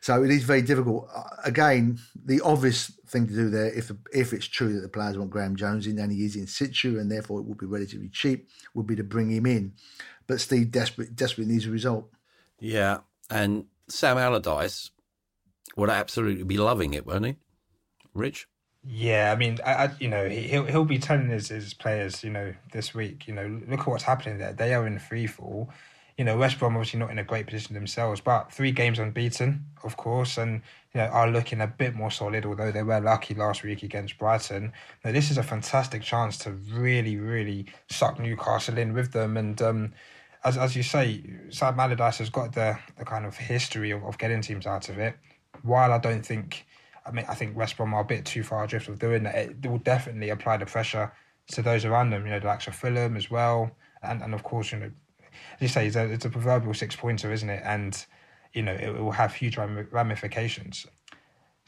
So 0.00 0.22
it 0.22 0.30
is 0.30 0.44
very 0.44 0.62
difficult. 0.62 1.08
Uh, 1.14 1.24
again, 1.44 1.98
the 2.24 2.40
obvious 2.40 2.92
thing 3.06 3.26
to 3.26 3.34
do 3.34 3.50
there, 3.50 3.72
if 3.72 3.90
if 4.12 4.32
it's 4.32 4.46
true 4.46 4.74
that 4.74 4.80
the 4.80 4.88
players 4.88 5.18
want 5.18 5.30
Graeme 5.30 5.56
Jones 5.56 5.86
in 5.86 5.98
and 5.98 6.12
he 6.12 6.24
is 6.24 6.36
in 6.36 6.46
situ 6.46 6.98
and 6.98 7.10
therefore 7.10 7.40
it 7.40 7.46
would 7.46 7.58
be 7.58 7.66
relatively 7.66 8.08
cheap, 8.08 8.48
would 8.74 8.86
be 8.86 8.96
to 8.96 9.04
bring 9.04 9.30
him 9.30 9.46
in. 9.46 9.72
But 10.26 10.40
Steve 10.40 10.70
desperate, 10.70 11.16
desperately 11.16 11.52
needs 11.52 11.66
a 11.66 11.70
result. 11.70 12.10
Yeah, 12.60 12.98
and 13.30 13.64
Sam 13.88 14.18
Allardyce 14.18 14.90
would 15.76 15.90
absolutely 15.90 16.44
be 16.44 16.58
loving 16.58 16.94
it, 16.94 17.06
won't 17.06 17.26
he? 17.26 17.36
Rich? 18.14 18.46
Yeah, 18.84 19.32
I 19.32 19.36
mean, 19.36 19.58
I, 19.64 19.72
I, 19.72 19.90
you 19.98 20.08
know, 20.08 20.28
he'll 20.28 20.64
he'll 20.64 20.84
be 20.84 20.98
telling 20.98 21.28
his, 21.28 21.48
his 21.48 21.74
players, 21.74 22.22
you 22.22 22.30
know, 22.30 22.54
this 22.72 22.94
week, 22.94 23.26
you 23.26 23.34
know, 23.34 23.60
look 23.68 23.80
at 23.80 23.86
what's 23.86 24.04
happening 24.04 24.38
there. 24.38 24.52
They 24.52 24.74
are 24.74 24.86
in 24.86 24.98
free 24.98 25.26
fall 25.26 25.70
you 26.18 26.24
know, 26.24 26.36
West 26.36 26.58
Brom 26.58 26.76
obviously 26.76 26.98
not 26.98 27.12
in 27.12 27.18
a 27.18 27.24
great 27.24 27.46
position 27.46 27.74
themselves, 27.74 28.20
but 28.20 28.52
three 28.52 28.72
games 28.72 28.98
unbeaten, 28.98 29.64
of 29.84 29.96
course, 29.96 30.36
and 30.36 30.62
you 30.92 31.00
know 31.00 31.06
are 31.06 31.30
looking 31.30 31.60
a 31.60 31.66
bit 31.68 31.94
more 31.94 32.10
solid. 32.10 32.44
Although 32.44 32.72
they 32.72 32.82
were 32.82 33.00
lucky 33.00 33.34
last 33.34 33.62
week 33.62 33.84
against 33.84 34.18
Brighton, 34.18 34.72
now 35.04 35.12
this 35.12 35.30
is 35.30 35.38
a 35.38 35.44
fantastic 35.44 36.02
chance 36.02 36.36
to 36.38 36.50
really, 36.50 37.16
really 37.16 37.66
suck 37.88 38.18
Newcastle 38.18 38.78
in 38.78 38.94
with 38.94 39.12
them. 39.12 39.36
And 39.36 39.62
um, 39.62 39.92
as 40.42 40.58
as 40.58 40.74
you 40.74 40.82
say, 40.82 41.22
Sam 41.50 41.78
Allardyce 41.78 42.18
has 42.18 42.30
got 42.30 42.52
the 42.52 42.76
the 42.98 43.04
kind 43.04 43.24
of 43.24 43.36
history 43.36 43.92
of, 43.92 44.02
of 44.02 44.18
getting 44.18 44.42
teams 44.42 44.66
out 44.66 44.88
of 44.88 44.98
it. 44.98 45.16
While 45.62 45.92
I 45.92 45.98
don't 45.98 46.26
think 46.26 46.66
I 47.06 47.12
mean, 47.12 47.26
I 47.28 47.34
think 47.34 47.56
West 47.56 47.76
Brom 47.76 47.94
are 47.94 48.00
a 48.00 48.04
bit 48.04 48.24
too 48.24 48.42
far 48.42 48.64
adrift 48.64 48.88
of 48.88 48.98
doing 48.98 49.22
that. 49.22 49.36
It 49.36 49.66
will 49.66 49.78
definitely 49.78 50.30
apply 50.30 50.56
the 50.56 50.66
pressure 50.66 51.12
to 51.52 51.62
those 51.62 51.84
around 51.84 52.10
them. 52.10 52.24
You 52.26 52.32
know, 52.32 52.40
the 52.40 52.46
likes 52.48 52.66
of 52.66 52.74
Fulham 52.74 53.16
as 53.16 53.30
well, 53.30 53.70
and 54.02 54.20
and 54.20 54.34
of 54.34 54.42
course, 54.42 54.72
you 54.72 54.80
know, 54.80 54.90
you 55.60 55.68
say, 55.68 55.86
it's 55.86 55.96
a, 55.96 56.04
it's 56.04 56.24
a 56.24 56.30
proverbial 56.30 56.74
six 56.74 56.96
pointer, 56.96 57.32
isn't 57.32 57.48
it? 57.48 57.62
And 57.64 58.04
you 58.52 58.62
know, 58.62 58.72
it, 58.72 58.84
it 58.84 59.00
will 59.00 59.12
have 59.12 59.34
huge 59.34 59.56
ramifications. 59.56 60.86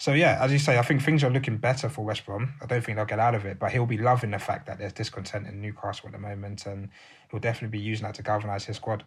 So 0.00 0.12
yeah, 0.12 0.38
as 0.40 0.50
you 0.50 0.58
say, 0.58 0.78
I 0.78 0.82
think 0.82 1.02
things 1.02 1.22
are 1.22 1.30
looking 1.30 1.58
better 1.58 1.90
for 1.90 2.02
West 2.04 2.24
Brom. 2.24 2.54
I 2.62 2.66
don't 2.66 2.82
think 2.82 2.96
they'll 2.96 3.04
get 3.04 3.18
out 3.18 3.34
of 3.34 3.44
it, 3.44 3.58
but 3.58 3.70
he'll 3.70 3.84
be 3.84 3.98
loving 3.98 4.30
the 4.30 4.38
fact 4.38 4.66
that 4.66 4.78
there's 4.78 4.94
discontent 4.94 5.46
in 5.46 5.60
Newcastle 5.60 6.06
at 6.06 6.12
the 6.12 6.18
moment, 6.18 6.64
and 6.64 6.88
he'll 7.30 7.40
definitely 7.40 7.78
be 7.78 7.84
using 7.84 8.06
that 8.06 8.14
to 8.14 8.22
galvanise 8.22 8.64
his 8.64 8.76
squad. 8.76 9.04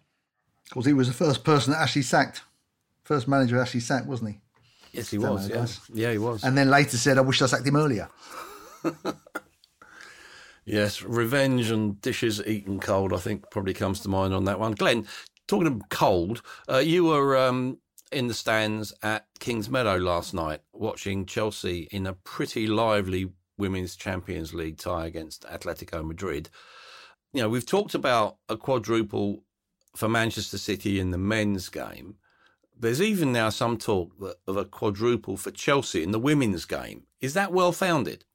Because 0.69 0.85
he 0.85 0.93
was 0.93 1.07
the 1.07 1.13
first 1.13 1.43
person 1.43 1.73
that 1.73 1.81
actually 1.81 2.03
sacked, 2.03 2.43
first 3.03 3.27
manager 3.27 3.59
actually 3.59 3.79
sacked, 3.79 4.05
wasn't 4.05 4.31
he? 4.31 4.39
Yes, 4.91 5.09
he 5.09 5.17
was. 5.17 5.49
Yes, 5.49 5.81
yeah, 5.91 6.11
he 6.11 6.19
was. 6.19 6.43
And 6.43 6.55
then 6.55 6.69
later 6.69 6.95
said, 6.97 7.17
"I 7.17 7.21
wish 7.21 7.41
I 7.41 7.47
sacked 7.47 7.65
him 7.65 7.75
earlier." 7.75 8.07
yes, 10.65 11.01
revenge 11.01 11.69
and 11.71 11.99
dishes 12.01 12.41
eaten 12.45 12.79
cold. 12.79 13.13
I 13.13 13.17
think 13.17 13.49
probably 13.51 13.73
comes 13.73 13.99
to 14.01 14.09
mind 14.09 14.33
on 14.33 14.45
that 14.45 14.59
one. 14.59 14.73
Glenn, 14.73 15.07
talking 15.47 15.67
of 15.67 15.81
cold, 15.89 16.41
uh, 16.69 16.77
you 16.77 17.05
were 17.05 17.37
um, 17.37 17.79
in 18.11 18.27
the 18.27 18.33
stands 18.33 18.93
at 19.01 19.25
Kingsmeadow 19.39 20.01
last 20.01 20.33
night 20.33 20.61
watching 20.71 21.25
Chelsea 21.25 21.87
in 21.91 22.07
a 22.07 22.13
pretty 22.13 22.67
lively 22.67 23.31
Women's 23.57 23.95
Champions 23.95 24.53
League 24.53 24.77
tie 24.77 25.05
against 25.05 25.43
Atletico 25.43 26.05
Madrid. 26.05 26.49
You 27.33 27.41
know, 27.41 27.49
we've 27.49 27.65
talked 27.65 27.95
about 27.95 28.37
a 28.49 28.57
quadruple 28.57 29.43
for 29.95 30.09
Manchester 30.09 30.57
City 30.57 30.99
in 30.99 31.11
the 31.11 31.17
men's 31.17 31.69
game. 31.69 32.15
There's 32.77 33.01
even 33.01 33.31
now 33.31 33.49
some 33.49 33.77
talk 33.77 34.11
of 34.47 34.57
a 34.57 34.65
quadruple 34.65 35.37
for 35.37 35.51
Chelsea 35.51 36.03
in 36.03 36.11
the 36.11 36.19
women's 36.19 36.65
game. 36.65 37.03
Is 37.21 37.33
that 37.35 37.53
well 37.53 37.71
founded? 37.71 38.25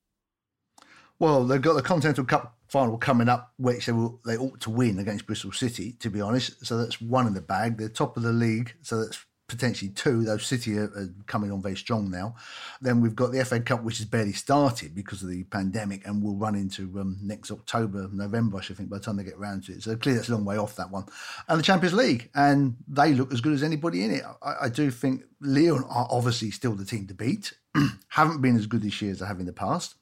Well, 1.18 1.44
they've 1.44 1.60
got 1.60 1.74
the 1.74 1.82
Continental 1.82 2.24
Cup 2.24 2.56
final 2.68 2.98
coming 2.98 3.28
up, 3.28 3.52
which 3.56 3.86
they 3.86 3.92
will 3.92 4.20
they 4.24 4.36
ought 4.36 4.60
to 4.60 4.70
win 4.70 4.98
against 4.98 5.26
Bristol 5.26 5.52
City, 5.52 5.92
to 6.00 6.10
be 6.10 6.20
honest. 6.20 6.64
So 6.64 6.78
that's 6.78 7.00
one 7.00 7.26
in 7.26 7.34
the 7.34 7.40
bag. 7.40 7.76
They're 7.76 7.88
top 7.88 8.16
of 8.16 8.22
the 8.22 8.32
league, 8.32 8.74
so 8.82 9.02
that's 9.02 9.24
potentially 9.48 9.90
two. 9.90 10.24
Those 10.24 10.46
City 10.46 10.78
are, 10.78 10.84
are, 10.84 11.08
coming 11.26 11.50
on 11.50 11.62
very 11.62 11.76
strong 11.76 12.10
now. 12.10 12.36
Then 12.80 13.00
we've 13.00 13.16
got 13.16 13.32
the 13.32 13.44
FA 13.44 13.58
Cup, 13.60 13.82
which 13.82 13.98
has 13.98 14.06
barely 14.06 14.34
started 14.34 14.94
because 14.94 15.22
of 15.22 15.30
the 15.30 15.42
pandemic, 15.44 16.06
and 16.06 16.22
will 16.22 16.36
run 16.36 16.54
into 16.54 17.00
um, 17.00 17.18
next 17.22 17.50
October, 17.50 18.08
November, 18.12 18.58
I 18.58 18.60
should 18.60 18.76
think, 18.76 18.90
by 18.90 18.98
the 18.98 19.04
time 19.04 19.16
they 19.16 19.24
get 19.24 19.34
around 19.34 19.64
to 19.64 19.72
it. 19.72 19.82
So 19.82 19.96
clearly, 19.96 20.18
that's 20.18 20.28
a 20.28 20.32
long 20.32 20.44
way 20.44 20.58
off 20.58 20.76
that 20.76 20.90
one. 20.90 21.06
And 21.48 21.58
the 21.58 21.64
Champions 21.64 21.94
League, 21.94 22.30
and 22.34 22.76
they 22.86 23.14
look 23.14 23.32
as 23.32 23.40
good 23.40 23.54
as 23.54 23.62
anybody 23.62 24.04
in 24.04 24.12
it. 24.12 24.22
I, 24.42 24.54
I 24.62 24.68
do 24.68 24.90
think 24.90 25.22
Lyon 25.40 25.84
are 25.88 26.06
obviously 26.10 26.50
still 26.50 26.74
the 26.74 26.84
team 26.84 27.06
to 27.08 27.14
beat. 27.14 27.54
Haven't 28.08 28.42
been 28.42 28.56
as 28.56 28.66
good 28.66 28.82
this 28.82 29.02
year 29.02 29.10
as 29.10 29.18
they 29.18 29.26
have 29.26 29.40
in 29.40 29.46
the 29.46 29.52
past. 29.52 29.94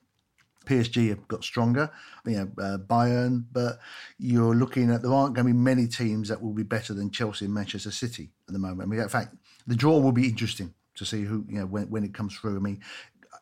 PSG 0.66 1.08
have 1.08 1.26
got 1.28 1.44
stronger, 1.44 1.90
you 2.26 2.36
know, 2.36 2.50
uh, 2.62 2.78
Bayern, 2.78 3.44
but 3.52 3.78
you're 4.18 4.54
looking 4.54 4.90
at 4.90 5.02
there 5.02 5.14
aren't 5.14 5.34
going 5.34 5.46
to 5.46 5.52
be 5.52 5.58
many 5.58 5.86
teams 5.86 6.28
that 6.28 6.42
will 6.42 6.52
be 6.52 6.62
better 6.62 6.92
than 6.92 7.10
Chelsea 7.10 7.46
and 7.46 7.54
Manchester 7.54 7.90
City 7.90 8.30
at 8.48 8.52
the 8.52 8.58
moment. 8.58 8.82
I 8.82 8.86
mean, 8.86 9.00
in 9.00 9.08
fact, 9.08 9.34
the 9.66 9.76
draw 9.76 9.98
will 9.98 10.12
be 10.12 10.28
interesting 10.28 10.74
to 10.96 11.04
see 11.04 11.22
who 11.22 11.44
you 11.48 11.58
know 11.58 11.66
when 11.66 11.88
when 11.90 12.04
it 12.04 12.12
comes 12.12 12.36
through. 12.36 12.56
I 12.56 12.60
mean, 12.60 12.82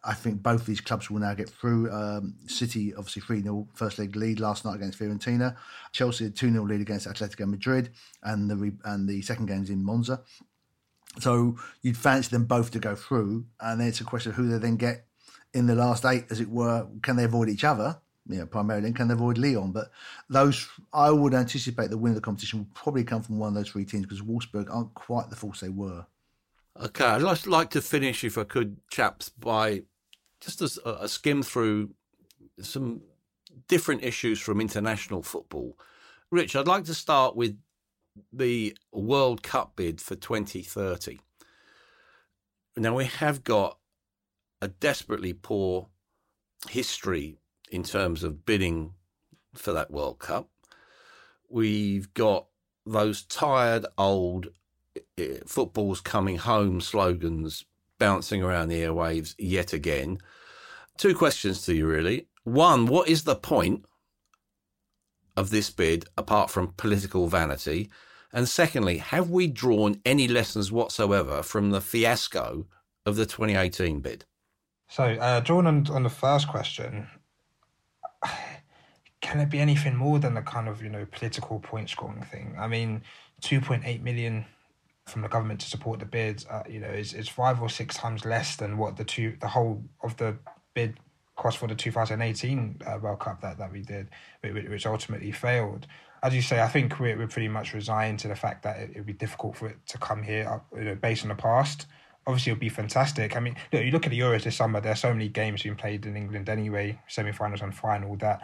I 0.05 0.15
think 0.15 0.43
both 0.43 0.67
these 0.67 0.81
clubs 0.81 1.11
will 1.11 1.21
now 1.21 1.35
get 1.35 1.49
through. 1.49 1.91
Um, 1.91 2.35
City 2.47 2.95
obviously 2.95 3.23
3 3.23 3.43
0 3.43 3.69
first 3.75 3.99
leg 3.99 4.15
lead 4.17 4.41
last 4.41 4.65
night 4.65 4.77
against 4.77 4.99
Fiorentina. 4.99 5.57
Chelsea 5.93 6.31
2 6.31 6.53
0 6.53 6.65
lead 6.65 6.81
against 6.81 7.09
Atletico 7.09 7.49
Madrid, 7.49 7.91
and 8.23 8.51
the 8.51 8.77
and 8.85 9.09
the 9.09 9.23
second 9.23 9.47
game's 9.47 9.71
in 9.71 9.85
Monza. 9.85 10.23
So 11.21 11.57
you'd 11.83 11.97
fancy 11.97 12.31
them 12.31 12.45
both 12.45 12.71
to 12.73 12.79
go 12.79 12.95
through, 12.95 13.47
and 13.61 13.81
then 13.81 13.89
it's 13.89 14.01
a 14.01 14.05
question 14.05 14.31
of 14.31 14.37
who 14.37 14.49
they 14.49 14.59
then 14.59 14.77
get 14.77 15.07
in 15.55 15.67
the 15.67 15.75
last 15.75 16.05
eight, 16.05 16.25
as 16.31 16.41
it 16.41 16.51
were, 16.51 16.87
can 17.03 17.17
they 17.17 17.25
avoid 17.25 17.49
each 17.49 17.65
other? 17.65 17.99
You 18.27 18.39
know, 18.39 18.47
primarily, 18.47 18.87
and 18.87 18.97
can 18.97 19.09
they 19.09 19.15
avoid 19.15 19.39
Lyon? 19.39 19.71
But 19.71 19.91
those, 20.29 20.69
I 20.93 21.11
would 21.11 21.35
anticipate 21.35 21.91
the 21.91 21.99
win 21.99 22.11
of 22.11 22.17
the 22.17 22.23
competition 22.23 22.61
will 22.61 22.69
probably 22.75 23.05
come 23.05 23.23
from 23.23 23.39
one 23.39 23.49
of 23.49 23.55
those 23.55 23.71
three 23.71 23.85
teams 23.85 24.07
because 24.07 24.23
Wolfsburg 24.23 24.75
aren't 24.75 24.95
quite 24.95 25.31
the 25.31 25.37
force 25.37 25.61
they 25.61 25.69
were. 25.69 26.07
Okay, 26.81 27.05
I'd 27.05 27.21
just 27.21 27.47
like 27.47 27.71
to 27.71 27.81
finish, 27.81 28.25
if 28.25 28.37
I 28.37 28.45
could, 28.45 28.79
chaps, 28.91 29.29
by 29.29 29.83
just 30.41 30.61
a, 30.61 31.03
a 31.05 31.09
skim 31.09 31.43
through 31.43 31.91
some 32.61 33.03
different 33.69 34.03
issues 34.03 34.41
from 34.41 34.61
international 34.61 35.23
football. 35.23 35.79
Rich, 36.31 36.57
I'd 36.57 36.67
like 36.67 36.85
to 36.85 36.95
start 36.95 37.37
with 37.37 37.57
the 38.33 38.77
World 38.91 39.43
Cup 39.43 39.77
bid 39.77 40.01
for 40.01 40.17
2030. 40.17 41.21
Now, 42.77 42.97
we 42.97 43.05
have 43.05 43.45
got 43.45 43.79
a 44.65 44.69
desperately 44.69 45.33
poor 45.33 45.89
history 46.71 47.37
in 47.71 47.83
terms 47.83 48.25
of 48.25 48.47
bidding 48.47 48.95
for 49.55 49.73
that 49.73 49.91
World 49.91 50.19
Cup. 50.19 50.49
We've 51.49 52.13
got 52.15 52.47
those 52.87 53.23
tired 53.23 53.87
old 53.97 54.49
eh, 55.19 55.39
football's 55.47 56.01
coming 56.01 56.39
home 56.39 56.81
slogans 56.81 57.65
bouncing 57.99 58.43
around 58.43 58.69
the 58.69 58.83
airwaves 58.83 59.35
yet 59.39 59.73
again. 59.73 60.19
Two 60.97 61.15
questions 61.15 61.63
to 61.63 61.75
you, 61.75 61.87
really. 61.87 62.29
One, 62.45 62.87
what 62.87 63.09
is 63.09 63.25
the 63.25 63.37
point 63.37 63.85
of 65.37 65.51
this 65.51 65.71
bid 65.71 66.07
apart 66.17 66.51
from 66.51 66.75
political 66.77 67.29
vanity? 67.29 67.91
And 68.33 68.49
secondly, 68.49 68.99
have 68.99 69.31
we 69.31 69.47
drawn 69.47 70.01
any 70.05 70.27
lessons 70.27 70.73
whatsoever 70.73 71.43
from 71.43 71.71
the 71.71 71.81
fiasco 71.81 72.67
of 73.07 73.17
the 73.17 73.27
2018 73.27 74.01
bid? 74.01 74.25
So, 74.89 75.05
uh, 75.05 75.41
drawing 75.41 75.67
on, 75.67 75.87
on 75.91 76.03
the 76.03 76.11
first 76.11 76.49
question, 76.49 77.09
can 79.21 79.41
it 79.41 79.51
be 79.51 79.59
anything 79.59 79.97
more 79.97 80.19
than 80.19 80.35
the 80.35 80.43
kind 80.43 80.69
of 80.69 80.83
you 80.83 80.89
know 80.89 81.07
political 81.11 81.61
point 81.61 81.91
scoring 81.91 82.23
thing? 82.23 82.57
I 82.59 82.69
mean, 82.69 83.03
two 83.41 83.61
point 83.61 83.83
eight 83.85 84.03
million 84.03 84.47
from 85.07 85.23
the 85.23 85.29
government 85.29 85.61
to 85.61 85.67
support 85.67 86.01
the 86.01 86.07
bid, 86.07 86.45
uh, 86.51 86.63
you 86.69 86.81
know, 86.81 86.89
is, 86.89 87.13
is 87.13 87.29
five 87.29 87.61
or 87.61 87.69
six 87.69 87.97
times 87.97 88.25
less 88.25 88.57
than 88.57 88.79
what 88.79 88.97
the 88.97 89.05
two 89.05 89.37
the 89.41 89.49
whole 89.49 89.83
of 90.03 90.17
the 90.17 90.37
bid 90.75 90.99
cost 91.37 91.59
for 91.59 91.67
the 91.67 91.75
2018 91.75 92.81
uh, 92.87 92.99
World 93.01 93.19
Cup 93.21 93.41
that, 93.41 93.59
that 93.59 93.73
we 93.73 93.83
did, 93.83 94.09
which 94.43 94.87
ultimately 94.87 95.33
failed. 95.33 95.87
As 96.23 96.35
you 96.35 96.43
say, 96.43 96.61
I 96.63 96.69
think 96.69 96.99
we're, 97.01 97.19
we're 97.19 97.27
pretty 97.27 97.49
much 97.49 97.75
resigned 97.75 98.21
to 98.21 98.29
the 98.29 98.37
fact 98.37 98.63
that 98.63 98.79
it 98.79 98.95
would 98.95 99.07
be 99.07 99.13
difficult 99.13 99.57
for 99.57 99.69
it 99.69 99.77
to 99.89 99.99
come 99.99 100.23
here, 100.23 100.63
you 100.75 100.85
know, 100.85 100.95
based 100.95 101.23
on 101.25 101.29
the 101.29 101.35
past 101.35 101.87
obviously 102.27 102.53
it'll 102.53 102.61
be 102.61 102.69
fantastic. 102.69 103.37
I 103.37 103.41
mean, 103.41 103.57
look, 103.73 103.85
you 103.85 103.91
look 103.91 104.07
at 104.07 104.11
the 104.11 104.19
Euros 104.19 104.45
this 104.45 104.57
summer. 104.57 104.81
There 104.81 104.93
are 104.93 104.97
so 104.97 105.13
many 105.13 105.29
games 105.29 105.63
being 105.63 105.77
played 105.77 106.07
in 106.07 106.17
England 106.17 106.49
anyway, 106.49 106.99
semi-finals 107.09 107.63
and 107.63 107.75
final. 107.75 108.17
That 108.17 108.43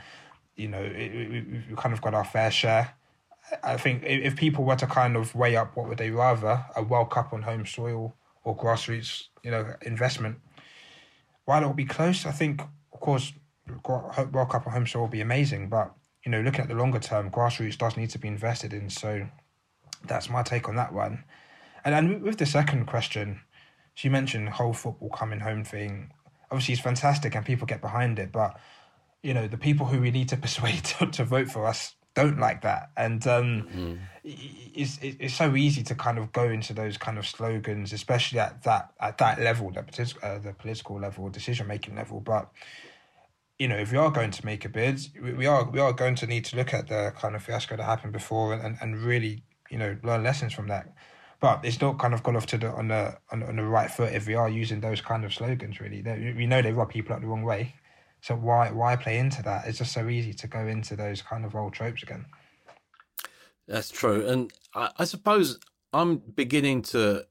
you 0.56 0.68
know, 0.68 0.82
we, 0.82 1.62
have 1.68 1.76
kind 1.76 1.92
of 1.92 2.00
got 2.00 2.14
our 2.14 2.24
fair 2.24 2.50
share. 2.50 2.94
I 3.64 3.76
think 3.76 4.02
if 4.04 4.36
people 4.36 4.64
were 4.64 4.76
to 4.76 4.86
kind 4.86 5.16
of 5.16 5.34
weigh 5.34 5.56
up, 5.56 5.76
what 5.76 5.88
would 5.88 5.98
they 5.98 6.10
rather? 6.10 6.64
A 6.76 6.82
World 6.82 7.10
Cup 7.10 7.32
on 7.32 7.42
home 7.42 7.66
soil 7.66 8.14
or 8.44 8.56
grassroots, 8.56 9.24
you 9.42 9.50
know, 9.50 9.74
investment? 9.82 10.38
While 11.46 11.64
it 11.64 11.66
will 11.66 11.74
be 11.74 11.84
close, 11.84 12.26
I 12.26 12.32
think, 12.32 12.60
of 12.92 13.00
course, 13.00 13.32
World 13.86 14.50
Cup 14.50 14.66
on 14.66 14.72
home 14.72 14.86
soil 14.86 15.02
will 15.02 15.08
be 15.08 15.20
amazing. 15.20 15.68
But 15.68 15.92
you 16.24 16.30
know, 16.30 16.42
looking 16.42 16.60
at 16.60 16.68
the 16.68 16.74
longer 16.74 16.98
term, 16.98 17.30
grassroots 17.30 17.78
does 17.78 17.96
need 17.96 18.10
to 18.10 18.18
be 18.18 18.28
invested 18.28 18.72
in. 18.72 18.90
So 18.90 19.26
that's 20.06 20.28
my 20.28 20.42
take 20.42 20.68
on 20.68 20.76
that 20.76 20.92
one. 20.92 21.24
And 21.84 21.94
then 21.94 22.22
with 22.22 22.36
the 22.36 22.46
second 22.46 22.86
question, 22.86 23.40
she 23.94 24.08
mentioned 24.08 24.46
the 24.46 24.52
whole 24.52 24.72
football 24.72 25.10
coming 25.10 25.40
home 25.40 25.64
thing. 25.64 26.12
Obviously, 26.50 26.74
it's 26.74 26.82
fantastic 26.82 27.34
and 27.34 27.44
people 27.44 27.66
get 27.66 27.80
behind 27.80 28.18
it, 28.18 28.32
but 28.32 28.58
you 29.22 29.34
know 29.34 29.46
the 29.46 29.58
people 29.58 29.86
who 29.86 30.00
we 30.00 30.10
need 30.10 30.28
to 30.30 30.36
persuade 30.46 30.84
to, 30.84 31.06
to 31.06 31.24
vote 31.24 31.48
for 31.48 31.66
us 31.66 31.94
don't 32.14 32.40
like 32.40 32.62
that, 32.62 32.90
and 32.96 33.24
um, 33.28 33.68
mm. 33.72 33.98
it's 34.24 34.98
it's 35.00 35.34
so 35.34 35.54
easy 35.54 35.82
to 35.84 35.94
kind 35.94 36.18
of 36.18 36.32
go 36.32 36.48
into 36.48 36.72
those 36.72 36.96
kind 36.96 37.18
of 37.18 37.26
slogans, 37.26 37.92
especially 37.92 38.40
at 38.40 38.64
that 38.64 38.92
at 39.00 39.18
that 39.18 39.40
level, 39.40 39.70
that 39.70 40.16
uh, 40.22 40.38
the 40.38 40.52
political 40.52 40.98
level, 40.98 41.28
decision 41.28 41.68
making 41.68 41.94
level, 41.94 42.20
but 42.20 42.50
you 43.60 43.68
know, 43.68 43.76
if 43.76 43.92
we 43.92 43.98
are 43.98 44.10
going 44.10 44.30
to 44.30 44.46
make 44.46 44.64
a 44.64 44.70
bid, 44.70 44.98
we 45.22 45.46
are 45.46 45.68
we 45.70 45.78
are 45.78 45.92
going 45.92 46.14
to 46.16 46.26
need 46.26 46.46
to 46.46 46.56
look 46.56 46.72
at 46.72 46.88
the 46.88 47.12
kind 47.16 47.36
of 47.36 47.42
fiasco 47.42 47.76
that 47.76 47.84
happened 47.84 48.14
before 48.14 48.54
and, 48.54 48.78
and 48.80 48.96
really, 48.96 49.42
you 49.70 49.76
know, 49.76 49.98
learn 50.02 50.22
lessons 50.22 50.54
from 50.54 50.66
that. 50.68 50.88
But 51.40 51.64
it's 51.64 51.80
not 51.80 51.98
kind 51.98 52.12
of 52.12 52.22
gone 52.22 52.36
off 52.36 52.46
to 52.46 52.58
the 52.58 52.70
on 52.70 52.88
the 52.88 53.16
on, 53.32 53.42
on 53.42 53.56
the 53.56 53.64
right 53.64 53.90
foot 53.90 54.12
if 54.12 54.26
we 54.26 54.34
are 54.34 54.48
using 54.48 54.80
those 54.80 55.00
kind 55.00 55.24
of 55.24 55.32
slogans. 55.32 55.80
Really, 55.80 56.02
they, 56.02 56.34
we 56.36 56.46
know 56.46 56.60
they 56.60 56.72
rub 56.72 56.90
people 56.90 57.14
up 57.14 57.22
the 57.22 57.26
wrong 57.26 57.42
way. 57.42 57.74
So 58.20 58.34
why 58.34 58.70
why 58.70 58.96
play 58.96 59.18
into 59.18 59.42
that? 59.44 59.66
It's 59.66 59.78
just 59.78 59.92
so 59.92 60.08
easy 60.08 60.34
to 60.34 60.46
go 60.46 60.66
into 60.66 60.96
those 60.96 61.22
kind 61.22 61.44
of 61.44 61.56
old 61.56 61.72
tropes 61.72 62.02
again. 62.02 62.26
That's 63.66 63.90
true, 63.90 64.26
and 64.26 64.52
I, 64.74 64.90
I 64.98 65.04
suppose 65.04 65.58
I'm 65.92 66.16
beginning 66.18 66.82
to 66.82 67.24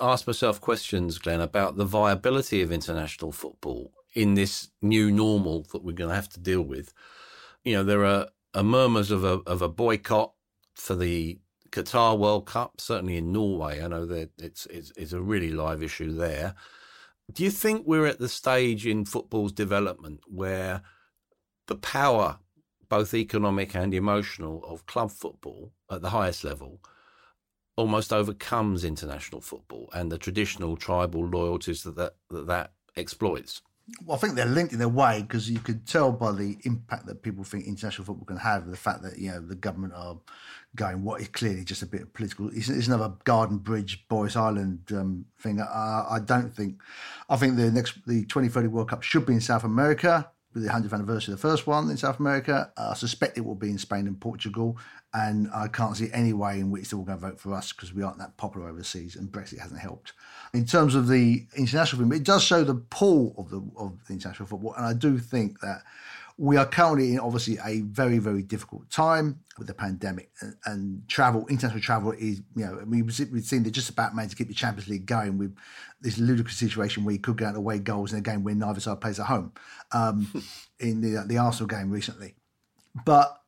ask 0.00 0.26
myself 0.26 0.60
questions, 0.60 1.18
Glenn, 1.18 1.40
about 1.40 1.76
the 1.76 1.84
viability 1.84 2.62
of 2.62 2.72
international 2.72 3.32
football 3.32 3.92
in 4.14 4.34
this 4.34 4.68
new 4.80 5.10
normal 5.10 5.66
that 5.72 5.84
we're 5.84 5.92
going 5.92 6.10
to 6.10 6.16
have 6.16 6.28
to 6.30 6.40
deal 6.40 6.62
with. 6.62 6.92
You 7.64 7.74
know, 7.74 7.84
there 7.84 8.04
are, 8.04 8.28
are 8.54 8.62
murmurs 8.62 9.10
of 9.10 9.24
a 9.24 9.40
of 9.46 9.62
a 9.62 9.68
boycott 9.68 10.32
for 10.74 10.94
the 10.94 11.40
Qatar 11.74 12.16
World 12.16 12.46
Cup, 12.46 12.80
certainly 12.80 13.16
in 13.16 13.32
Norway. 13.32 13.82
I 13.82 13.88
know 13.88 14.06
that 14.06 14.30
it's, 14.38 14.66
it's, 14.66 14.92
it's 14.96 15.12
a 15.12 15.20
really 15.20 15.50
live 15.50 15.82
issue 15.82 16.12
there. 16.12 16.54
Do 17.32 17.42
you 17.42 17.50
think 17.50 17.84
we're 17.84 18.06
at 18.06 18.20
the 18.20 18.28
stage 18.28 18.86
in 18.86 19.04
football's 19.04 19.52
development 19.52 20.20
where 20.28 20.82
the 21.66 21.74
power, 21.74 22.38
both 22.88 23.12
economic 23.12 23.74
and 23.74 23.92
emotional, 23.92 24.62
of 24.64 24.86
club 24.86 25.10
football 25.10 25.72
at 25.90 26.00
the 26.00 26.10
highest 26.10 26.44
level 26.44 26.80
almost 27.76 28.12
overcomes 28.12 28.84
international 28.84 29.40
football 29.40 29.90
and 29.92 30.12
the 30.12 30.18
traditional 30.18 30.76
tribal 30.76 31.26
loyalties 31.26 31.82
that 31.82 31.96
that, 31.96 32.14
that, 32.30 32.46
that 32.46 32.72
exploits? 32.96 33.62
Well, 34.06 34.16
I 34.16 34.20
think 34.20 34.34
they're 34.34 34.46
linked 34.46 34.72
in 34.72 34.80
a 34.80 34.88
way 34.88 35.22
because 35.22 35.50
you 35.50 35.58
can 35.58 35.80
tell 35.80 36.12
by 36.12 36.32
the 36.32 36.56
impact 36.62 37.06
that 37.06 37.22
people 37.22 37.42
think 37.42 37.66
international 37.66 38.06
football 38.06 38.24
can 38.24 38.38
have, 38.38 38.70
the 38.70 38.76
fact 38.76 39.02
that 39.02 39.18
you 39.18 39.30
know 39.30 39.40
the 39.40 39.56
government 39.56 39.92
are 39.94 40.16
going 40.76 41.04
what 41.04 41.20
is 41.20 41.28
clearly 41.28 41.64
just 41.64 41.82
a 41.82 41.86
bit 41.86 42.02
of 42.02 42.12
political. 42.12 42.48
It's, 42.48 42.68
it's 42.68 42.86
another 42.86 43.12
Garden 43.24 43.58
Bridge, 43.58 44.06
Boris 44.08 44.36
Island 44.36 44.80
um, 44.92 45.26
thing. 45.38 45.60
Uh, 45.60 46.06
I 46.10 46.18
don't 46.24 46.54
think. 46.54 46.80
I 47.28 47.36
think 47.36 47.56
the 47.56 47.70
next 47.70 47.94
the 48.06 48.22
2030 48.22 48.68
World 48.68 48.90
Cup 48.90 49.02
should 49.02 49.26
be 49.26 49.34
in 49.34 49.40
South 49.40 49.64
America 49.64 50.28
with 50.54 50.62
the 50.62 50.70
100th 50.70 50.92
anniversary 50.92 51.34
of 51.34 51.40
the 51.40 51.48
first 51.48 51.66
one 51.66 51.90
in 51.90 51.96
South 51.96 52.20
America. 52.20 52.72
I 52.76 52.94
suspect 52.94 53.36
it 53.36 53.44
will 53.44 53.56
be 53.56 53.70
in 53.70 53.78
Spain 53.78 54.06
and 54.06 54.18
Portugal, 54.20 54.78
and 55.12 55.48
I 55.54 55.68
can't 55.68 55.96
see 55.96 56.08
any 56.12 56.32
way 56.32 56.60
in 56.60 56.70
which 56.70 56.90
they're 56.90 56.98
all 56.98 57.04
going 57.04 57.18
to 57.18 57.26
vote 57.26 57.40
for 57.40 57.52
us 57.52 57.72
because 57.72 57.92
we 57.92 58.02
aren't 58.02 58.18
that 58.18 58.36
popular 58.36 58.68
overseas, 58.68 59.16
and 59.16 59.30
Brexit 59.30 59.58
hasn't 59.58 59.80
helped. 59.80 60.12
In 60.52 60.64
terms 60.64 60.94
of 60.94 61.08
the 61.08 61.46
international 61.56 62.00
film, 62.00 62.12
it 62.12 62.22
does 62.22 62.42
show 62.42 62.62
the 62.62 62.74
pull 62.74 63.34
of 63.36 63.50
the 63.50 63.62
of 63.76 63.98
the 64.06 64.14
international 64.14 64.46
football, 64.46 64.74
and 64.74 64.86
I 64.86 64.92
do 64.92 65.18
think 65.18 65.60
that 65.60 65.82
we 66.36 66.56
are 66.56 66.66
currently 66.66 67.12
in 67.12 67.20
obviously 67.20 67.58
a 67.64 67.82
very 67.82 68.18
very 68.18 68.42
difficult 68.42 68.90
time 68.90 69.38
with 69.56 69.68
the 69.68 69.74
pandemic 69.74 70.30
and, 70.40 70.56
and 70.66 71.08
travel 71.08 71.46
international 71.46 71.80
travel 71.80 72.12
is 72.12 72.42
you 72.56 72.66
know 72.66 72.78
I 72.80 72.84
mean 72.84 73.06
we've 73.06 73.44
seen 73.44 73.62
they're 73.62 73.70
just 73.70 73.90
about 73.90 74.14
managed 74.16 74.32
to 74.32 74.36
keep 74.38 74.48
the 74.48 74.54
Champions 74.54 74.88
League 74.88 75.06
going 75.06 75.38
with 75.38 75.56
this 76.00 76.18
ludicrous 76.18 76.56
situation 76.56 77.04
where 77.04 77.12
you 77.12 77.20
could 77.20 77.38
get 77.38 77.48
out 77.48 77.56
away 77.56 77.78
goals 77.78 78.12
in 78.12 78.18
a 78.18 78.22
game 78.22 78.42
where 78.42 78.54
neither 78.54 78.80
side 78.80 79.00
plays 79.00 79.20
at 79.20 79.26
home 79.26 79.52
um, 79.92 80.28
in 80.80 81.00
the 81.00 81.24
the 81.26 81.38
Arsenal 81.38 81.68
game 81.68 81.90
recently. 81.90 82.34
But 83.04 83.40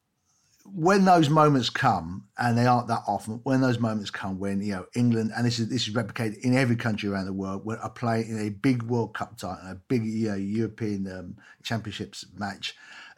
when 0.75 1.05
those 1.05 1.29
moments 1.29 1.71
come, 1.71 2.25
and 2.39 2.57
they 2.57 2.67
aren't 2.67 2.89
that 2.89 3.03
often, 3.07 3.41
when 3.45 3.61
those 3.61 3.79
moments 3.79 4.11
come 4.11 4.39
when 4.39 4.61
you 4.61 4.73
know 4.73 4.87
England, 4.95 5.33
and 5.37 5.47
this 5.47 5.59
is 5.59 5.69
this 5.69 5.89
is 5.89 5.95
replicated 5.95 6.39
in 6.41 6.57
every 6.57 6.77
country 6.77 7.09
around 7.09 7.27
the 7.27 7.33
world, 7.33 7.64
when 7.64 7.79
are 7.79 7.91
playing 7.91 8.29
in 8.29 8.39
a 8.39 8.51
big 8.51 8.83
World 8.83 9.14
Cup 9.14 9.37
title, 9.37 9.59
a 9.69 9.75
big 9.75 10.05
you 10.05 10.29
know, 10.29 10.35
European 10.35 11.11
um, 11.11 11.37
Championships 11.62 12.27
match, 12.37 12.75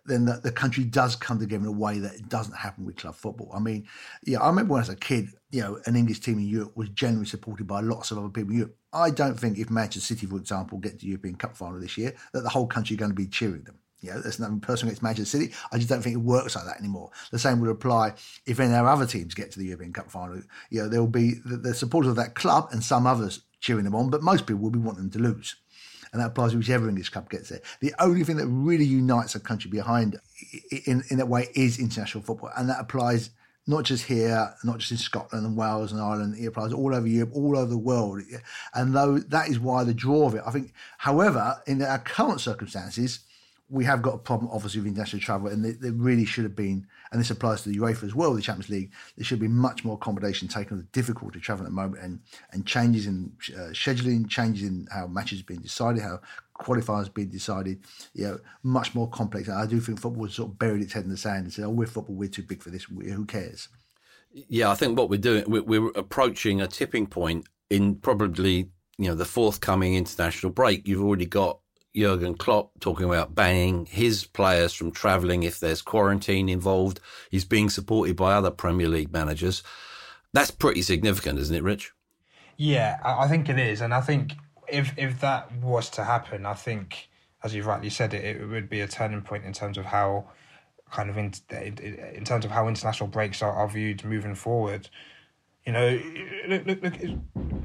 then 0.09 0.25
the, 0.25 0.41
the, 0.43 0.51
country 0.51 0.85
does 0.85 1.15
come 1.15 1.39
together 1.39 1.63
in 1.63 1.69
a 1.69 1.73
way 1.73 1.99
that 1.99 2.15
it 2.15 2.29
doesn't 2.29 2.57
happen 2.57 2.85
with 2.85 2.97
club 2.97 3.15
football. 3.15 3.51
I 3.55 3.61
mean, 3.61 3.87
yeah, 4.25 4.41
I 4.41 4.49
remember 4.49 4.73
when 4.73 4.81
I 4.81 4.83
was 4.83 4.89
a 4.89 4.97
kid, 4.97 5.29
you 5.51 5.61
know, 5.61 5.79
an 5.87 5.97
English 5.97 6.21
team 6.21 6.39
in 6.39 6.47
Europe 6.47 6.77
was 6.77 6.89
generally 6.91 7.27
supported 7.27 7.67
by 7.67 7.81
lots 7.81 8.11
of 8.11 8.19
other 8.19 8.29
people 8.29 8.51
in 8.51 8.59
Europe. 8.59 8.77
I 8.93 9.11
don't 9.11 9.39
think 9.39 9.59
if 9.59 9.71
Manchester 9.71 10.15
City, 10.15 10.27
for 10.27 10.37
example, 10.37 10.79
get 10.79 10.93
to 10.93 10.99
the 10.99 11.09
European 11.09 11.37
Cup 11.37 11.57
final 11.57 11.79
this 11.79 11.99
year, 11.99 12.15
that 12.33 12.43
the 12.43 12.49
whole 12.49 12.67
country 12.67 12.95
are 12.95 12.99
going 12.99 13.11
to 13.11 13.15
be 13.15 13.27
cheering 13.27 13.63
them. 13.65 13.79
Know, 14.03 14.21
there's 14.21 14.39
nothing 14.39 14.61
personal 14.61 14.91
against 14.91 15.03
Manchester 15.03 15.39
City. 15.39 15.55
I 15.73 15.77
just 15.77 15.89
don't 15.89 16.03
think 16.03 16.15
it 16.15 16.19
works 16.19 16.55
like 16.55 16.65
that 16.67 16.79
anymore. 16.79 17.11
The 17.31 17.39
same 17.39 17.61
would 17.61 17.71
apply 17.71 18.15
if 18.47 18.61
any 18.61 18.73
of 18.73 18.85
our 18.85 18.89
other 18.89 19.07
teams 19.07 19.35
get 19.35 19.51
to 19.53 19.59
the 19.59 19.67
European 19.67 19.93
Cup 19.93 20.11
final. 20.11 20.43
You 20.71 20.83
know, 20.83 20.89
there 20.89 21.01
will 21.01 21.09
be 21.09 21.35
the, 21.45 21.57
the 21.57 21.75
supporters 21.75 22.11
of 22.11 22.17
that 22.17 22.35
club 22.35 22.69
and 22.71 22.83
some 22.83 23.07
others 23.07 23.43
cheering 23.61 23.85
them 23.85 23.95
on, 23.95 24.11
but 24.11 24.23
most 24.23 24.47
people 24.47 24.63
will 24.63 24.71
be 24.71 24.79
wanting 24.79 25.03
them 25.03 25.11
to 25.11 25.19
lose. 25.19 25.57
And 26.13 26.23
that 26.23 26.29
applies 26.29 26.53
to 26.53 26.59
whichever 26.59 26.89
English 26.89 27.11
club 27.11 27.29
gets 27.29 27.51
there. 27.51 27.61
The 27.81 27.93
only 27.99 28.25
thing 28.25 28.37
that 28.37 28.47
really 28.47 28.85
unites 28.85 29.35
a 29.35 29.41
country 29.41 29.71
behind 29.71 30.19
in, 30.87 31.03
in 31.11 31.19
that 31.19 31.29
way 31.29 31.49
is 31.55 31.79
international 31.79 32.25
football. 32.25 32.51
And 32.57 32.69
that 32.71 32.81
applies 32.81 33.31
not 33.67 33.85
just 33.85 34.07
here, 34.07 34.55
not 34.65 34.79
just 34.79 34.93
in 34.93 34.97
Scotland 34.97 35.45
and 35.45 35.57
Wales 35.57 35.93
and 35.93 36.01
Ireland. 36.01 36.37
It 36.39 36.47
applies 36.47 36.73
all 36.73 36.95
over 36.95 37.07
Europe, 37.07 37.33
all 37.35 37.59
over 37.59 37.69
the 37.69 37.77
world. 37.77 38.23
And 38.73 38.95
though 38.95 39.19
that 39.19 39.49
is 39.49 39.61
why 39.61 39.85
the 39.85 39.93
draw 39.93 40.27
of 40.27 40.35
it, 40.35 40.43
I 40.47 40.51
think, 40.51 40.73
however, 40.97 41.61
in 41.67 41.83
our 41.83 41.99
current 41.99 42.41
circumstances, 42.41 43.21
we 43.71 43.85
have 43.85 44.01
got 44.01 44.15
a 44.15 44.19
problem, 44.19 44.51
obviously, 44.51 44.81
with 44.81 44.89
international 44.89 45.21
travel, 45.21 45.49
and 45.49 45.65
there 45.65 45.93
really 45.93 46.25
should 46.25 46.45
have 46.45 46.57
been, 46.57 46.87
and 47.13 47.21
this 47.21 47.31
applies 47.31 47.63
to 47.63 47.69
the 47.69 47.79
UEFA 47.79 48.05
as 48.05 48.15
well, 48.15 48.33
the 48.33 48.41
Champions 48.41 48.71
League. 48.71 48.93
There 49.17 49.25
should 49.25 49.41
be 49.41 49.49
much 49.49 49.85
more 49.85 49.95
accommodation 49.95 50.49
taken 50.49 50.79
of 50.79 50.85
the 50.85 50.91
difficulty 50.93 51.39
of 51.39 51.43
travel 51.43 51.67
at 51.67 51.71
the 51.71 51.75
moment, 51.75 52.03
and 52.03 52.21
and 52.53 52.67
changes 52.67 53.07
in 53.07 53.33
uh, 53.55 53.73
scheduling, 53.73 54.29
changes 54.29 54.67
in 54.67 54.89
how 54.91 55.07
matches 55.07 55.41
have 55.41 55.47
been 55.47 55.61
decided, 55.61 56.03
how 56.03 56.21
qualifiers 56.59 57.13
been 57.13 57.29
decided. 57.29 57.81
You 58.15 58.25
know, 58.25 58.39
much 58.63 58.95
more 58.95 59.09
complex. 59.09 59.49
And 59.49 59.59
I 59.59 59.67
do 59.67 59.81
think 59.81 60.01
football 60.01 60.25
has 60.25 60.35
sort 60.35 60.51
of 60.51 60.59
buried 60.59 60.83
its 60.83 60.95
head 60.95 61.05
in 61.05 61.11
the 61.11 61.17
sand 61.19 61.45
and 61.45 61.53
said, 61.53 61.65
"Oh, 61.65 61.71
we're 61.71 61.87
football, 61.87 62.17
we're 62.17 62.29
too 62.29 62.43
big 62.43 62.63
for 62.63 62.71
this. 62.71 62.85
Who 62.85 63.27
cares?" 63.27 63.69
Yeah, 64.33 64.71
I 64.71 64.75
think 64.75 64.97
what 64.97 65.11
we're 65.11 65.19
doing, 65.19 65.45
we're 65.47 65.89
approaching 65.89 66.61
a 66.61 66.67
tipping 66.67 67.07
point 67.07 67.47
in 67.71 67.97
probably 67.97 68.71
you 68.97 69.09
know 69.09 69.15
the 69.15 69.27
forthcoming 69.27 69.95
international 69.95 70.53
break. 70.53 70.89
You've 70.89 71.03
already 71.03 71.27
got 71.27 71.61
Jurgen 71.99 72.35
Klopp 72.35 72.79
talking 72.81 73.07
about 73.07 73.35
banning 73.35 73.87
his 73.87 74.25
players 74.25 74.73
from 74.73 74.91
travelling 74.91 75.43
if 75.43 75.59
there's 75.59 75.83
quarantine 75.83 76.49
involved. 76.49 77.01
He's 77.31 77.45
being 77.45 77.69
supported 77.69 78.17
by 78.17 78.35
other 78.35 78.51
Premier 78.51 78.89
League 78.89 79.13
managers. 79.13 79.63
That's 80.33 80.51
pretty 80.51 80.83
significant, 80.83 81.39
isn't 81.39 81.55
it, 81.55 81.63
Rich? 81.63 81.93
Yeah, 82.57 82.99
I 83.05 83.29
think 83.29 83.49
it 83.49 83.59
is, 83.59 83.81
and 83.81 83.95
I 83.95 84.01
think 84.01 84.33
if 84.67 84.93
if 84.99 85.21
that 85.21 85.53
was 85.57 85.89
to 85.91 86.05
happen, 86.05 86.45
I 86.45 86.55
think, 86.55 87.09
as 87.43 87.55
you've 87.55 87.67
rightly 87.67 87.91
said, 87.91 88.15
it, 88.15 88.37
it 88.37 88.47
would 88.47 88.69
be 88.69 88.81
a 88.81 88.89
turning 88.89 89.23
point 89.23 89.45
in 89.45 89.53
terms 89.53 89.79
of 89.79 89.85
how 89.85 90.31
kind 90.91 91.11
of 91.11 91.17
in, 91.17 91.33
in 91.51 92.25
terms 92.25 92.45
of 92.45 92.51
how 92.51 92.67
international 92.67 93.09
breaks 93.09 93.43
are, 93.43 93.53
are 93.53 93.69
viewed 93.69 94.05
moving 94.05 94.35
forward 94.35 94.89
you 95.69 95.75
know, 95.75 96.01
look, 96.49 96.65
look, 96.65 96.83
look, 96.83 96.95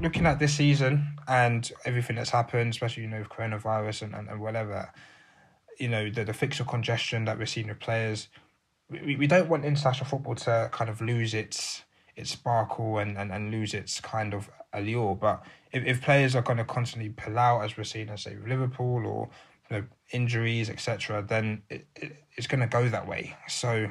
looking 0.02 0.26
at 0.26 0.38
this 0.38 0.52
season 0.52 1.16
and 1.26 1.72
everything 1.86 2.16
that's 2.16 2.28
happened, 2.28 2.74
especially 2.74 3.04
you 3.04 3.08
know 3.08 3.20
with 3.20 3.30
coronavirus 3.30 4.02
and, 4.02 4.14
and, 4.14 4.28
and 4.28 4.42
whatever, 4.42 4.92
you 5.80 5.88
know 5.88 6.10
the 6.10 6.22
the 6.22 6.34
fixture 6.34 6.64
congestion 6.64 7.24
that 7.24 7.38
we're 7.38 7.46
seeing 7.46 7.68
with 7.68 7.80
players, 7.80 8.28
we, 8.90 9.16
we 9.16 9.26
don't 9.26 9.48
want 9.48 9.64
international 9.64 10.04
football 10.04 10.34
to 10.34 10.68
kind 10.70 10.90
of 10.90 11.00
lose 11.00 11.32
its 11.32 11.84
its 12.14 12.30
sparkle 12.30 12.98
and, 12.98 13.16
and, 13.16 13.32
and 13.32 13.50
lose 13.50 13.72
its 13.72 14.02
kind 14.02 14.34
of 14.34 14.50
allure. 14.74 15.16
But 15.16 15.42
if, 15.72 15.86
if 15.86 16.02
players 16.02 16.36
are 16.36 16.42
going 16.42 16.58
to 16.58 16.64
constantly 16.64 17.08
pull 17.08 17.38
out, 17.38 17.62
as 17.62 17.78
we're 17.78 17.84
seeing, 17.84 18.14
say 18.18 18.36
with 18.36 18.46
Liverpool 18.46 19.06
or 19.06 19.30
you 19.70 19.78
know 19.78 19.84
injuries, 20.10 20.68
etc., 20.68 21.24
then 21.26 21.62
it, 21.70 21.86
it, 21.96 22.22
it's 22.36 22.48
going 22.48 22.60
to 22.60 22.66
go 22.66 22.86
that 22.86 23.08
way. 23.08 23.34
So 23.48 23.90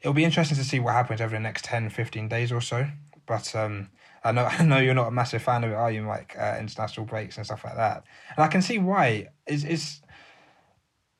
it'll 0.00 0.12
be 0.12 0.24
interesting 0.24 0.58
to 0.58 0.64
see 0.64 0.80
what 0.80 0.94
happens 0.94 1.20
over 1.20 1.36
the 1.36 1.40
next 1.40 1.66
10, 1.66 1.90
15 1.90 2.26
days 2.26 2.50
or 2.50 2.60
so. 2.60 2.88
But 3.28 3.54
um, 3.54 3.90
I 4.24 4.32
know 4.32 4.44
I 4.50 4.64
know 4.64 4.78
you're 4.78 4.94
not 4.94 5.08
a 5.08 5.12
massive 5.12 5.42
fan 5.42 5.62
of 5.62 5.70
it, 5.70 5.74
are 5.74 5.92
you, 5.92 6.02
Mike? 6.02 6.34
Uh, 6.36 6.56
international 6.58 7.06
breaks 7.06 7.36
and 7.36 7.46
stuff 7.46 7.64
like 7.64 7.76
that, 7.76 8.04
and 8.36 8.44
I 8.44 8.48
can 8.48 8.62
see 8.62 8.78
why. 8.78 9.28
Is 9.46 9.64
is 9.64 10.00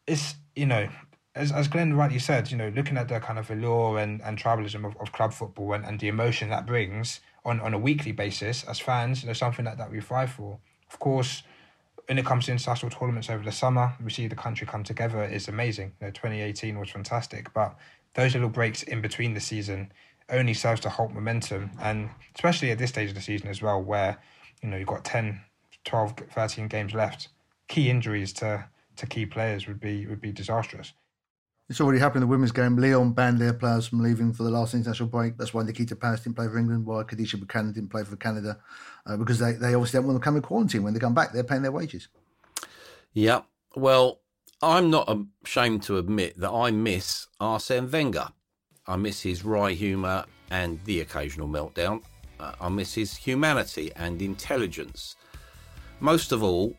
it's 0.06 0.34
you 0.56 0.66
know 0.66 0.88
as 1.38 1.52
as 1.52 1.68
Glenn 1.68 1.94
rightly 1.94 2.18
said, 2.18 2.50
you 2.50 2.56
know, 2.56 2.70
looking 2.74 2.98
at 2.98 3.08
the 3.08 3.20
kind 3.20 3.38
of 3.38 3.50
allure 3.50 3.98
and, 3.98 4.20
and 4.22 4.36
tribalism 4.36 4.84
of, 4.84 4.96
of 5.00 5.12
club 5.12 5.32
football 5.32 5.72
and, 5.72 5.84
and 5.84 6.00
the 6.00 6.08
emotion 6.08 6.50
that 6.50 6.66
brings 6.66 7.20
on, 7.44 7.60
on 7.60 7.72
a 7.72 7.78
weekly 7.78 8.12
basis 8.12 8.64
as 8.64 8.80
fans, 8.80 9.22
you 9.22 9.28
know, 9.28 9.32
something 9.32 9.64
like 9.64 9.78
that 9.78 9.90
we 9.90 10.00
thrive 10.00 10.32
for. 10.32 10.58
Of 10.90 10.98
course, 10.98 11.42
when 12.06 12.18
it 12.18 12.26
comes 12.26 12.46
to 12.46 12.52
international 12.52 12.90
tournaments 12.90 13.30
over 13.30 13.44
the 13.44 13.52
summer, 13.52 13.94
we 14.02 14.10
see 14.10 14.26
the 14.26 14.34
country 14.34 14.66
come 14.66 14.82
together 14.82 15.22
is 15.24 15.46
amazing. 15.46 15.92
You 16.00 16.06
know, 16.06 16.10
2018 16.10 16.78
was 16.78 16.90
fantastic, 16.90 17.52
but 17.54 17.76
those 18.14 18.34
little 18.34 18.48
breaks 18.48 18.82
in 18.82 19.00
between 19.00 19.34
the 19.34 19.40
season 19.40 19.92
only 20.30 20.54
serves 20.54 20.80
to 20.82 20.88
halt 20.88 21.12
momentum. 21.12 21.70
And 21.80 22.10
especially 22.34 22.70
at 22.70 22.78
this 22.78 22.90
stage 22.90 23.10
of 23.10 23.14
the 23.14 23.20
season 23.20 23.48
as 23.48 23.62
well, 23.62 23.82
where, 23.82 24.18
you 24.62 24.68
know, 24.68 24.76
you've 24.76 24.88
got 24.88 25.04
10, 25.04 25.40
12, 25.84 26.14
13 26.32 26.68
games 26.68 26.94
left, 26.94 27.28
key 27.68 27.90
injuries 27.90 28.32
to, 28.34 28.68
to 28.96 29.06
key 29.06 29.26
players 29.26 29.66
would 29.66 29.80
be 29.80 30.06
would 30.06 30.20
be 30.20 30.32
disastrous. 30.32 30.92
It's 31.68 31.82
already 31.82 31.98
happened 31.98 32.22
in 32.22 32.28
the 32.28 32.32
women's 32.32 32.52
game. 32.52 32.78
Lyon 32.78 33.12
banned 33.12 33.38
their 33.38 33.52
players 33.52 33.86
from 33.86 34.00
leaving 34.00 34.32
for 34.32 34.42
the 34.42 34.50
last 34.50 34.72
international 34.72 35.10
break. 35.10 35.36
That's 35.36 35.52
why 35.52 35.64
Nikita 35.64 35.96
Parris 35.96 36.22
didn't 36.22 36.36
play 36.36 36.48
for 36.48 36.56
England, 36.56 36.86
why 36.86 37.02
Kadeisha 37.02 37.38
Buchanan 37.38 37.72
didn't 37.72 37.90
play 37.90 38.04
for 38.04 38.16
Canada, 38.16 38.58
uh, 39.04 39.18
because 39.18 39.38
they, 39.38 39.52
they 39.52 39.74
obviously 39.74 39.98
don't 39.98 40.06
want 40.06 40.18
to 40.18 40.24
come 40.24 40.36
in 40.36 40.42
quarantine 40.42 40.82
when 40.82 40.94
they 40.94 41.00
come 41.00 41.12
back. 41.12 41.32
They're 41.32 41.44
paying 41.44 41.60
their 41.60 41.72
wages. 41.72 42.08
Yeah. 43.12 43.42
Well, 43.76 44.20
I'm 44.62 44.90
not 44.90 45.14
ashamed 45.44 45.82
to 45.84 45.98
admit 45.98 46.38
that 46.40 46.50
I 46.50 46.70
miss 46.70 47.26
Arsene 47.38 47.90
Wenger. 47.90 48.28
I 48.88 48.96
miss 48.96 49.20
his 49.20 49.44
wry 49.44 49.72
humour 49.72 50.24
and 50.50 50.80
the 50.84 51.00
occasional 51.00 51.46
meltdown. 51.46 52.02
Uh, 52.40 52.52
I 52.60 52.68
miss 52.70 52.94
his 52.94 53.14
humanity 53.14 53.92
and 53.96 54.22
intelligence. 54.22 55.16
Most 56.00 56.32
of 56.32 56.42
all, 56.42 56.74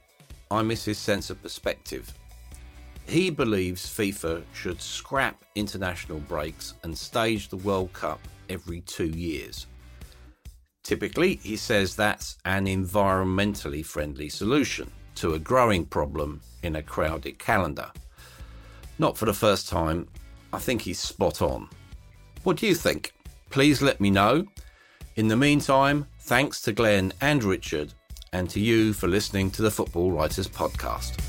I 0.50 0.64
miss 0.64 0.84
his 0.84 0.98
sense 0.98 1.30
of 1.30 1.42
perspective. 1.44 2.12
He 3.06 3.30
believes 3.30 3.86
FIFA 3.86 4.44
should 4.54 4.82
scrap 4.82 5.44
international 5.56 6.20
breaks 6.22 6.74
and 6.84 6.98
stage 6.98 7.50
the 7.50 7.58
World 7.58 7.94
Cup 7.94 8.20
every 8.50 8.82
two 8.82 9.10
years. 9.10 9.68
Typically, 10.84 11.36
he 11.36 11.56
says 11.56 11.96
that's 11.96 12.38
an 12.46 12.66
environmentally 12.66 13.86
friendly 13.86 14.30
solution 14.30 14.90
to 15.16 15.36
a 15.36 15.40
growing 15.40 15.86
problem 15.86 16.42
in 16.64 16.78
a 16.78 16.84
crowded 16.84 17.38
calendar. 17.38 17.92
Not 18.98 19.18
for 19.18 19.26
the 19.26 19.34
first 19.34 19.70
time, 19.70 20.08
I 20.52 20.58
think 20.58 20.82
he's 20.82 21.00
spot 21.00 21.42
on. 21.42 21.70
What 22.50 22.58
do 22.58 22.66
you 22.66 22.74
think? 22.74 23.14
Please 23.52 23.80
let 23.80 24.02
me 24.02 24.10
know. 24.10 24.48
In 25.16 25.28
the 25.28 25.38
meantime, 25.38 26.08
thanks 26.22 26.60
to 26.62 26.72
Glenn 26.72 27.14
and 27.22 27.44
Richard, 27.44 27.94
and 28.34 28.50
to 28.50 28.60
you 28.60 28.92
for 28.92 29.08
listening 29.08 29.52
to 29.52 29.62
the 29.62 29.70
Football 29.70 30.12
Writers 30.12 30.48
Podcast. 30.48 31.29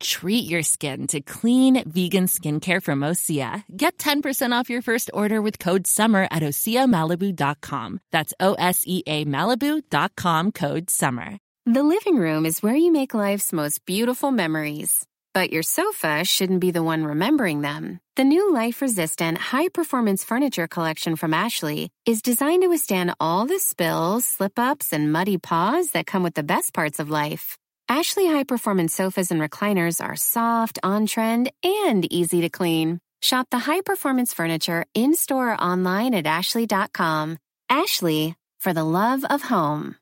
Treat 0.00 0.48
your 0.48 0.62
skin 0.62 1.06
to 1.08 1.20
clean, 1.20 1.82
vegan 1.86 2.24
skincare 2.26 2.82
from 2.82 3.00
Osea. 3.00 3.64
Get 3.76 3.98
10% 3.98 4.58
off 4.58 4.70
your 4.70 4.82
first 4.82 5.10
order 5.12 5.42
with 5.42 5.58
code 5.58 5.86
SUMMER 5.86 6.26
at 6.30 6.42
OseaMalibu.com. 6.42 8.00
That's 8.10 8.32
O 8.40 8.54
S 8.54 8.82
E 8.86 9.02
A 9.06 9.26
Malibu.com 9.26 10.52
code 10.52 10.88
SUMMER. 10.90 11.38
The 11.66 11.82
living 11.82 12.16
room 12.16 12.46
is 12.46 12.62
where 12.62 12.74
you 12.74 12.90
make 12.90 13.12
life's 13.12 13.52
most 13.52 13.84
beautiful 13.84 14.30
memories. 14.30 15.06
But 15.34 15.52
your 15.52 15.62
sofa 15.62 16.24
shouldn't 16.24 16.60
be 16.60 16.72
the 16.72 16.82
one 16.82 17.04
remembering 17.04 17.60
them. 17.60 18.00
The 18.16 18.24
new 18.24 18.52
life 18.52 18.82
resistant, 18.82 19.38
high 19.38 19.68
performance 19.68 20.24
furniture 20.24 20.66
collection 20.66 21.14
from 21.14 21.32
Ashley 21.32 21.90
is 22.06 22.22
designed 22.22 22.62
to 22.62 22.68
withstand 22.68 23.14
all 23.20 23.46
the 23.46 23.60
spills, 23.60 24.24
slip 24.24 24.58
ups, 24.58 24.92
and 24.92 25.12
muddy 25.12 25.38
paws 25.38 25.92
that 25.92 26.06
come 26.06 26.24
with 26.24 26.34
the 26.34 26.42
best 26.42 26.74
parts 26.74 26.98
of 26.98 27.10
life. 27.10 27.59
Ashley 27.90 28.28
high 28.28 28.44
performance 28.44 28.94
sofas 28.94 29.32
and 29.32 29.40
recliners 29.40 30.00
are 30.00 30.14
soft, 30.14 30.78
on 30.84 31.06
trend, 31.06 31.50
and 31.64 32.06
easy 32.12 32.40
to 32.42 32.48
clean. 32.48 33.00
Shop 33.20 33.48
the 33.50 33.58
high 33.58 33.80
performance 33.80 34.32
furniture 34.32 34.86
in 34.94 35.12
store 35.16 35.54
or 35.54 35.60
online 35.60 36.14
at 36.14 36.24
Ashley.com. 36.24 37.36
Ashley, 37.68 38.36
for 38.60 38.72
the 38.72 38.84
love 38.84 39.24
of 39.24 39.42
home. 39.42 39.96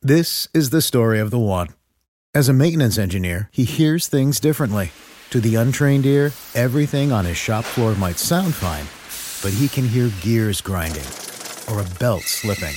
This 0.00 0.46
is 0.54 0.70
the 0.70 0.80
story 0.80 1.18
of 1.18 1.32
the 1.32 1.40
one. 1.40 1.70
As 2.32 2.48
a 2.48 2.52
maintenance 2.52 2.98
engineer, 2.98 3.48
he 3.50 3.64
hears 3.64 4.06
things 4.06 4.38
differently. 4.38 4.92
To 5.30 5.40
the 5.40 5.56
untrained 5.56 6.06
ear, 6.06 6.26
everything 6.54 7.10
on 7.10 7.24
his 7.24 7.36
shop 7.36 7.64
floor 7.64 7.96
might 7.96 8.20
sound 8.20 8.54
fine, 8.54 8.86
but 9.42 9.58
he 9.58 9.66
can 9.66 9.88
hear 9.88 10.08
gears 10.20 10.60
grinding 10.60 11.10
or 11.68 11.80
a 11.80 11.98
belt 11.98 12.22
slipping. 12.22 12.76